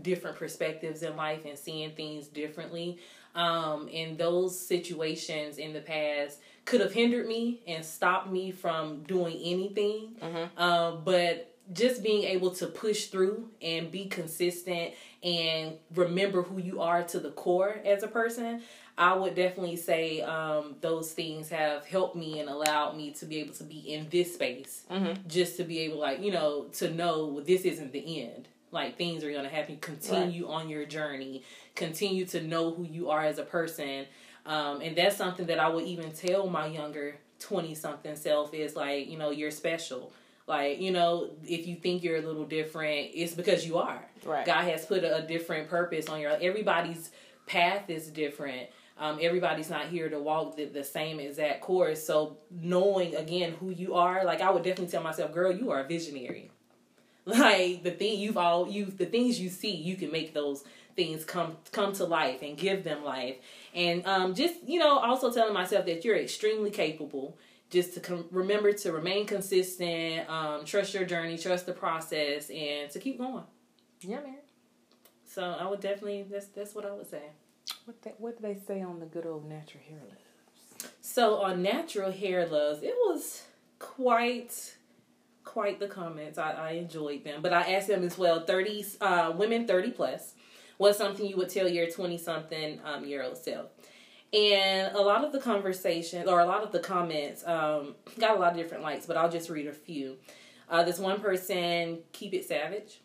different 0.00 0.36
perspectives 0.36 1.02
in 1.02 1.16
life 1.16 1.44
and 1.44 1.58
seeing 1.58 1.90
things 1.92 2.28
differently. 2.28 2.98
Um, 3.34 3.88
in 3.88 4.16
those 4.16 4.58
situations 4.58 5.58
in 5.58 5.72
the 5.72 5.80
past 5.80 6.40
could 6.68 6.82
have 6.82 6.92
hindered 6.92 7.26
me 7.26 7.60
and 7.66 7.82
stopped 7.82 8.30
me 8.30 8.50
from 8.50 9.02
doing 9.04 9.34
anything. 9.42 10.14
Mhm. 10.20 10.50
Um, 10.60 11.02
but 11.02 11.54
just 11.72 12.02
being 12.02 12.24
able 12.24 12.50
to 12.50 12.66
push 12.66 13.06
through 13.06 13.48
and 13.62 13.90
be 13.90 14.04
consistent 14.04 14.92
and 15.22 15.78
remember 15.94 16.42
who 16.42 16.60
you 16.60 16.82
are 16.82 17.02
to 17.04 17.20
the 17.20 17.30
core 17.30 17.80
as 17.86 18.02
a 18.02 18.06
person, 18.08 18.62
I 18.98 19.14
would 19.14 19.34
definitely 19.34 19.76
say 19.76 20.20
um, 20.20 20.76
those 20.82 21.12
things 21.12 21.48
have 21.48 21.86
helped 21.86 22.16
me 22.16 22.38
and 22.38 22.50
allowed 22.50 22.98
me 22.98 23.12
to 23.12 23.24
be 23.24 23.38
able 23.40 23.54
to 23.54 23.64
be 23.64 23.78
in 23.78 24.06
this 24.10 24.34
space. 24.34 24.84
Mhm. 24.90 25.26
Just 25.26 25.56
to 25.56 25.64
be 25.64 25.78
able, 25.80 25.96
like, 25.98 26.20
you 26.20 26.32
know, 26.32 26.64
to 26.74 26.90
know 26.90 27.40
this 27.40 27.62
isn't 27.62 27.92
the 27.92 28.20
end. 28.22 28.46
Like, 28.72 28.98
things 28.98 29.24
are 29.24 29.30
going 29.30 29.44
to 29.44 29.48
happen. 29.48 29.78
Continue 29.78 30.48
on 30.48 30.68
your 30.68 30.84
journey. 30.84 31.44
Continue 31.74 32.26
to 32.26 32.42
know 32.42 32.72
who 32.74 32.84
you 32.84 33.08
are 33.08 33.24
as 33.24 33.38
a 33.38 33.44
person. 33.44 34.04
Um, 34.48 34.80
and 34.80 34.96
that's 34.96 35.16
something 35.16 35.46
that 35.46 35.60
I 35.60 35.68
would 35.68 35.84
even 35.84 36.10
tell 36.10 36.48
my 36.48 36.66
younger 36.66 37.16
20 37.40 37.74
something 37.74 38.16
self 38.16 38.54
is 38.54 38.74
like, 38.74 39.08
you 39.08 39.18
know, 39.18 39.30
you're 39.30 39.50
special. 39.50 40.10
Like, 40.46 40.80
you 40.80 40.90
know, 40.90 41.28
if 41.46 41.66
you 41.66 41.76
think 41.76 42.02
you're 42.02 42.16
a 42.16 42.22
little 42.22 42.46
different, 42.46 43.10
it's 43.12 43.34
because 43.34 43.66
you 43.66 43.76
are. 43.76 44.02
Right. 44.24 44.46
God 44.46 44.64
has 44.64 44.86
put 44.86 45.04
a, 45.04 45.18
a 45.18 45.22
different 45.22 45.68
purpose 45.68 46.08
on 46.08 46.20
your 46.20 46.32
everybody's 46.40 47.10
path 47.46 47.90
is 47.90 48.08
different. 48.08 48.70
Um, 48.96 49.18
everybody's 49.20 49.68
not 49.68 49.88
here 49.88 50.08
to 50.08 50.18
walk 50.18 50.56
the, 50.56 50.64
the 50.64 50.82
same 50.82 51.20
exact 51.20 51.60
course. 51.60 52.02
So 52.02 52.38
knowing 52.50 53.14
again 53.16 53.52
who 53.60 53.68
you 53.68 53.94
are, 53.94 54.24
like 54.24 54.40
I 54.40 54.50
would 54.50 54.62
definitely 54.62 54.90
tell 54.90 55.02
myself, 55.02 55.34
girl, 55.34 55.52
you 55.52 55.70
are 55.70 55.80
a 55.80 55.86
visionary. 55.86 56.50
Like 57.26 57.82
the 57.82 57.90
thing 57.90 58.18
you've 58.18 58.38
all 58.38 58.66
you 58.70 58.86
the 58.86 59.04
things 59.04 59.38
you 59.38 59.50
see, 59.50 59.74
you 59.74 59.96
can 59.96 60.10
make 60.10 60.32
those 60.32 60.64
things 60.98 61.24
come 61.24 61.56
come 61.70 61.92
to 61.94 62.04
life 62.04 62.42
and 62.42 62.58
give 62.58 62.82
them 62.82 63.04
life. 63.04 63.36
And 63.72 64.04
um, 64.04 64.34
just 64.34 64.56
you 64.66 64.80
know, 64.80 64.98
also 64.98 65.32
telling 65.32 65.54
myself 65.54 65.86
that 65.86 66.04
you're 66.04 66.18
extremely 66.18 66.70
capable. 66.70 67.38
Just 67.70 67.94
to 67.94 68.00
com- 68.00 68.24
remember 68.30 68.72
to 68.72 68.92
remain 68.92 69.26
consistent, 69.26 70.28
um, 70.28 70.64
trust 70.64 70.94
your 70.94 71.04
journey, 71.04 71.36
trust 71.36 71.66
the 71.66 71.74
process, 71.74 72.50
and 72.50 72.90
to 72.90 72.98
keep 72.98 73.18
going. 73.18 73.44
Yeah, 74.00 74.20
man. 74.20 74.38
So 75.26 75.42
I 75.42 75.68
would 75.68 75.80
definitely 75.80 76.24
that's 76.28 76.46
that's 76.46 76.74
what 76.74 76.84
I 76.84 76.92
would 76.92 77.08
say. 77.08 77.22
What 77.84 78.02
they, 78.02 78.14
what 78.18 78.40
did 78.40 78.44
they 78.48 78.60
say 78.66 78.82
on 78.82 78.98
the 79.00 79.06
good 79.06 79.26
old 79.26 79.48
natural 79.48 79.84
hair 79.88 80.00
list? 80.04 80.92
So 81.00 81.36
on 81.42 81.62
natural 81.62 82.10
hair 82.10 82.46
loves, 82.46 82.82
it 82.82 82.94
was 83.06 83.44
quite 83.78 84.74
quite 85.44 85.78
the 85.78 85.88
comments. 85.88 86.38
I, 86.38 86.52
I 86.52 86.70
enjoyed 86.72 87.24
them, 87.24 87.42
but 87.42 87.52
I 87.52 87.74
asked 87.74 87.88
them 87.88 88.02
as 88.02 88.16
well. 88.18 88.44
Thirty 88.44 88.84
uh, 89.00 89.32
women 89.36 89.66
thirty 89.66 89.90
plus. 89.90 90.34
What's 90.78 90.96
something 90.98 91.26
you 91.26 91.36
would 91.36 91.50
tell 91.50 91.68
your 91.68 91.90
twenty 91.90 92.16
something 92.18 92.80
um, 92.84 93.04
year 93.04 93.22
old 93.22 93.36
self? 93.36 93.66
And 94.32 94.94
a 94.94 95.00
lot 95.00 95.24
of 95.24 95.32
the 95.32 95.40
conversation 95.40 96.28
or 96.28 96.40
a 96.40 96.46
lot 96.46 96.62
of 96.62 96.70
the 96.72 96.80
comments 96.80 97.46
um, 97.46 97.94
got 98.18 98.36
a 98.36 98.38
lot 98.40 98.52
of 98.52 98.58
different 98.58 98.82
likes, 98.82 99.06
but 99.06 99.16
I'll 99.16 99.30
just 99.30 99.48
read 99.48 99.66
a 99.66 99.72
few. 99.72 100.16
Uh, 100.68 100.82
this 100.82 100.98
one 100.98 101.20
person, 101.20 102.00
keep 102.12 102.34
it 102.34 102.44
savage. 102.46 103.00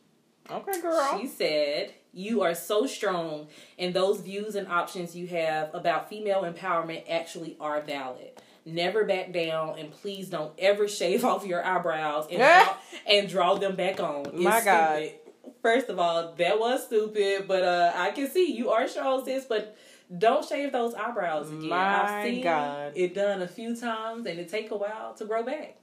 Okay, 0.52 0.82
girl. 0.82 1.18
She 1.20 1.28
said, 1.28 1.94
You 2.12 2.42
are 2.42 2.54
so 2.54 2.86
strong, 2.86 3.48
and 3.80 3.94
those 3.94 4.20
views 4.20 4.56
and 4.56 4.68
options 4.68 5.16
you 5.16 5.28
have 5.28 5.74
about 5.74 6.10
female 6.10 6.42
empowerment 6.44 7.10
actually 7.10 7.56
are 7.60 7.80
valid. 7.82 8.32
Never 8.66 9.06
back 9.06 9.32
down, 9.32 9.80
and 9.80 9.92
please 9.92 10.30
don't 10.30 10.54
ever 10.58 10.88
shave 10.90 11.24
off 11.24 11.46
your 11.46 11.66
eyebrows 11.66 12.28
and, 12.30 12.40
draw, 12.66 12.76
and 13.08 13.30
draw 13.30 13.56
them 13.56 13.76
back 13.78 14.02
on. 14.02 14.26
It's 14.26 14.34
My 14.36 14.62
God. 14.64 14.98
stupid. 14.98 15.20
First 15.63 15.88
of 15.88 15.97
all, 15.97 16.34
that 16.38 16.60
was 16.60 16.86
stupid, 16.86 17.47
but 17.47 17.63
uh, 17.63 17.93
I 17.95 18.12
can 18.12 18.30
see 18.30 18.52
you 18.52 18.69
are 18.69 18.86
strong, 18.88 19.23
sis, 19.23 19.45
but 19.45 19.78
don't 20.15 20.45
shave 20.45 20.73
those 20.73 20.93
eyebrows 20.93 21.47
again. 21.49 21.69
My 21.69 22.04
I've 22.04 22.26
seen 22.26 22.43
God. 22.43 22.91
it 22.95 23.15
done 23.15 23.41
a 23.41 23.47
few 23.47 23.73
times, 23.73 24.26
and 24.28 24.38
it 24.39 24.49
take 24.49 24.71
a 24.71 24.76
while 24.78 25.13
to 25.15 25.26
grow 25.26 25.41
back. 25.41 25.78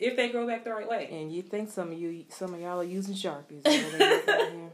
If 0.00 0.16
they 0.16 0.30
grow 0.30 0.46
back 0.46 0.64
the 0.64 0.72
right 0.72 0.88
way. 0.88 1.08
and 1.12 1.30
you 1.32 1.42
think 1.42 1.70
some 1.70 1.92
of 1.92 1.98
you, 1.98 2.24
some 2.30 2.54
of 2.54 2.60
y'all 2.60 2.80
are 2.80 2.84
using 2.84 3.14
sharpies? 3.14 3.60
over 3.66 3.98
there, 3.98 4.22
over 4.26 4.50
here. 4.50 4.70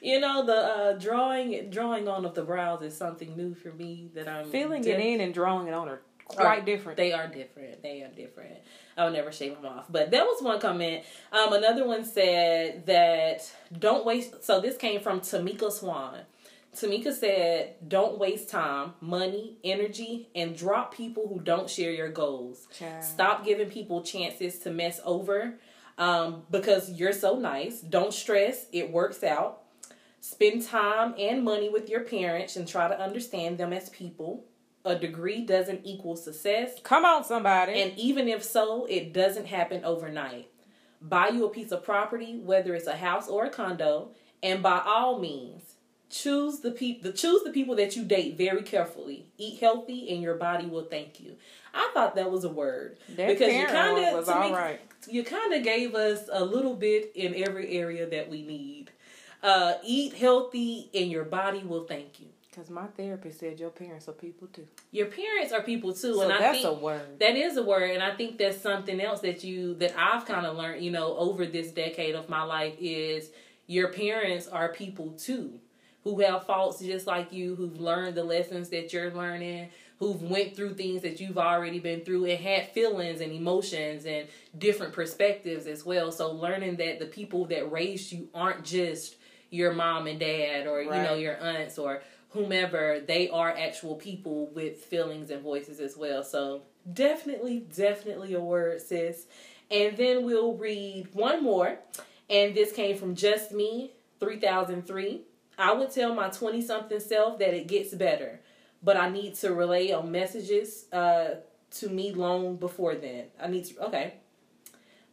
You 0.00 0.20
know 0.20 0.46
the 0.46 0.56
uh, 0.56 0.92
drawing 0.94 1.68
drawing 1.70 2.08
on 2.08 2.24
of 2.24 2.34
the 2.34 2.44
brows 2.44 2.80
is 2.82 2.96
something 2.96 3.36
new 3.36 3.54
for 3.54 3.72
me 3.72 4.10
that 4.14 4.28
I'm 4.28 4.48
Filling 4.50 4.82
def- 4.82 4.98
it 4.98 5.04
in 5.04 5.20
and 5.20 5.34
drawing 5.34 5.66
it 5.66 5.74
on 5.74 5.88
are 5.88 6.00
quite 6.36 6.64
different. 6.64 6.96
They 6.96 7.12
are 7.12 7.26
different. 7.26 7.82
They 7.82 8.02
are 8.02 8.08
different. 8.08 8.58
I'll 8.96 9.10
never 9.10 9.32
shave 9.32 9.54
them 9.54 9.66
off. 9.66 9.86
But 9.88 10.10
that 10.10 10.24
was 10.24 10.42
one 10.42 10.60
comment. 10.60 11.04
Um, 11.32 11.52
another 11.52 11.86
one 11.86 12.04
said 12.04 12.86
that 12.86 13.50
don't 13.78 14.04
waste. 14.04 14.44
So 14.44 14.60
this 14.60 14.76
came 14.76 15.00
from 15.00 15.20
Tamika 15.20 15.70
Swan. 15.70 16.20
Tamika 16.74 17.12
said, 17.12 17.74
"Don't 17.88 18.18
waste 18.18 18.48
time, 18.48 18.94
money, 19.00 19.56
energy, 19.64 20.28
and 20.34 20.56
drop 20.56 20.94
people 20.94 21.26
who 21.28 21.40
don't 21.40 21.68
share 21.68 21.90
your 21.90 22.10
goals. 22.10 22.68
Child. 22.78 23.02
Stop 23.04 23.44
giving 23.44 23.68
people 23.68 24.02
chances 24.02 24.60
to 24.60 24.70
mess 24.70 25.00
over 25.04 25.58
um, 25.98 26.44
because 26.50 26.90
you're 26.90 27.12
so 27.12 27.38
nice. 27.38 27.80
Don't 27.80 28.14
stress. 28.14 28.66
It 28.72 28.90
works 28.92 29.24
out. 29.24 29.62
Spend 30.20 30.64
time 30.64 31.14
and 31.18 31.42
money 31.42 31.68
with 31.68 31.88
your 31.88 32.00
parents 32.00 32.56
and 32.56 32.68
try 32.68 32.88
to 32.88 33.00
understand 33.00 33.58
them 33.58 33.72
as 33.72 33.88
people. 33.88 34.44
A 34.84 34.96
degree 34.96 35.44
doesn't 35.44 35.82
equal 35.84 36.16
success. 36.16 36.72
Come 36.82 37.04
on, 37.04 37.24
somebody. 37.24 37.80
And 37.80 37.98
even 37.98 38.28
if 38.28 38.42
so, 38.42 38.86
it 38.86 39.12
doesn't 39.12 39.46
happen 39.46 39.84
overnight. 39.84 40.48
Buy 41.02 41.28
you 41.28 41.44
a 41.44 41.50
piece 41.50 41.70
of 41.72 41.84
property, 41.84 42.38
whether 42.42 42.74
it's 42.74 42.86
a 42.86 42.96
house 42.96 43.28
or 43.28 43.44
a 43.44 43.50
condo, 43.50 44.10
and 44.42 44.62
by 44.62 44.80
all 44.84 45.18
means, 45.18 45.74
choose 46.10 46.60
the 46.60 46.72
people 46.72 47.12
choose 47.12 47.42
the 47.44 47.50
people 47.50 47.76
that 47.76 47.94
you 47.96 48.04
date 48.04 48.36
very 48.36 48.62
carefully. 48.62 49.26
Eat 49.38 49.60
healthy 49.60 50.10
and 50.10 50.22
your 50.22 50.34
body 50.34 50.66
will 50.66 50.84
thank 50.84 51.20
you. 51.20 51.36
I 51.72 51.90
thought 51.94 52.16
that 52.16 52.30
was 52.30 52.44
a 52.44 52.48
word. 52.48 52.98
that 53.16 53.28
because 53.28 53.52
you 53.52 53.64
parent 53.66 53.72
kinda- 53.72 54.02
one 54.02 54.14
was 54.14 54.26
to 54.26 54.34
me- 54.34 54.46
all 54.46 54.52
right. 54.52 54.80
You 55.08 55.24
kind 55.24 55.54
of 55.54 55.62
gave 55.62 55.94
us 55.94 56.28
a 56.30 56.44
little 56.44 56.74
bit 56.74 57.12
in 57.14 57.34
every 57.34 57.70
area 57.78 58.06
that 58.06 58.28
we 58.28 58.42
need. 58.42 58.90
Uh, 59.42 59.74
eat 59.82 60.14
healthy 60.14 60.90
and 60.92 61.10
your 61.10 61.24
body 61.24 61.60
will 61.60 61.84
thank 61.84 62.20
you. 62.20 62.26
Because 62.60 62.74
my 62.74 62.88
therapist 62.88 63.40
said 63.40 63.58
your 63.58 63.70
parents 63.70 64.06
are 64.06 64.12
people 64.12 64.46
too. 64.48 64.66
Your 64.92 65.06
parents 65.06 65.50
are 65.50 65.62
people 65.62 65.94
too, 65.94 66.16
So 66.16 66.22
and 66.24 66.32
I 66.32 66.38
that's 66.38 66.64
a 66.64 66.74
word. 66.74 67.18
that 67.18 67.34
is 67.34 67.56
a 67.56 67.62
word, 67.62 67.92
and 67.92 68.02
I 68.02 68.14
think 68.14 68.36
that's 68.36 68.60
something 68.60 69.00
else 69.00 69.20
that 69.20 69.42
you 69.42 69.76
that 69.76 69.94
I've 69.96 70.26
kind 70.26 70.44
of 70.44 70.58
learned, 70.58 70.84
you 70.84 70.90
know, 70.90 71.16
over 71.16 71.46
this 71.46 71.70
decade 71.70 72.14
of 72.14 72.28
my 72.28 72.42
life 72.42 72.74
is 72.78 73.30
your 73.66 73.88
parents 73.88 74.46
are 74.46 74.68
people 74.68 75.12
too, 75.12 75.58
who 76.04 76.20
have 76.20 76.44
faults 76.44 76.80
just 76.80 77.06
like 77.06 77.32
you, 77.32 77.54
who've 77.54 77.80
learned 77.80 78.14
the 78.14 78.24
lessons 78.24 78.68
that 78.68 78.92
you're 78.92 79.10
learning, 79.10 79.70
who've 79.98 80.20
went 80.20 80.54
through 80.54 80.74
things 80.74 81.00
that 81.00 81.18
you've 81.18 81.38
already 81.38 81.78
been 81.78 82.02
through, 82.02 82.26
and 82.26 82.38
had 82.38 82.68
feelings 82.72 83.22
and 83.22 83.32
emotions 83.32 84.04
and 84.04 84.28
different 84.58 84.92
perspectives 84.92 85.66
as 85.66 85.86
well. 85.86 86.12
So 86.12 86.30
learning 86.30 86.76
that 86.76 86.98
the 86.98 87.06
people 87.06 87.46
that 87.46 87.72
raised 87.72 88.12
you 88.12 88.28
aren't 88.34 88.66
just 88.66 89.16
your 89.48 89.72
mom 89.72 90.06
and 90.06 90.20
dad, 90.20 90.66
or 90.66 90.82
you 90.82 90.90
know 90.90 91.14
your 91.14 91.38
aunts 91.40 91.78
or 91.78 92.02
whomever 92.30 93.00
they 93.06 93.28
are 93.28 93.50
actual 93.56 93.96
people 93.96 94.46
with 94.54 94.78
feelings 94.78 95.30
and 95.30 95.42
voices 95.42 95.80
as 95.80 95.96
well. 95.96 96.22
So 96.22 96.62
definitely 96.92 97.66
definitely 97.74 98.34
a 98.34 98.40
word 98.40 98.80
sis. 98.80 99.26
And 99.70 99.96
then 99.96 100.24
we'll 100.24 100.54
read 100.54 101.08
one 101.12 101.42
more. 101.42 101.78
And 102.28 102.54
this 102.54 102.72
came 102.72 102.96
from 102.96 103.14
just 103.14 103.52
me 103.52 103.92
3003 104.20 105.22
i 105.58 105.72
would 105.72 105.90
tell 105.90 106.14
my 106.14 106.28
20 106.28 106.60
something 106.60 107.00
self 107.00 107.38
that 107.38 107.54
it 107.54 107.66
gets 107.66 107.94
better 107.94 108.38
but 108.82 108.94
i 108.94 109.08
need 109.08 109.34
to 109.34 109.54
relay 109.54 109.90
on 109.90 110.12
messages 110.12 110.84
uh, 110.92 111.30
to 111.70 111.88
me 111.88 112.12
long 112.12 112.56
before 112.56 112.94
then. 112.94 113.26
I 113.40 113.48
need 113.48 113.64
to 113.66 113.84
okay. 113.86 114.14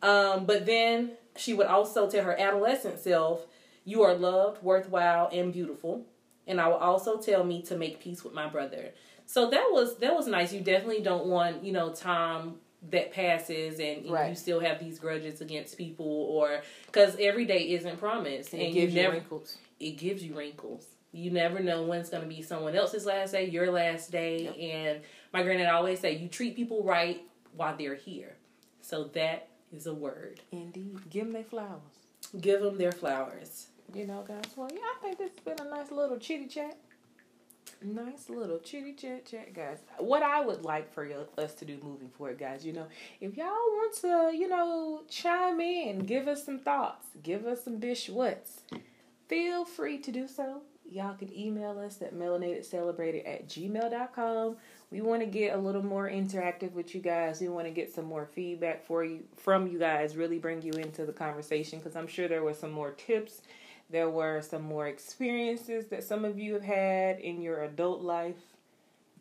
Um, 0.01 0.45
but 0.45 0.65
then 0.65 1.11
she 1.35 1.53
would 1.53 1.67
also 1.67 2.09
tell 2.09 2.23
her 2.23 2.39
adolescent 2.39 2.99
self 2.99 3.45
you 3.83 4.03
are 4.03 4.13
loved 4.13 4.61
worthwhile 4.61 5.29
and 5.31 5.53
beautiful 5.53 6.05
and 6.47 6.59
I 6.61 6.67
will 6.67 6.75
also 6.75 7.17
tell 7.17 7.43
me 7.43 7.61
to 7.63 7.77
make 7.77 7.99
peace 7.99 8.23
with 8.23 8.33
my 8.33 8.47
brother. 8.47 8.91
So 9.25 9.49
that 9.49 9.69
was 9.71 9.97
that 9.97 10.13
was 10.15 10.27
nice. 10.27 10.53
You 10.53 10.61
definitely 10.61 11.01
don't 11.01 11.25
want 11.27 11.63
you 11.63 11.71
know 11.73 11.91
time 11.91 12.55
that 12.89 13.11
passes 13.11 13.79
and 13.79 14.05
you 14.05 14.13
Right. 14.13 14.37
still 14.37 14.59
have 14.59 14.79
these 14.79 14.99
grudges 14.99 15.41
against 15.41 15.77
people 15.77 16.05
or 16.05 16.61
because 16.85 17.15
every 17.19 17.45
day 17.45 17.71
isn't 17.71 17.97
promised 17.99 18.53
And 18.53 18.61
and, 18.61 18.71
it 18.71 18.73
gives 18.73 18.93
you 18.93 18.99
you 18.99 19.03
never 19.07 19.17
wrinkles. 19.17 19.57
it 19.79 19.91
gives 19.97 20.23
you 20.23 20.35
wrinkles. 20.37 20.85
You 21.11 21.31
never 21.31 21.59
know 21.59 21.83
when 21.83 21.99
it's 22.01 22.09
going 22.09 22.21
to 22.21 22.29
be 22.29 22.41
someone 22.43 22.75
else's 22.75 23.05
last 23.05 23.31
day, 23.31 23.45
your 23.49 23.71
last 23.71 24.11
day. 24.11 24.43
Yep. 24.43 24.55
And 24.59 24.99
my 25.33 25.41
granddad 25.41 25.67
always 25.69 25.99
say, 25.99 26.15
you 26.15 26.27
treat 26.27 26.55
people 26.55 26.83
right 26.83 27.21
while 27.55 27.75
they're 27.75 27.95
here. 27.95 28.35
So 28.81 29.05
that 29.15 29.47
is 29.73 29.87
a 29.87 29.93
word. 29.93 30.41
Indeed. 30.51 30.99
Give 31.09 31.23
them 31.23 31.33
their 31.33 31.43
flowers. 31.43 31.81
Give 32.39 32.61
them 32.61 32.77
their 32.77 32.91
flowers. 32.91 33.67
You 33.93 34.05
know, 34.05 34.23
guys. 34.27 34.43
Well, 34.55 34.69
yeah, 34.71 34.79
I 34.79 35.01
think 35.01 35.17
this 35.17 35.31
has 35.31 35.39
been 35.39 35.65
a 35.65 35.69
nice 35.69 35.91
little 35.91 36.17
chitty 36.17 36.47
chat. 36.47 36.77
Nice 37.81 38.29
little 38.29 38.59
chitty 38.59 38.93
chat 38.93 39.25
chat, 39.25 39.53
guys. 39.53 39.79
What 39.99 40.23
I 40.23 40.43
would 40.43 40.63
like 40.63 40.91
for 40.93 41.05
you, 41.05 41.27
us 41.37 41.53
to 41.55 41.65
do 41.65 41.77
moving 41.83 42.09
forward, 42.09 42.39
guys, 42.39 42.65
you 42.65 42.73
know, 42.73 42.87
if 43.21 43.37
y'all 43.37 43.47
want 43.47 43.93
to, 44.01 44.31
you 44.35 44.47
know, 44.47 45.03
chime 45.09 45.59
in, 45.59 45.99
give 45.99 46.27
us 46.27 46.43
some 46.43 46.59
thoughts, 46.59 47.05
give 47.21 47.45
us 47.45 47.63
some 47.63 47.77
bish 47.77 48.09
whats, 48.09 48.61
feel 49.27 49.63
free 49.63 49.99
to 49.99 50.11
do 50.11 50.27
so. 50.27 50.63
Y'all 50.89 51.13
can 51.15 51.31
email 51.37 51.77
us 51.77 52.01
at 52.01 52.15
melanatedcelebrated 52.15 53.27
at 53.27 53.47
gmail.com. 53.47 54.55
We 54.89 55.01
want 55.01 55.21
to 55.21 55.27
get 55.27 55.53
a 55.53 55.57
little 55.57 55.83
more 55.83 56.09
interactive 56.09 56.71
with 56.71 56.95
you 56.95 57.01
guys. 57.01 57.41
We 57.41 57.49
want 57.49 57.67
to 57.67 57.71
get 57.71 57.93
some 57.93 58.05
more 58.05 58.25
feedback 58.25 58.85
for 58.85 59.03
you 59.03 59.23
from 59.35 59.67
you 59.67 59.77
guys, 59.77 60.15
really 60.15 60.39
bring 60.39 60.61
you 60.61 60.71
into 60.73 61.05
the 61.05 61.11
conversation 61.11 61.79
because 61.79 61.95
I'm 61.95 62.07
sure 62.07 62.27
there 62.27 62.43
were 62.43 62.53
some 62.53 62.71
more 62.71 62.91
tips 62.91 63.41
there 63.89 64.09
were 64.09 64.41
some 64.41 64.63
more 64.63 64.87
experiences 64.87 65.87
that 65.87 66.03
some 66.03 66.25
of 66.25 66.37
you 66.37 66.53
have 66.53 66.63
had 66.63 67.19
in 67.19 67.41
your 67.41 67.63
adult 67.63 68.01
life. 68.01 68.35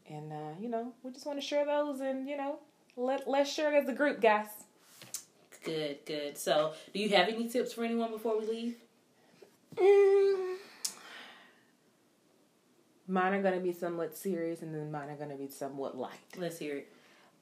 And, 0.09 0.33
uh, 0.33 0.55
you 0.61 0.69
know, 0.69 0.93
we 1.03 1.11
just 1.13 1.27
want 1.27 1.41
to 1.41 1.47
share 1.47 1.65
those 1.65 2.01
and, 2.01 2.29
you 2.29 2.37
know, 2.37 2.59
let, 2.97 3.29
let's 3.29 3.53
share 3.53 3.75
it 3.75 3.83
as 3.83 3.89
a 3.89 3.93
group, 3.93 4.21
guys. 4.21 4.47
Good, 5.65 5.99
good. 6.07 6.39
So, 6.39 6.75
do 6.93 7.01
you 7.01 7.09
have 7.11 7.29
any 7.29 7.49
tips 7.49 7.73
for 7.73 7.85
anyone 7.85 8.11
before 8.11 8.39
we 8.39 8.47
leave? 8.47 8.77
Mm. 9.75 10.57
Mine 13.09 13.35
are 13.35 13.43
going 13.43 13.55
to 13.55 13.61
be 13.61 13.73
somewhat 13.73 14.17
serious 14.17 14.63
and 14.63 14.75
then 14.75 14.91
mine 14.91 15.09
are 15.11 15.17
going 15.17 15.31
to 15.31 15.37
be 15.37 15.49
somewhat 15.49 15.97
light. 15.97 16.13
Let's 16.37 16.59
hear 16.59 16.79
it. 16.79 16.93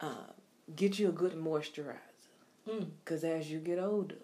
Uh, 0.01 0.33
get 0.75 0.99
you 0.99 1.09
a 1.09 1.13
good 1.13 1.35
moisturizer. 1.35 1.97
Mm. 2.69 2.89
Because 3.05 3.25
as 3.25 3.51
you 3.51 3.59
get 3.59 3.79
older, 3.79 4.17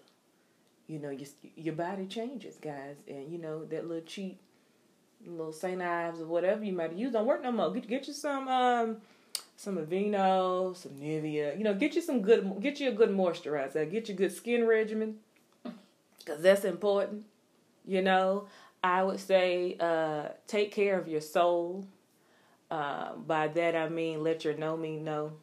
you 0.91 0.99
know, 0.99 1.09
your, 1.09 1.27
your 1.55 1.73
body 1.73 2.05
changes, 2.05 2.57
guys. 2.61 2.97
And, 3.07 3.31
you 3.31 3.37
know, 3.37 3.63
that 3.65 3.87
little 3.87 4.03
cheap 4.03 4.39
little 5.25 5.53
St. 5.53 5.81
Ives 5.81 6.19
or 6.19 6.25
whatever 6.25 6.63
you 6.63 6.73
might 6.73 6.93
use 6.93 7.13
don't 7.13 7.25
work 7.25 7.43
no 7.43 7.51
more. 7.51 7.71
Get, 7.71 7.87
get 7.87 8.07
you 8.07 8.13
some 8.13 8.47
um 8.47 8.97
some 9.55 9.77
Aveeno, 9.77 10.75
some 10.75 10.93
Nivea. 10.93 11.57
You 11.57 11.63
know, 11.63 11.73
get 11.75 11.95
you 11.95 12.01
some 12.01 12.21
good, 12.21 12.59
get 12.61 12.79
you 12.79 12.89
a 12.89 12.91
good 12.91 13.09
moisturizer. 13.11 13.89
Get 13.89 14.09
you 14.09 14.15
good 14.15 14.35
skin 14.35 14.65
regimen. 14.67 15.17
Because 16.19 16.41
that's 16.41 16.65
important. 16.65 17.25
You 17.85 18.01
know, 18.01 18.47
I 18.83 19.03
would 19.03 19.19
say 19.19 19.77
uh, 19.79 20.29
take 20.47 20.71
care 20.71 20.99
of 20.99 21.07
your 21.07 21.21
soul. 21.21 21.85
Uh, 22.69 23.13
by 23.15 23.49
that 23.49 23.75
I 23.75 23.89
mean 23.89 24.23
let 24.23 24.45
your 24.45 24.55
no 24.55 24.77
mean 24.77 25.03
no, 25.03 25.33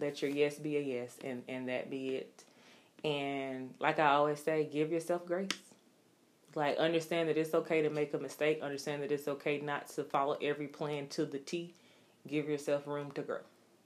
let 0.00 0.22
your 0.22 0.30
yes 0.30 0.58
be 0.58 0.76
a 0.76 0.80
yes, 0.80 1.16
and 1.22 1.42
and 1.48 1.68
that 1.68 1.90
be 1.90 2.16
it. 2.16 2.44
And 3.04 3.74
like 3.80 3.98
I 3.98 4.08
always 4.08 4.42
say, 4.42 4.68
give 4.70 4.90
yourself 4.90 5.26
grace. 5.26 5.48
Like 6.54 6.78
understand 6.78 7.28
that 7.28 7.36
it's 7.36 7.54
okay 7.54 7.82
to 7.82 7.90
make 7.90 8.14
a 8.14 8.18
mistake. 8.18 8.60
Understand 8.62 9.02
that 9.02 9.12
it's 9.12 9.28
okay 9.28 9.60
not 9.60 9.88
to 9.90 10.04
follow 10.04 10.36
every 10.42 10.66
plan 10.66 11.08
to 11.08 11.24
the 11.24 11.38
T. 11.38 11.74
Give 12.26 12.48
yourself 12.48 12.86
room 12.86 13.10
to 13.12 13.22
grow. 13.22 13.40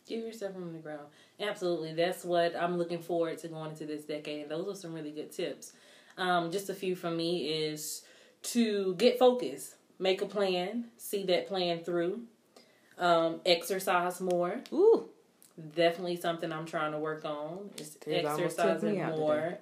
Give 0.07 0.25
yourself 0.25 0.57
room 0.57 0.73
to 0.73 0.79
grow. 0.79 0.99
Absolutely. 1.39 1.93
That's 1.95 2.25
what 2.25 2.57
I'm 2.57 2.79
looking 2.79 3.01
forward 3.01 3.39
to 3.39 3.49
going 3.49 3.71
into 3.71 3.87
this 3.87 4.05
decade. 4.05 4.43
And 4.43 4.51
those 4.51 4.69
are 4.69 4.81
some 4.81 4.95
really 4.95 5.11
good 5.13 5.31
tips. 5.31 5.73
Um, 6.17 6.51
just 6.51 6.71
a 6.71 6.75
few 6.75 6.97
from 6.97 7.17
me 7.17 7.49
is 7.49 8.03
to 8.43 8.95
get 8.97 9.19
focused, 9.19 9.77
make 9.99 10.21
a 10.21 10.27
plan, 10.27 10.87
see 10.97 11.25
that 11.27 11.47
plan 11.47 11.85
through, 11.85 12.23
um, 12.99 13.41
exercise 13.47 14.21
more, 14.21 14.61
Ooh, 14.73 15.09
Definitely 15.75 16.17
something 16.17 16.51
I'm 16.51 16.65
trying 16.65 16.93
to 16.93 16.99
work 16.99 17.25
on. 17.25 17.71
Is 17.77 17.99
It 18.07 18.25
almost 18.25 18.57
took 18.57 18.83
me 18.83 18.99
exercising 19.01 19.19
more. 19.19 19.59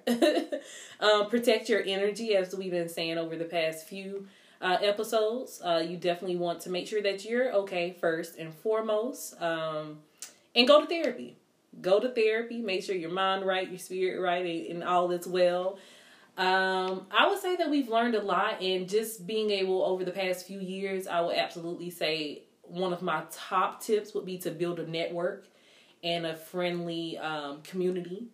um, 0.99 1.25
protect 1.29 1.67
your 1.67 1.83
energy, 1.85 2.35
as 2.35 2.55
we've 2.55 2.71
been 2.71 2.87
saying 2.87 3.17
over 3.17 3.35
the 3.35 3.45
past 3.45 3.87
few 3.87 4.27
uh, 4.61 4.77
episodes. 4.81 5.61
Uh, 5.63 5.83
you 5.85 5.97
definitely 5.97 6.37
want 6.37 6.61
to 6.61 6.69
make 6.69 6.87
sure 6.87 7.01
that 7.01 7.25
you're 7.25 7.51
okay 7.53 7.95
first 7.99 8.37
and 8.37 8.53
foremost. 8.53 9.39
Um, 9.41 9.99
and 10.55 10.67
go 10.67 10.81
to 10.81 10.87
therapy. 10.87 11.37
Go 11.81 11.99
to 11.99 12.09
therapy. 12.09 12.61
Make 12.61 12.83
sure 12.83 12.95
your 12.95 13.11
mind 13.11 13.45
right, 13.45 13.67
your 13.67 13.79
spirit 13.79 14.21
right, 14.21 14.45
and, 14.45 14.67
and 14.67 14.83
all 14.83 15.11
is 15.11 15.27
well. 15.27 15.77
Um, 16.37 17.05
I 17.11 17.27
would 17.27 17.39
say 17.39 17.57
that 17.57 17.69
we've 17.69 17.89
learned 17.89 18.15
a 18.15 18.21
lot, 18.21 18.61
and 18.61 18.87
just 18.87 19.27
being 19.27 19.51
able 19.51 19.83
over 19.83 20.05
the 20.05 20.11
past 20.11 20.47
few 20.47 20.59
years, 20.59 21.05
I 21.05 21.19
would 21.21 21.35
absolutely 21.35 21.89
say 21.89 22.43
one 22.63 22.93
of 22.93 23.01
my 23.01 23.23
top 23.31 23.81
tips 23.81 24.13
would 24.13 24.25
be 24.25 24.37
to 24.39 24.51
build 24.51 24.79
a 24.79 24.87
network 24.87 25.47
and 26.03 26.25
a 26.25 26.35
friendly 26.35 27.17
um, 27.17 27.61
community 27.63 28.27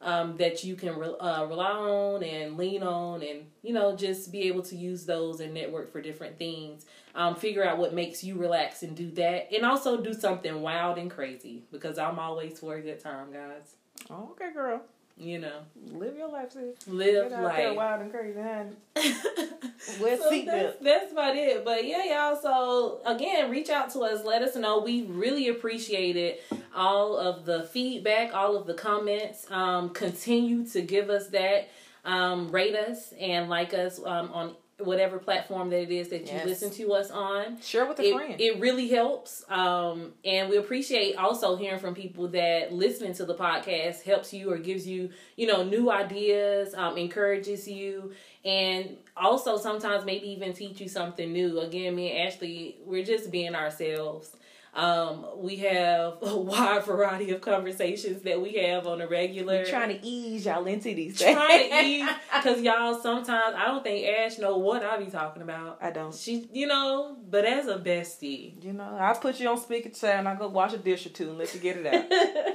um, 0.00 0.36
that 0.36 0.62
you 0.62 0.76
can 0.76 0.96
re- 0.96 1.16
uh, 1.18 1.44
rely 1.46 1.70
on 1.70 2.22
and 2.22 2.56
lean 2.56 2.82
on, 2.82 3.22
and 3.22 3.46
you 3.62 3.72
know 3.72 3.96
just 3.96 4.30
be 4.30 4.42
able 4.42 4.62
to 4.62 4.76
use 4.76 5.06
those 5.06 5.40
and 5.40 5.52
network 5.52 5.90
for 5.90 6.00
different 6.00 6.38
things. 6.38 6.86
Um, 7.14 7.34
figure 7.34 7.66
out 7.66 7.78
what 7.78 7.94
makes 7.94 8.22
you 8.22 8.36
relax 8.36 8.82
and 8.82 8.96
do 8.96 9.10
that, 9.12 9.52
and 9.52 9.64
also 9.64 10.00
do 10.00 10.14
something 10.14 10.60
wild 10.60 10.98
and 10.98 11.10
crazy 11.10 11.64
because 11.72 11.98
I'm 11.98 12.18
always 12.18 12.58
for 12.58 12.76
a 12.76 12.80
good 12.80 13.00
time, 13.00 13.32
guys. 13.32 13.74
Okay, 14.10 14.52
girl. 14.52 14.82
You 15.20 15.40
know, 15.40 15.60
Live 15.92 16.16
your 16.16 16.28
life, 16.28 16.52
sis. 16.52 16.86
live 16.86 17.30
Get 17.30 17.42
life. 17.42 17.76
wild 17.76 18.02
and 18.02 18.12
crazy, 18.12 18.40
honey. 18.40 18.70
Wear 20.00 20.16
So 20.16 20.42
that's, 20.44 20.78
that's 20.80 21.12
about 21.12 21.34
it. 21.34 21.64
But 21.64 21.84
yeah, 21.86 22.04
y'all. 22.04 22.40
So 22.40 23.00
again, 23.04 23.50
reach 23.50 23.68
out 23.68 23.90
to 23.94 24.00
us. 24.00 24.24
Let 24.24 24.42
us 24.42 24.54
know. 24.54 24.80
We 24.80 25.02
really 25.02 25.48
appreciate 25.48 26.16
it. 26.16 26.44
All 26.74 27.16
of 27.16 27.44
the 27.46 27.64
feedback, 27.64 28.32
all 28.32 28.56
of 28.56 28.66
the 28.66 28.74
comments. 28.74 29.50
Um, 29.50 29.90
continue 29.90 30.64
to 30.68 30.82
give 30.82 31.10
us 31.10 31.28
that. 31.28 31.68
Um, 32.04 32.50
rate 32.52 32.74
us 32.76 33.12
and 33.20 33.48
like 33.50 33.74
us 33.74 33.98
um, 33.98 34.30
on 34.32 34.54
whatever 34.78 35.18
platform 35.18 35.70
that 35.70 35.82
it 35.82 35.90
is 35.90 36.08
that 36.08 36.20
you 36.22 36.34
Yes. 36.34 36.46
listen 36.46 36.70
to 36.70 36.92
us 36.92 37.10
on 37.10 37.60
Share 37.60 37.86
with 37.86 37.98
a 38.00 38.04
it, 38.10 38.14
friend. 38.14 38.40
it 38.40 38.60
really 38.60 38.88
helps 38.88 39.44
um 39.50 40.12
and 40.24 40.48
we 40.48 40.56
appreciate 40.56 41.16
also 41.16 41.56
hearing 41.56 41.80
from 41.80 41.94
people 41.94 42.28
that 42.28 42.72
listening 42.72 43.12
to 43.14 43.24
the 43.24 43.34
podcast 43.34 44.02
helps 44.02 44.32
you 44.32 44.50
or 44.52 44.58
gives 44.58 44.86
you 44.86 45.10
you 45.36 45.46
know 45.46 45.64
new 45.64 45.90
ideas 45.90 46.74
um 46.74 46.96
encourages 46.96 47.66
you 47.66 48.12
and 48.44 48.96
also 49.16 49.56
sometimes 49.58 50.04
maybe 50.04 50.28
even 50.30 50.52
teach 50.52 50.80
you 50.80 50.88
something 50.88 51.32
new 51.32 51.58
again 51.60 51.94
me 51.96 52.12
and 52.12 52.28
ashley 52.28 52.76
we're 52.86 53.04
just 53.04 53.30
being 53.32 53.54
ourselves 53.56 54.36
um 54.78 55.26
we 55.36 55.56
have 55.56 56.18
a 56.22 56.36
wide 56.38 56.84
variety 56.84 57.30
of 57.32 57.40
conversations 57.40 58.22
that 58.22 58.40
we 58.40 58.52
have 58.54 58.86
on 58.86 59.00
a 59.00 59.08
regular 59.08 59.54
We're 59.58 59.64
trying 59.66 59.98
to 59.98 60.06
ease 60.06 60.46
y'all 60.46 60.64
into 60.66 60.94
these 60.94 61.18
things. 61.18 61.34
trying 61.36 61.68
to 61.70 61.84
ease 61.84 62.08
because 62.36 62.60
y'all 62.66 62.94
sometimes 63.00 63.56
i 63.56 63.66
don't 63.66 63.82
think 63.82 64.06
ash 64.08 64.38
know 64.38 64.56
what 64.58 64.82
i 64.84 64.96
be 64.98 65.06
talking 65.10 65.42
about 65.42 65.78
I 65.82 65.90
don't. 65.90 66.14
she, 66.14 66.48
you 66.52 66.66
know, 66.66 67.16
but 67.30 67.44
as 67.44 67.66
a 67.66 67.78
bestie, 67.78 68.62
You 68.62 68.72
know, 68.72 68.96
I 68.98 69.12
put 69.14 69.40
you 69.40 69.48
on 69.48 69.58
speaker 69.58 69.88
chair 69.90 70.18
and 70.18 70.28
I 70.28 70.34
go 70.34 70.48
wash 70.48 70.72
a 70.72 70.78
dish 70.78 71.06
or 71.06 71.10
two 71.10 71.28
and 71.30 71.38
let 71.38 71.54
you 71.54 71.60
get 71.60 71.76
it 71.78 71.86
out. 71.86 72.54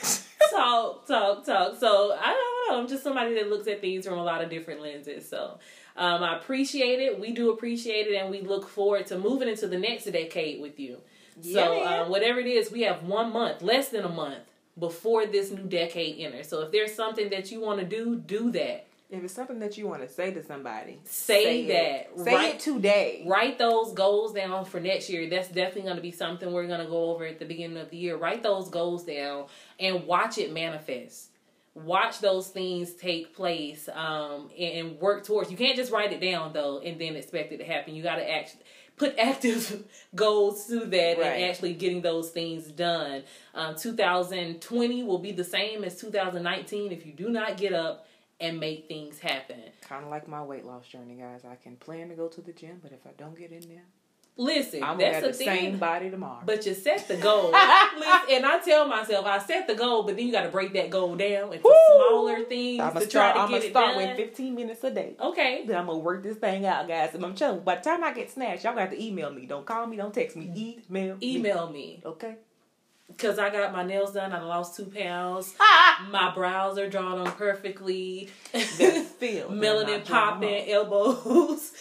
talk, 0.50 1.06
talk, 1.06 1.44
talk. 1.44 1.76
So 1.78 2.16
I 2.20 2.32
don't 2.32 2.76
know. 2.76 2.80
I'm 2.82 2.88
just 2.88 3.02
somebody 3.02 3.34
that 3.34 3.48
looks 3.48 3.66
at 3.68 3.80
things 3.80 4.06
from 4.06 4.18
a 4.18 4.22
lot 4.24 4.42
of 4.42 4.50
different 4.50 4.80
lenses. 4.82 5.28
So 5.28 5.58
um, 5.96 6.22
I 6.22 6.36
appreciate 6.36 7.00
it. 7.00 7.18
We 7.18 7.32
do 7.32 7.50
appreciate 7.50 8.06
it, 8.06 8.14
and 8.16 8.30
we 8.30 8.40
look 8.42 8.68
forward 8.68 9.06
to 9.06 9.18
moving 9.18 9.48
into 9.48 9.66
the 9.66 9.78
next 9.78 10.04
decade 10.04 10.60
with 10.60 10.78
you. 10.78 10.98
So 11.40 11.50
Yeah, 11.78 12.02
um, 12.02 12.10
whatever 12.10 12.38
it 12.40 12.46
is, 12.46 12.70
we 12.70 12.82
have 12.82 13.02
one 13.02 13.32
month, 13.32 13.62
less 13.62 13.88
than 13.88 14.04
a 14.04 14.08
month 14.08 14.38
before 14.78 15.26
this 15.26 15.50
new 15.50 15.64
decade 15.64 16.18
enters. 16.20 16.48
So 16.48 16.62
if 16.62 16.72
there's 16.72 16.94
something 16.94 17.30
that 17.30 17.50
you 17.50 17.60
want 17.60 17.80
to 17.80 17.86
do, 17.86 18.16
do 18.16 18.50
that. 18.52 18.86
if 19.10 19.24
it's 19.24 19.34
something 19.34 19.58
that 19.58 19.76
you 19.76 19.86
want 19.88 20.02
to 20.02 20.08
say 20.08 20.32
to 20.32 20.42
somebody, 20.44 21.00
Say, 21.04 21.62
it. 21.64 21.68
that. 22.16 22.24
Say 22.24 22.34
right 22.34 22.54
it 22.54 22.60
today. 22.60 23.24
write 23.26 23.58
those 23.58 23.92
goals 23.92 24.32
down 24.32 24.64
for 24.64 24.78
next 24.80 25.10
year. 25.10 25.28
That's 25.28 25.48
definitely 25.48 25.82
going 25.82 25.96
to 25.96 26.02
be 26.02 26.12
something 26.12 26.50
we're 26.52 26.66
going 26.68 26.80
to 26.80 26.86
go 26.86 27.10
over 27.10 27.26
at 27.26 27.38
the 27.40 27.44
beginning 27.44 27.78
of 27.78 27.90
the 27.90 27.96
year. 27.96 28.16
Write 28.16 28.42
those 28.42 28.68
goals 28.68 29.04
down 29.04 29.46
and 29.80 30.06
watch 30.06 30.38
it 30.38 30.52
manifest. 30.52 31.26
Watch 31.74 32.18
those 32.20 32.48
things 32.48 32.92
take 32.94 33.34
place 33.34 33.88
um, 33.92 34.50
and, 34.58 34.88
and 34.88 35.00
work 35.00 35.24
towards. 35.24 35.50
You 35.50 35.56
can't 35.56 35.76
just 35.76 35.92
write 35.92 36.12
it 36.12 36.20
down 36.20 36.52
though 36.52 36.78
and 36.78 37.00
then 37.00 37.14
expect 37.16 37.52
it 37.52 37.58
to 37.58 37.64
happen. 37.64 37.94
You 37.94 38.02
got 38.02 38.16
to 38.16 38.28
actually 38.30 38.62
put 39.00 39.18
active 39.18 39.84
goals 40.14 40.66
to 40.66 40.80
that 40.84 41.18
Right. 41.18 41.26
and 41.26 41.44
actually 41.50 41.72
getting 41.74 42.02
those 42.02 42.30
things 42.30 42.68
done. 42.68 43.22
Um, 43.54 43.74
2020 43.74 45.02
will 45.02 45.18
be 45.18 45.32
the 45.32 45.42
same 45.44 45.84
as 45.84 45.98
2019 46.00 46.92
if 46.92 47.04
you 47.06 47.12
do 47.12 47.28
not 47.30 47.56
get 47.56 47.72
up 47.72 48.06
and 48.38 48.58
make 48.60 48.88
things 48.88 49.18
happen. 49.18 49.60
Kind 49.82 50.04
of 50.04 50.10
like 50.10 50.28
my 50.28 50.42
weight 50.42 50.64
loss 50.64 50.86
journey, 50.86 51.14
guys. 51.16 51.42
I 51.50 51.56
can 51.56 51.76
plan 51.76 52.08
to 52.10 52.14
go 52.14 52.28
to 52.28 52.40
the 52.40 52.52
gym, 52.52 52.78
but 52.82 52.92
if 52.92 53.06
I 53.06 53.10
don't 53.18 53.36
get 53.38 53.52
in 53.52 53.68
there, 53.68 53.84
Listen, 54.42 54.82
I'm 54.82 54.96
gonna 54.98 55.12
that's 55.12 55.24
have 55.26 55.32
the 55.32 55.32
thing. 55.34 55.46
same 55.46 55.78
body 55.78 56.08
tomorrow. 56.10 56.40
But 56.46 56.64
you 56.64 56.72
set 56.72 57.06
the 57.08 57.16
goal. 57.18 57.52
Listen, 57.98 58.20
and 58.30 58.46
I 58.46 58.58
tell 58.64 58.88
myself, 58.88 59.26
I 59.26 59.38
set 59.38 59.66
the 59.66 59.74
goal, 59.74 60.04
but 60.04 60.16
then 60.16 60.26
you 60.26 60.32
got 60.32 60.44
to 60.44 60.48
break 60.48 60.72
that 60.72 60.88
goal 60.88 61.14
down 61.14 61.52
into 61.52 61.62
Woo! 61.62 61.74
smaller 62.08 62.44
things 62.44 62.80
I'm 62.80 62.88
to 62.88 62.94
gonna 62.94 63.06
try 63.06 63.30
start. 63.32 63.34
to 63.36 63.40
I'm 63.42 63.48
get 63.50 63.54
gonna 63.56 63.64
it 63.66 63.70
start 63.70 63.94
done. 63.96 64.08
with 64.08 64.16
15 64.16 64.54
minutes 64.54 64.82
a 64.84 64.90
day. 64.92 65.14
okay. 65.20 65.64
Then 65.66 65.76
I'm 65.76 65.86
gonna 65.86 65.98
work 65.98 66.22
this 66.22 66.38
thing 66.38 66.64
out, 66.64 66.88
guys. 66.88 67.14
And 67.14 67.22
I'm 67.24 67.34
telling 67.34 67.56
you, 67.56 67.60
by 67.62 67.74
the 67.76 67.82
time 67.82 68.02
I 68.02 68.14
get 68.14 68.30
snatched, 68.30 68.64
y'all 68.64 68.74
got 68.74 68.90
to 68.90 69.02
email 69.04 69.30
me. 69.30 69.44
Don't 69.44 69.66
call 69.66 69.86
me. 69.86 69.96
Don't 69.98 70.14
text 70.14 70.36
me. 70.36 70.46
Mm-hmm. 70.46 70.94
Email. 70.96 71.16
me. 71.16 71.34
Email 71.36 71.70
me 71.70 72.02
Okay. 72.06 72.36
because 73.08 73.38
I 73.38 73.50
got 73.50 73.72
my 73.74 73.82
nails 73.82 74.12
done. 74.14 74.32
I 74.32 74.40
lost 74.40 74.74
two 74.76 74.86
pounds. 74.86 75.54
My 76.10 76.32
brows 76.34 76.78
are 76.78 76.88
drawn 76.88 77.18
on 77.18 77.30
perfectly. 77.32 78.30
Feel. 78.54 79.48
Melanin 79.50 80.02
popping, 80.04 80.70
elbows, 80.70 81.72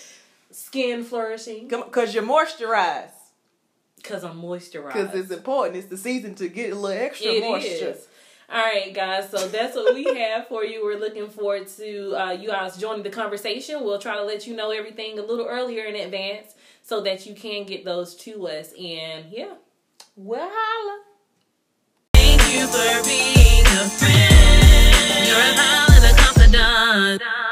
skin 0.60 1.04
flourishing. 1.04 1.68
Because 1.68 2.14
you're 2.14 2.24
moisturized. 2.24 3.12
Because 3.96 4.24
I'm 4.24 4.42
moisturized. 4.42 4.94
Because 4.94 5.16
it's 5.16 5.32
important. 5.32 5.78
It's 5.78 5.88
the 5.88 5.98
season 5.98 6.36
to 6.36 6.48
get 6.48 6.72
a 6.72 6.76
little 6.76 7.06
extra 7.06 7.32
it 7.32 7.42
moisture. 7.42 7.90
Is. 7.90 8.08
All 8.52 8.62
right, 8.62 8.94
guys. 8.94 9.30
So 9.30 9.48
that's 9.48 9.76
what 9.76 9.94
we 9.94 10.06
have 10.06 10.48
for 10.48 10.64
you. 10.64 10.84
We're 10.84 10.98
looking 11.00 11.30
forward 11.30 11.68
to 11.78 12.16
uh, 12.16 12.32
you 12.32 12.48
guys 12.48 12.78
joining 12.78 13.04
the 13.04 13.10
conversation. 13.10 13.84
We'll 13.84 14.00
try 14.00 14.16
to 14.16 14.24
let 14.24 14.48
you 14.48 14.56
know 14.56 14.72
everything 14.72 15.20
a 15.20 15.22
little 15.22 15.46
earlier 15.46 15.86
in 15.86 15.96
advance 15.96 16.56
so 16.82 17.02
that 17.02 17.26
you 17.26 17.36
can 17.36 17.66
get 17.66 17.86
those 17.86 18.16
to 18.16 18.48
us. 18.48 18.72
And 18.74 19.26
yeah, 19.30 19.54
well, 20.16 20.50
holla. 20.52 21.04
Thank 22.16 22.42
you 22.54 22.66
for 22.68 23.04
being 23.08 23.66
a 23.66 23.90
friend. 23.90 25.28
You're 25.28 25.38
a 25.38 25.54
pal 25.54 25.92
and 25.92 26.06
a 26.06 26.14
confidant. 26.22 27.49